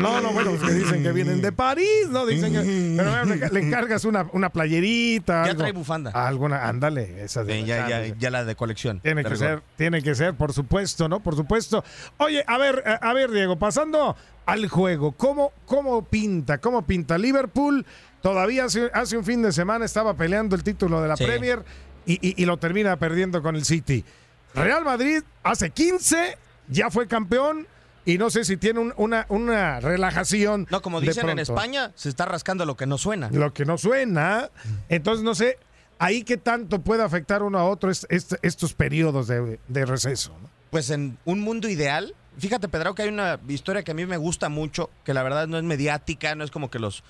No, 0.00 0.20
no, 0.20 0.32
bueno, 0.32 0.50
pues 0.50 0.62
que 0.62 0.72
dicen 0.78 1.02
que 1.02 1.12
vienen 1.12 1.40
de 1.40 1.52
París, 1.52 2.08
¿no? 2.10 2.26
Dicen 2.26 2.52
que... 2.52 2.94
Pero 2.96 3.24
le, 3.24 3.48
le 3.48 3.60
encargas 3.66 4.04
una, 4.04 4.26
una 4.32 4.50
playerita, 4.50 5.44
Ya 5.44 5.50
algo. 5.50 5.58
trae 5.62 5.72
bufanda. 5.72 6.10
Alguna, 6.10 6.68
ándale, 6.68 7.24
esa 7.24 7.44
de... 7.44 7.60
Eh, 7.60 7.64
ya, 7.64 7.88
ya, 7.88 8.04
ya 8.06 8.30
la 8.30 8.44
de 8.44 8.54
colección. 8.56 9.00
Tiene 9.00 9.22
que 9.22 9.30
rigor. 9.30 9.46
ser, 9.48 9.62
tiene 9.76 10.02
que 10.02 10.14
ser, 10.14 10.34
por 10.34 10.52
supuesto, 10.52 11.08
¿no? 11.08 11.20
Por 11.20 11.34
supuesto. 11.36 11.82
Oye, 12.18 12.44
a 12.46 12.58
ver, 12.58 12.82
a, 12.86 12.94
a 13.08 13.12
ver, 13.14 13.30
Diego, 13.30 13.58
pasando 13.58 14.16
al 14.44 14.68
juego, 14.68 15.12
¿cómo, 15.12 15.52
cómo 15.64 16.04
pinta? 16.04 16.58
¿Cómo 16.58 16.82
pinta? 16.82 17.16
Liverpool 17.18 17.84
todavía 18.22 18.64
hace, 18.64 18.90
hace 18.92 19.16
un 19.16 19.24
fin 19.24 19.42
de 19.42 19.52
semana 19.52 19.84
estaba 19.84 20.14
peleando 20.14 20.56
el 20.56 20.62
título 20.62 21.00
de 21.00 21.08
la 21.08 21.16
Sí. 21.16 21.24
Premier 21.24 21.64
y, 22.04 22.14
y- 22.28 22.40
y 22.42 22.44
lo 22.44 22.56
termina 22.58 22.96
perdiendo 22.96 23.40
con 23.42 23.56
el 23.56 23.64
City. 23.64 24.04
Real 24.54 24.84
Madrid 24.84 25.22
hace 25.42 25.70
15, 25.70 26.38
ya 26.68 26.90
fue 26.90 27.06
campeón 27.06 27.66
y 28.06 28.16
no 28.16 28.30
sé 28.30 28.44
si 28.44 28.56
tiene 28.56 28.80
un- 28.80 28.94
una, 28.96 29.26
una 29.28 29.80
relajación. 29.80 30.66
No, 30.70 30.80
como 30.80 31.00
dicen 31.02 31.28
en. 31.28 31.38
España, 31.38 31.92
se 31.94 32.08
está 32.08 32.24
rascando 32.24 32.64
lo 32.64 32.76
que 32.76 32.86
no 32.86 32.96
suena. 32.96 33.28
Lo 33.30 33.52
que 33.52 33.64
no 33.66 33.76
suena. 33.76 34.48
Entonces, 34.88 35.22
no 35.24 35.34
sé, 35.34 35.58
ahí 35.98 36.22
qué 36.22 36.36
tanto 36.38 36.80
puede 36.80 37.02
afectar 37.02 37.42
uno 37.42 37.58
a 37.58 37.64
otro 37.64 37.90
est- 37.90 38.04
est- 38.10 38.34
estos 38.42 38.72
periodos 38.72 39.26
de, 39.26 39.58
de 39.68 39.84
receso. 39.84 40.30
¿no? 40.40 40.48
Pues 40.70 40.88
en 40.90 41.18
un 41.24 41.40
mundo 41.40 41.68
ideal, 41.68 42.14
fíjate, 42.38 42.68
Pedro, 42.68 42.94
que 42.94 43.02
hay 43.02 43.08
una 43.08 43.38
historia 43.48 43.82
que 43.82 43.90
a 43.90 43.94
mí 43.94 44.06
me 44.06 44.16
gusta 44.16 44.48
mucho, 44.48 44.88
que 45.04 45.12
la 45.14 45.22
verdad 45.22 45.46
no 45.48 45.58
es 45.58 45.64
mediática, 45.64 46.34
no 46.34 46.44
es 46.44 46.50
como 46.50 46.70
que 46.70 46.78
los 46.78 47.02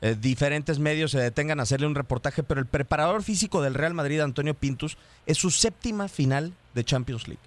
eh, 0.00 0.16
diferentes 0.20 0.78
medios 0.80 1.12
se 1.12 1.18
detengan 1.20 1.60
a 1.60 1.62
hacerle 1.62 1.86
un 1.86 1.94
reportaje, 1.94 2.42
pero 2.42 2.58
el 2.60 2.66
preparador 2.66 3.22
físico 3.22 3.62
del 3.62 3.74
Real 3.74 3.94
Madrid, 3.94 4.20
Antonio 4.20 4.54
Pintus, 4.54 4.98
es 5.26 5.38
su 5.38 5.50
séptima 5.50 6.08
final 6.08 6.52
de 6.74 6.84
Champions 6.84 7.28
League. 7.28 7.42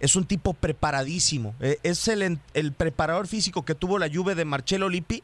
Es 0.00 0.16
un 0.16 0.24
tipo 0.24 0.54
preparadísimo. 0.54 1.54
Eh, 1.60 1.78
es 1.82 2.08
el, 2.08 2.40
preparador 2.76 3.26
físico 3.26 3.64
que 3.64 3.74
tuvo 3.74 3.98
la 3.98 4.08
Juve 4.12 4.34
de 4.34 4.44
Marcelo 4.44 4.88
Lippi 4.88 5.22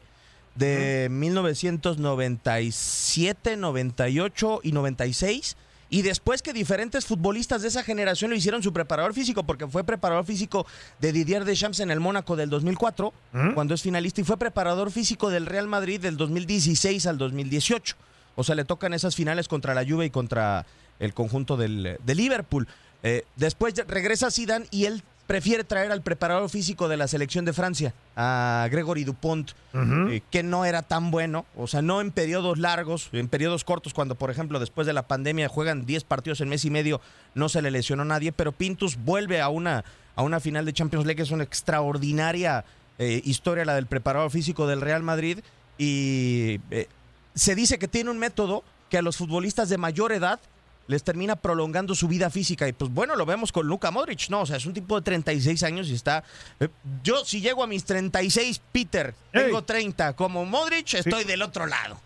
de 0.55 1.07
1997, 1.11 3.57
98 3.57 4.59
y 4.63 4.71
96. 4.71 5.57
Y 5.89 6.01
después 6.01 6.41
que 6.41 6.51
diferentes 6.51 7.05
futbolistas 7.05 7.61
de 7.61 7.67
esa 7.67 7.83
generación 7.83 8.31
lo 8.31 8.35
hicieron 8.35 8.63
su 8.63 8.73
preparador 8.73 9.13
físico, 9.13 9.43
porque 9.43 9.67
fue 9.67 9.83
preparador 9.83 10.25
físico 10.25 10.65
de 10.99 11.11
Didier 11.11 11.45
Deschamps 11.45 11.79
en 11.79 11.91
el 11.91 11.99
Mónaco 11.99 12.35
del 12.35 12.49
2004, 12.49 13.13
cuando 13.53 13.75
es 13.75 13.83
finalista, 13.83 14.19
y 14.19 14.23
fue 14.23 14.37
preparador 14.37 14.89
físico 14.91 15.29
del 15.29 15.45
Real 15.45 15.67
Madrid 15.67 16.01
del 16.01 16.17
2016 16.17 17.05
al 17.05 17.19
2018. 17.19 17.95
O 18.35 18.43
sea, 18.43 18.55
le 18.55 18.65
tocan 18.65 18.93
esas 18.93 19.15
finales 19.15 19.47
contra 19.47 19.75
la 19.75 19.85
Juve 19.85 20.05
y 20.05 20.09
contra 20.09 20.65
el 20.99 21.13
conjunto 21.13 21.57
del, 21.57 21.97
de 22.03 22.15
Liverpool. 22.15 22.67
Eh, 23.07 23.23
después 23.35 23.75
regresa 23.87 24.31
Zidane 24.31 24.65
y 24.71 24.85
él 24.85 25.03
prefiere 25.27 25.63
traer 25.63 25.91
al 25.91 26.01
preparador 26.01 26.49
físico 26.49 26.87
de 26.87 26.97
la 26.97 27.07
selección 27.07 27.45
de 27.45 27.53
Francia, 27.53 27.93
a 28.15 28.67
Gregory 28.71 29.03
Dupont, 29.03 29.51
eh, 29.75 30.21
que 30.31 30.41
no 30.41 30.65
era 30.65 30.81
tan 30.81 31.11
bueno, 31.11 31.45
o 31.55 31.67
sea, 31.67 31.83
no 31.83 32.01
en 32.01 32.09
periodos 32.09 32.57
largos, 32.57 33.09
en 33.11 33.27
periodos 33.27 33.63
cortos, 33.63 33.93
cuando 33.93 34.15
por 34.15 34.31
ejemplo 34.31 34.59
después 34.59 34.87
de 34.87 34.93
la 34.93 35.07
pandemia 35.07 35.49
juegan 35.49 35.85
10 35.85 36.03
partidos 36.03 36.41
en 36.41 36.49
mes 36.49 36.65
y 36.65 36.71
medio, 36.71 36.99
no 37.35 37.47
se 37.47 37.61
le 37.61 37.69
lesionó 37.69 38.05
nadie, 38.05 38.31
pero 38.31 38.51
Pintus 38.51 38.97
vuelve 38.97 39.39
a 39.39 39.49
una, 39.49 39.85
a 40.15 40.23
una 40.23 40.39
final 40.39 40.65
de 40.65 40.73
Champions 40.73 41.05
League, 41.05 41.21
es 41.21 41.29
una 41.29 41.43
extraordinaria 41.43 42.65
eh, 42.97 43.21
historia 43.23 43.65
la 43.65 43.75
del 43.75 43.85
preparador 43.85 44.31
físico 44.31 44.65
del 44.65 44.81
Real 44.81 45.03
Madrid 45.03 45.39
y 45.77 46.59
eh, 46.71 46.87
se 47.35 47.53
dice 47.53 47.77
que 47.77 47.87
tiene 47.87 48.09
un 48.09 48.17
método 48.17 48.63
que 48.89 48.97
a 48.97 49.01
los 49.01 49.17
futbolistas 49.17 49.69
de 49.69 49.77
mayor 49.77 50.11
edad 50.11 50.39
les 50.87 51.03
termina 51.03 51.35
prolongando 51.35 51.95
su 51.95 52.07
vida 52.07 52.29
física. 52.29 52.67
Y 52.67 52.73
pues 52.73 52.91
bueno, 52.91 53.15
lo 53.15 53.25
vemos 53.25 53.51
con 53.51 53.65
Luka 53.67 53.89
Modric, 53.91 54.29
¿no? 54.29 54.41
O 54.41 54.45
sea, 54.45 54.57
es 54.57 54.65
un 54.65 54.73
tipo 54.73 54.95
de 54.95 55.01
36 55.03 55.63
años 55.63 55.89
y 55.89 55.93
está... 55.95 56.23
eh, 56.59 56.67
yo 57.03 57.25
si 57.25 57.41
llego 57.41 57.63
a 57.63 57.67
mis 57.67 57.85
36, 57.85 58.61
Peter, 58.71 59.13
tengo 59.31 59.63
30, 59.63 60.13
como 60.13 60.45
Modric, 60.45 60.93
estoy 60.93 61.23
del 61.23 61.41
otro 61.41 61.65
lado. 61.65 61.97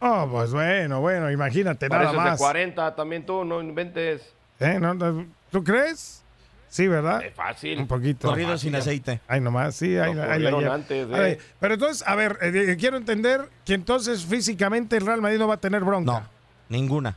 Oh, 0.00 0.28
pues 0.30 0.50
bueno, 0.52 1.00
bueno, 1.00 1.30
imagínate 1.30 1.88
nada 1.88 2.02
Pareces 2.02 2.22
de 2.24 2.30
más. 2.30 2.38
40 2.38 2.94
también 2.94 3.24
tú, 3.24 3.44
no 3.44 3.62
inventes. 3.62 4.20
¿Eh? 4.60 4.78
¿No? 4.78 4.92
¿No? 4.92 5.26
¿Tú 5.50 5.64
crees? 5.64 6.22
Sí, 6.68 6.86
¿verdad? 6.88 7.24
Es 7.24 7.32
fácil. 7.34 7.78
Un 7.78 7.86
poquito. 7.86 8.28
Corrido 8.28 8.58
sin 8.58 8.74
aceite. 8.74 9.20
Ay, 9.26 9.40
nomás, 9.40 9.76
sí, 9.76 9.96
ahí, 9.96 10.12
Lo 10.12 10.22
ahí 10.24 10.28
la 10.28 10.50
corrieron 10.50 10.60
lleva. 10.60 10.74
antes 10.74 11.08
de- 11.08 11.14
Ay, 11.16 11.38
Pero 11.58 11.74
entonces, 11.74 12.06
a 12.06 12.14
ver, 12.14 12.38
eh, 12.42 12.76
quiero 12.78 12.98
entender 12.98 13.48
que 13.64 13.72
entonces 13.72 14.26
físicamente 14.26 14.98
el 14.98 15.06
Real 15.06 15.22
Madrid 15.22 15.38
no 15.38 15.48
va 15.48 15.54
a 15.54 15.60
tener 15.60 15.82
bronca. 15.82 16.12
No, 16.12 16.28
ninguna. 16.68 17.16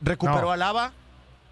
Recuperó 0.00 0.42
No. 0.42 0.52
a 0.52 0.56
Lava, 0.56 0.92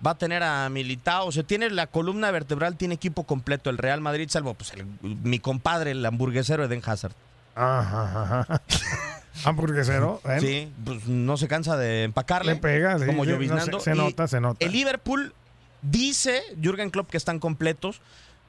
va 0.07 0.11
a 0.13 0.19
tener 0.19 0.43
a 0.43 0.69
Militao, 0.69 1.27
o 1.27 1.33
sea, 1.33 1.43
tiene 1.43 1.71
la 1.71 1.87
columna 1.87 2.31
vertebral, 2.31 2.77
tiene 2.77 2.95
equipo 2.95 3.25
completo 3.25 3.71
el 3.71 3.79
Real 3.79 4.01
Madrid, 4.01 4.29
salvo 4.29 4.55
pues 4.55 4.73
el- 4.73 4.87
mi 5.03 5.39
compadre, 5.39 5.93
el 5.93 6.05
hamburguesero 6.05 6.65
Eden 6.65 6.83
Hazard. 6.85 7.13
Ajá, 7.55 8.45
ajá. 8.45 8.63
Hamburguesero. 9.45 10.21
¿eh? 10.25 10.39
Sí, 10.41 10.73
pues 10.85 11.07
no 11.09 11.37
se 11.37 11.49
cansa 11.49 11.77
de 11.77 12.05
empacarle. 12.05 12.55
Le 12.55 12.61
pega, 12.61 12.99
sí, 12.99 13.07
como 13.07 13.25
sí, 13.25 13.31
no, 13.31 13.35
lloviznando. 13.37 13.79
se- 13.81 13.91
se 13.91 13.97
nota, 13.97 14.29
se 14.29 14.41
nota. 14.41 14.65
El 14.65 14.73
Liverpool 14.73 15.35
dice, 15.83 16.43
Jürgen 16.63 16.91
Klopp, 16.91 17.11
que 17.11 17.17
están 17.17 17.39
completos, 17.41 18.01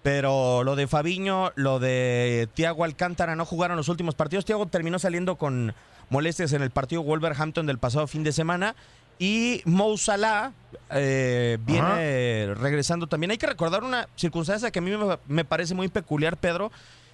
pero 0.03 0.63
lo 0.63 0.75
de 0.75 0.87
Fabiño, 0.87 1.51
lo 1.55 1.79
de 1.79 2.47
Thiago 2.53 2.83
Alcántara 2.83 3.35
no 3.35 3.45
jugaron 3.45 3.77
los 3.77 3.89
últimos 3.89 4.13
partidos. 4.15 4.45
Thiago 4.45 4.67
terminó 4.67 4.99
saliendo 4.99 5.37
con 5.37 5.73
molestias 6.09 6.53
en 6.53 6.61
el 6.61 6.69
partido 6.69 7.01
Wolverhampton 7.01 7.65
del 7.65 7.79
pasado 7.79 8.05
fin 8.07 8.23
de 8.23 8.31
semana. 8.31 8.75
Y 9.17 9.61
Mo 9.65 9.97
Salah 9.97 10.51
eh, 10.91 11.57
viene 11.65 12.53
regresando 12.55 13.07
también. 13.07 13.31
Hay 13.31 13.37
que 13.37 13.47
recordar 13.47 13.83
una 13.83 14.09
circunstancia 14.15 14.71
que 14.71 14.79
a 14.79 14.81
mí 14.81 14.91
me, 14.91 15.17
me 15.27 15.45
parece 15.45 15.73
muy 15.73 15.87
peculiar, 15.87 16.37
Pedro, 16.37 16.71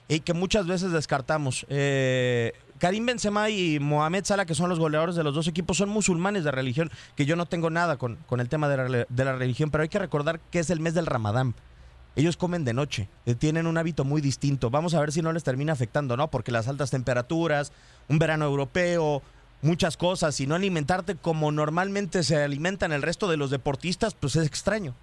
y 0.08 0.22
que 0.22 0.34
muchas 0.34 0.66
veces 0.68 0.92
descartamos. 0.92 1.66
Eh, 1.70 2.54
Karim 2.80 3.06
Benzema 3.06 3.50
y 3.52 3.80
Mohamed 3.80 4.26
Salah, 4.26 4.46
que 4.46 4.56
son 4.56 4.68
los 4.68 4.80
goleadores 4.80 5.16
de 5.16 5.24
los 5.24 5.36
dos 5.36 5.48
equipos, 5.48 5.78
son 5.78 5.90
musulmanes 5.90 6.44
de 6.44 6.50
religión, 6.50 6.90
que 7.16 7.28
yo 7.28 7.36
no 7.36 7.46
tengo 7.46 7.70
nada 7.70 7.98
con, 7.98 8.16
con 8.26 8.40
el 8.40 8.50
tema 8.50 8.68
de 8.68 8.78
la, 8.78 9.06
de 9.08 9.26
la 9.26 9.36
religión, 9.36 9.70
pero 9.70 9.84
hay 9.84 9.90
que 9.90 10.00
recordar 10.00 10.40
que 10.50 10.60
es 10.60 10.72
el 10.72 10.80
mes 10.80 10.96
del 10.96 11.06
Ramadán. 11.06 11.54
Ellos 12.16 12.36
comen 12.36 12.66
de 12.66 12.74
noche, 12.74 13.08
eh, 13.26 13.36
tienen 13.36 13.68
un 13.68 13.78
hábito 13.78 14.04
muy 14.04 14.20
distinto. 14.20 14.70
Vamos 14.70 14.96
a 14.96 15.00
ver 15.00 15.12
si 15.14 15.22
no 15.22 15.32
les 15.32 15.44
termina 15.44 15.72
afectando, 15.74 16.18
¿no? 16.18 16.30
Porque 16.30 16.52
las 16.52 16.68
altas 16.68 16.90
temperaturas, 16.90 17.72
un 18.10 18.20
verano 18.20 18.46
europeo, 18.46 19.22
muchas 19.62 19.98
cosas, 19.98 20.40
y 20.40 20.48
no 20.48 20.56
alimentarte 20.56 21.16
como 21.16 21.52
normalmente 21.52 22.24
se 22.24 22.42
alimentan 22.44 22.92
el 22.92 23.02
resto 23.02 23.30
de 23.30 23.38
los 23.38 23.50
deportistas, 23.52 24.14
pues 24.16 24.36
es 24.36 24.48
extraño. 24.48 24.96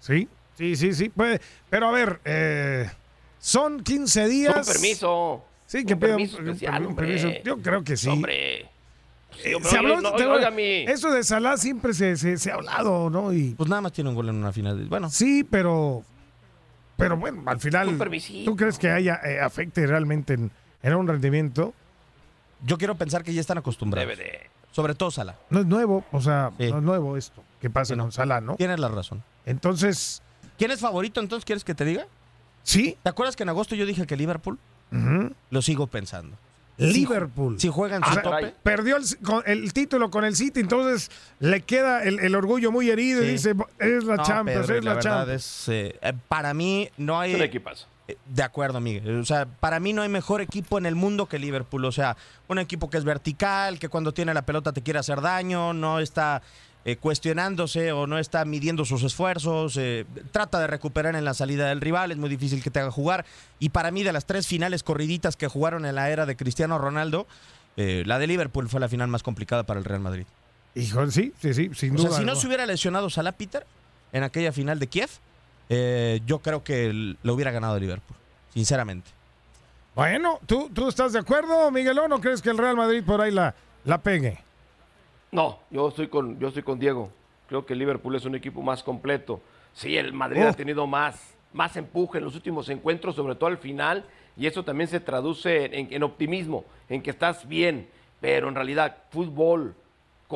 Sí, 0.00 0.28
sí, 0.56 0.76
sí, 0.76 0.92
sí. 0.94 1.08
Pues, 1.08 1.40
pero 1.70 1.88
a 1.88 1.92
ver, 1.92 2.20
eh, 2.24 2.90
son 3.38 3.82
15 3.82 4.28
días. 4.28 4.54
Con 4.54 4.64
permiso. 4.64 5.44
Sí, 5.66 5.84
que 5.84 5.96
pidan 5.96 6.16
permiso 6.16 6.38
un- 6.38 6.48
especial, 6.48 6.82
un 6.82 6.88
hombre. 6.88 7.06
permiso. 7.06 7.42
Yo 7.44 7.58
creo 7.58 7.82
que 7.84 7.96
sí. 7.96 8.08
Hombre. 8.08 8.66
Sí, 9.42 9.52
hombre, 9.52 9.70
Se 9.70 9.78
habló- 9.78 10.00
no, 10.00 10.12
te- 10.12 10.26
oiga, 10.26 10.50
mi- 10.50 10.84
Eso 10.84 11.10
de 11.10 11.24
Salah 11.24 11.56
siempre 11.56 11.92
se, 11.94 12.16
se, 12.16 12.36
se 12.38 12.50
ha 12.52 12.54
hablado, 12.54 13.10
¿no? 13.10 13.32
Y, 13.32 13.54
Pues 13.54 13.68
nada 13.68 13.82
más 13.82 13.92
tiene 13.92 14.10
un 14.10 14.16
gol 14.16 14.28
en 14.28 14.36
una 14.36 14.52
final. 14.52 14.86
Bueno, 14.88 15.10
sí, 15.10 15.42
pero. 15.44 16.04
Pero 16.96 17.16
bueno, 17.16 17.42
al 17.46 17.58
final. 17.58 17.98
¿Tú 18.44 18.54
crees 18.56 18.78
que 18.78 18.90
haya 18.90 19.18
eh, 19.24 19.40
afecte 19.40 19.84
realmente 19.86 20.34
en, 20.34 20.52
en 20.82 20.94
un 20.94 21.08
rendimiento? 21.08 21.74
Yo 22.64 22.78
quiero 22.78 22.94
pensar 22.96 23.22
que 23.22 23.32
ya 23.32 23.40
están 23.40 23.58
acostumbrados. 23.58 24.08
Debe 24.16 24.22
de. 24.22 24.40
Sobre 24.72 24.94
todo 24.94 25.10
Salah. 25.12 25.36
No 25.50 25.60
es 25.60 25.66
nuevo, 25.66 26.04
o 26.10 26.20
sea, 26.20 26.50
Sí. 26.58 26.70
no 26.70 26.78
es 26.78 26.82
nuevo 26.82 27.16
esto 27.16 27.42
que 27.60 27.70
pasa 27.70 27.96
con 27.96 28.10
Salah, 28.10 28.40
¿no? 28.40 28.56
Tienes 28.56 28.80
la 28.80 28.88
razón. 28.88 29.22
Entonces, 29.46 30.20
¿Quién 30.58 30.70
es 30.70 30.80
favorito 30.80 31.20
entonces? 31.20 31.44
¿Quieres 31.44 31.64
que 31.64 31.74
te 31.74 31.84
diga? 31.84 32.06
sí. 32.62 32.96
¿Te 33.02 33.08
acuerdas 33.10 33.36
que 33.36 33.42
en 33.42 33.48
agosto 33.50 33.74
yo 33.74 33.86
dije 33.86 34.06
que 34.06 34.16
Liverpool? 34.16 34.58
Lo 35.50 35.62
sigo 35.62 35.86
pensando. 35.88 36.36
Liverpool. 36.76 37.58
Si 37.60 37.68
juegan 37.68 38.02
su 38.04 38.12
sea, 38.14 38.22
tope. 38.22 38.54
perdió 38.62 38.96
el, 39.46 39.72
título 39.72 40.10
con 40.10 40.24
el 40.24 40.34
City, 40.34 40.60
entonces 40.60 41.10
le 41.38 41.60
queda 41.62 42.02
el, 42.02 42.18
el 42.20 42.34
orgullo 42.34 42.72
muy 42.72 42.90
herido 42.90 43.22
y 43.22 43.26
Sí. 43.26 43.32
dice, 43.32 43.54
es 43.78 44.04
la 44.04 44.16
No, 44.16 44.22
Champions, 44.24 44.66
Pedro, 44.66 44.78
es 44.78 44.84
la, 44.84 44.94
verdad 44.94 45.18
Champions. 45.18 45.44
es, 45.44 45.68
eh, 45.68 45.98
eh, 46.02 46.12
para 46.28 46.52
mí 46.54 46.88
no 46.96 47.18
hay... 47.20 47.30
Es 47.32 47.36
un 47.36 47.42
equipazo. 47.44 47.86
De 48.26 48.42
acuerdo, 48.42 48.80
Miguel. 48.80 49.18
O 49.20 49.24
sea, 49.24 49.46
para 49.46 49.80
mí 49.80 49.92
no 49.94 50.02
hay 50.02 50.10
mejor 50.10 50.42
equipo 50.42 50.76
en 50.76 50.84
el 50.84 50.94
mundo 50.94 51.26
que 51.26 51.38
Liverpool. 51.38 51.84
O 51.86 51.92
sea, 51.92 52.16
un 52.48 52.58
equipo 52.58 52.90
que 52.90 52.98
es 52.98 53.04
vertical, 53.04 53.78
que 53.78 53.88
cuando 53.88 54.12
tiene 54.12 54.34
la 54.34 54.42
pelota 54.42 54.72
te 54.72 54.82
quiere 54.82 54.98
hacer 54.98 55.22
daño, 55.22 55.72
no 55.72 56.00
está 56.00 56.42
eh, 56.84 56.96
cuestionándose 56.96 57.92
o 57.92 58.06
no 58.06 58.18
está 58.18 58.44
midiendo 58.44 58.84
sus 58.84 59.02
esfuerzos, 59.04 59.78
eh, 59.78 60.04
trata 60.32 60.60
de 60.60 60.66
recuperar 60.66 61.16
en 61.16 61.24
la 61.24 61.32
salida 61.32 61.68
del 61.68 61.80
rival, 61.80 62.12
es 62.12 62.18
muy 62.18 62.28
difícil 62.28 62.62
que 62.62 62.70
te 62.70 62.80
haga 62.80 62.90
jugar. 62.90 63.24
Y 63.58 63.70
para 63.70 63.90
mí, 63.90 64.02
de 64.02 64.12
las 64.12 64.26
tres 64.26 64.46
finales 64.46 64.82
corriditas 64.82 65.36
que 65.36 65.48
jugaron 65.48 65.86
en 65.86 65.94
la 65.94 66.10
era 66.10 66.26
de 66.26 66.36
Cristiano 66.36 66.76
Ronaldo, 66.76 67.26
eh, 67.78 68.02
la 68.04 68.18
de 68.18 68.26
Liverpool 68.26 68.68
fue 68.68 68.80
la 68.80 68.88
final 68.90 69.08
más 69.08 69.22
complicada 69.22 69.62
para 69.62 69.78
el 69.80 69.84
Real 69.86 70.00
Madrid. 70.00 70.26
Hijo, 70.74 71.10
sí, 71.10 71.32
sí, 71.40 71.54
sí, 71.54 71.70
sin 71.74 71.94
O 71.94 71.96
duda. 71.98 72.08
sea, 72.10 72.18
si 72.18 72.24
no 72.26 72.34
¿no? 72.34 72.38
se 72.38 72.46
hubiera 72.48 72.66
lesionado 72.66 73.08
Salah 73.08 73.32
Peter 73.32 73.64
en 74.12 74.24
aquella 74.24 74.52
final 74.52 74.78
de 74.78 74.88
Kiev, 74.88 75.08
eh, 75.68 76.20
yo 76.26 76.38
creo 76.40 76.62
que 76.62 77.16
lo 77.22 77.34
hubiera 77.34 77.50
ganado 77.50 77.78
Liverpool, 77.78 78.16
sinceramente. 78.52 79.10
Bueno, 79.94 80.40
¿tú, 80.46 80.70
¿tú 80.74 80.88
estás 80.88 81.12
de 81.12 81.20
acuerdo, 81.20 81.70
Miguelón, 81.70 82.12
o 82.12 82.20
crees 82.20 82.42
que 82.42 82.50
el 82.50 82.58
Real 82.58 82.76
Madrid 82.76 83.02
por 83.04 83.20
ahí 83.20 83.30
la, 83.30 83.54
la 83.84 83.98
pegue? 83.98 84.38
No, 85.30 85.60
yo 85.70 85.88
estoy 85.88 86.08
con, 86.08 86.38
yo 86.38 86.48
estoy 86.48 86.62
con 86.62 86.78
Diego. 86.78 87.10
Creo 87.48 87.64
que 87.64 87.74
el 87.74 87.78
Liverpool 87.78 88.14
es 88.16 88.24
un 88.24 88.34
equipo 88.34 88.62
más 88.62 88.82
completo. 88.82 89.40
Sí, 89.72 89.96
el 89.96 90.12
Madrid 90.12 90.42
Oh. 90.44 90.48
ha 90.48 90.52
tenido 90.52 90.86
más, 90.86 91.34
más 91.52 91.76
empuje 91.76 92.18
en 92.18 92.24
los 92.24 92.34
últimos 92.34 92.68
encuentros, 92.68 93.14
sobre 93.16 93.34
todo 93.34 93.48
al 93.48 93.58
final, 93.58 94.04
y 94.36 94.46
eso 94.46 94.64
también 94.64 94.88
se 94.88 95.00
traduce 95.00 95.66
en, 95.78 95.92
en 95.92 96.02
optimismo, 96.02 96.64
en 96.88 97.02
que 97.02 97.10
estás 97.10 97.46
bien, 97.46 97.88
pero 98.20 98.48
en 98.48 98.54
realidad, 98.54 98.96
fútbol 99.10 99.74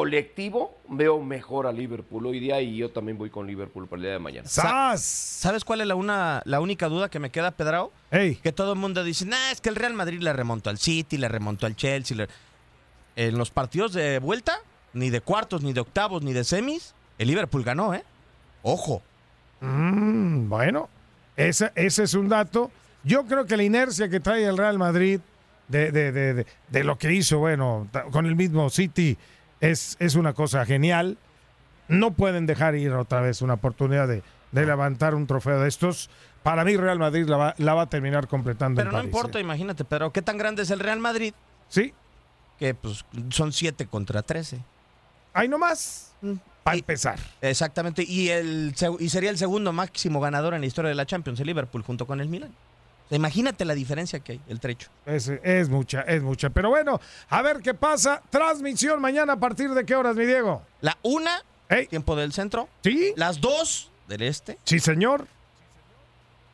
colectivo, 0.03 0.79
veo 0.89 1.21
mejor 1.21 1.67
a 1.67 1.73
Liverpool 1.73 2.25
hoy 2.27 2.39
día 2.39 2.61
y 2.61 2.77
yo 2.77 2.89
también 2.89 3.19
voy 3.19 3.31
con 3.31 3.49
Liverpool 3.49 3.89
para 3.89 3.99
el 3.99 4.03
día 4.05 4.13
de 4.13 4.19
mañana. 4.21 4.49
¡Sas! 4.49 5.03
¿Sabes 5.03 5.65
cuál 5.65 5.81
es 5.81 5.89
la, 5.89 5.97
una, 5.97 6.41
la 6.45 6.61
única 6.61 6.87
duda 6.89 7.09
que 7.09 7.19
me 7.19 7.31
queda, 7.31 7.51
Pedrao? 7.51 7.91
Ey, 8.13 8.37
Que 8.37 8.53
todo 8.53 8.75
el 8.75 8.79
mundo 8.79 9.03
dice, 9.03 9.27
nah, 9.27 9.51
es 9.51 9.61
que 9.61 9.71
el 9.71 9.75
Real 9.75 9.95
Madrid 9.95 10.21
le 10.21 10.33
remontó 10.33 10.71
al 10.71 10.79
City, 10.79 11.17
le 11.19 11.27
remontó 11.27 11.67
al 11.67 11.75
Chelsea. 11.75 12.17
le-". 12.17 12.29
En 13.17 13.37
los 13.37 13.51
partidos 13.51 13.93
de 13.93 14.21
vuelta, 14.21 14.61
ni 14.93 15.11
de 15.11 15.21
cuartos, 15.21 15.63
ni 15.65 15.73
de 15.73 15.81
octavos, 15.81 16.23
ni 16.23 16.33
de 16.33 16.45
semis, 16.45 16.95
el 17.19 17.27
Liverpool 17.27 17.65
ganó, 17.65 17.93
¿eh? 17.93 18.05
Ojo. 18.63 19.03
mm, 19.63 20.49
bueno, 20.49 20.89
ese, 21.37 21.73
ese 21.75 22.05
es 22.05 22.15
un 22.15 22.29
dato. 22.29 22.71
Yo 23.03 23.27
creo 23.27 23.47
que 23.47 23.57
la 23.57 23.65
inercia 23.65 24.09
que 24.09 24.21
trae 24.21 24.45
el 24.45 24.57
Real 24.59 24.79
Madrid 24.79 25.19
de, 25.67 25.91
de- 25.91 26.13
de- 26.13 26.35
de- 26.35 26.47
de 26.69 26.85
lo 26.85 26.97
que 26.97 27.13
hizo, 27.13 27.39
bueno, 27.41 27.89
con 28.13 28.27
el 28.27 28.37
mismo 28.37 28.71
City, 28.71 29.19
es, 29.61 29.97
es 30.01 30.15
una 30.15 30.33
cosa 30.33 30.65
genial. 30.65 31.19
No 31.89 32.13
pueden 32.13 32.47
dejar 32.47 32.75
ir 32.75 32.93
otra 32.93 33.21
vez 33.21 33.41
una 33.43 33.55
oportunidad 33.55 34.07
de, 34.09 34.23
de 34.53 34.67
levantar 34.67 35.15
un 35.15 35.27
trofeo 35.27 35.61
de 35.61 35.69
estos. 35.69 36.11
Para 36.43 36.65
mí, 36.65 36.77
Real 36.77 36.99
Madrid 36.99 37.27
la 37.27 37.37
va, 37.37 37.55
la 37.59 37.75
va 37.75 37.83
a 37.83 37.89
terminar 37.89 38.29
completando. 38.29 38.77
Pero 38.79 38.91
en 38.91 38.93
no 38.93 38.99
París, 38.99 39.15
importa, 39.15 39.39
¿eh? 39.39 39.43
imagínate, 39.43 39.85
Pedro, 39.85 40.13
¿qué 40.13 40.23
tan 40.23 40.39
grande 40.39 40.63
es 40.63 40.71
el 40.71 40.81
Real 40.81 40.99
Madrid? 40.99 41.35
Sí, 41.69 41.93
Que 42.59 42.75
pues 42.75 43.05
son 43.31 43.53
7 43.53 43.87
contra 43.87 44.23
13. 44.23 44.59
ahí 45.35 45.49
nomás. 45.49 46.13
Para 46.63 46.77
empezar. 46.77 47.19
Exactamente, 47.41 48.05
y, 48.07 48.29
el, 48.29 48.75
y 48.99 49.09
sería 49.09 49.31
el 49.31 49.39
segundo 49.39 49.73
máximo 49.73 50.21
ganador 50.21 50.53
en 50.55 50.61
la 50.61 50.67
historia 50.67 50.89
de 50.91 50.95
la 50.95 51.07
Champions, 51.07 51.41
el 51.41 51.47
Liverpool, 51.47 51.83
junto 51.83 52.07
con 52.07 52.21
el 52.21 52.29
Milan. 52.29 52.51
Imagínate 53.11 53.65
la 53.65 53.75
diferencia 53.75 54.21
que 54.21 54.33
hay, 54.33 54.41
el 54.49 54.61
trecho. 54.61 54.91
Es, 55.07 55.29
es 55.29 55.69
mucha, 55.69 56.03
es 56.03 56.23
mucha. 56.23 56.51
Pero 56.51 56.69
bueno, 56.71 57.01
a 57.31 57.43
ver 57.43 57.59
qué 57.61 57.73
pasa. 57.75 58.23
Transmisión 58.31 59.01
mañana 59.01 59.35
a 59.35 59.37
partir 59.41 59.71
de 59.71 59.85
qué 59.87 59.97
horas, 59.97 60.15
mi 60.17 60.27
Diego. 60.27 60.63
La 60.83 60.97
una, 61.03 61.43
Ey. 61.71 61.87
tiempo 61.87 62.15
del 62.17 62.33
centro. 62.33 62.69
Sí, 62.83 63.13
Las 63.17 63.41
dos 63.41 63.91
del 64.09 64.23
este. 64.23 64.59
sí, 64.65 64.79
señor. 64.79 65.27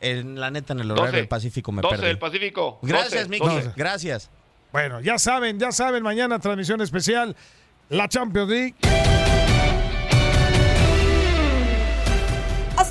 En 0.00 0.38
la 0.38 0.50
neta, 0.50 0.74
en 0.74 0.80
el 0.80 0.90
horario 0.90 1.06
12, 1.06 1.16
del 1.16 1.28
Pacífico 1.28 1.72
me 1.72 1.80
12 1.82 1.94
perdí. 1.94 2.06
del 2.08 2.18
Pacífico. 2.18 2.78
Gracias, 2.82 3.28
12, 3.28 3.28
Miki. 3.30 3.46
12. 3.46 3.72
Gracias. 3.74 4.30
Bueno, 4.70 5.00
ya 5.00 5.18
saben, 5.18 5.58
ya 5.58 5.72
saben, 5.72 6.02
mañana 6.02 6.38
transmisión 6.40 6.80
especial, 6.82 7.34
la 7.88 8.08
Champions 8.08 8.50
League. 8.50 8.74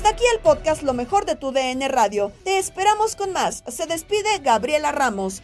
Aquí 0.06 0.22
el 0.34 0.40
podcast 0.40 0.82
Lo 0.82 0.92
mejor 0.92 1.24
de 1.24 1.34
tu 1.34 1.50
DN 1.50 1.88
Radio. 1.88 2.30
Te 2.44 2.58
esperamos 2.58 3.16
con 3.16 3.32
más. 3.32 3.64
Se 3.68 3.86
despide 3.86 4.38
Gabriela 4.42 4.92
Ramos. 4.92 5.42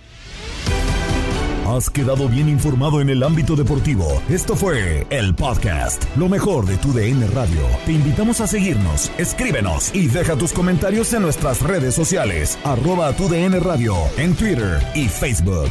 Has 1.66 1.88
quedado 1.88 2.28
bien 2.28 2.48
informado 2.48 3.00
en 3.00 3.10
el 3.10 3.22
ámbito 3.22 3.54
deportivo. 3.54 4.06
Esto 4.28 4.56
fue 4.56 5.06
el 5.10 5.34
podcast, 5.34 6.04
lo 6.16 6.28
mejor 6.28 6.66
de 6.66 6.76
tu 6.78 6.92
DN 6.92 7.26
Radio. 7.28 7.62
Te 7.86 7.92
invitamos 7.92 8.40
a 8.40 8.48
seguirnos, 8.48 9.10
escríbenos 9.18 9.94
y 9.94 10.08
deja 10.08 10.36
tus 10.36 10.52
comentarios 10.52 11.12
en 11.12 11.22
nuestras 11.22 11.62
redes 11.62 11.94
sociales, 11.94 12.58
arroba 12.64 13.12
tu 13.12 13.28
DN 13.28 13.60
Radio, 13.60 13.94
en 14.16 14.34
Twitter 14.34 14.84
y 14.94 15.08
Facebook. 15.08 15.70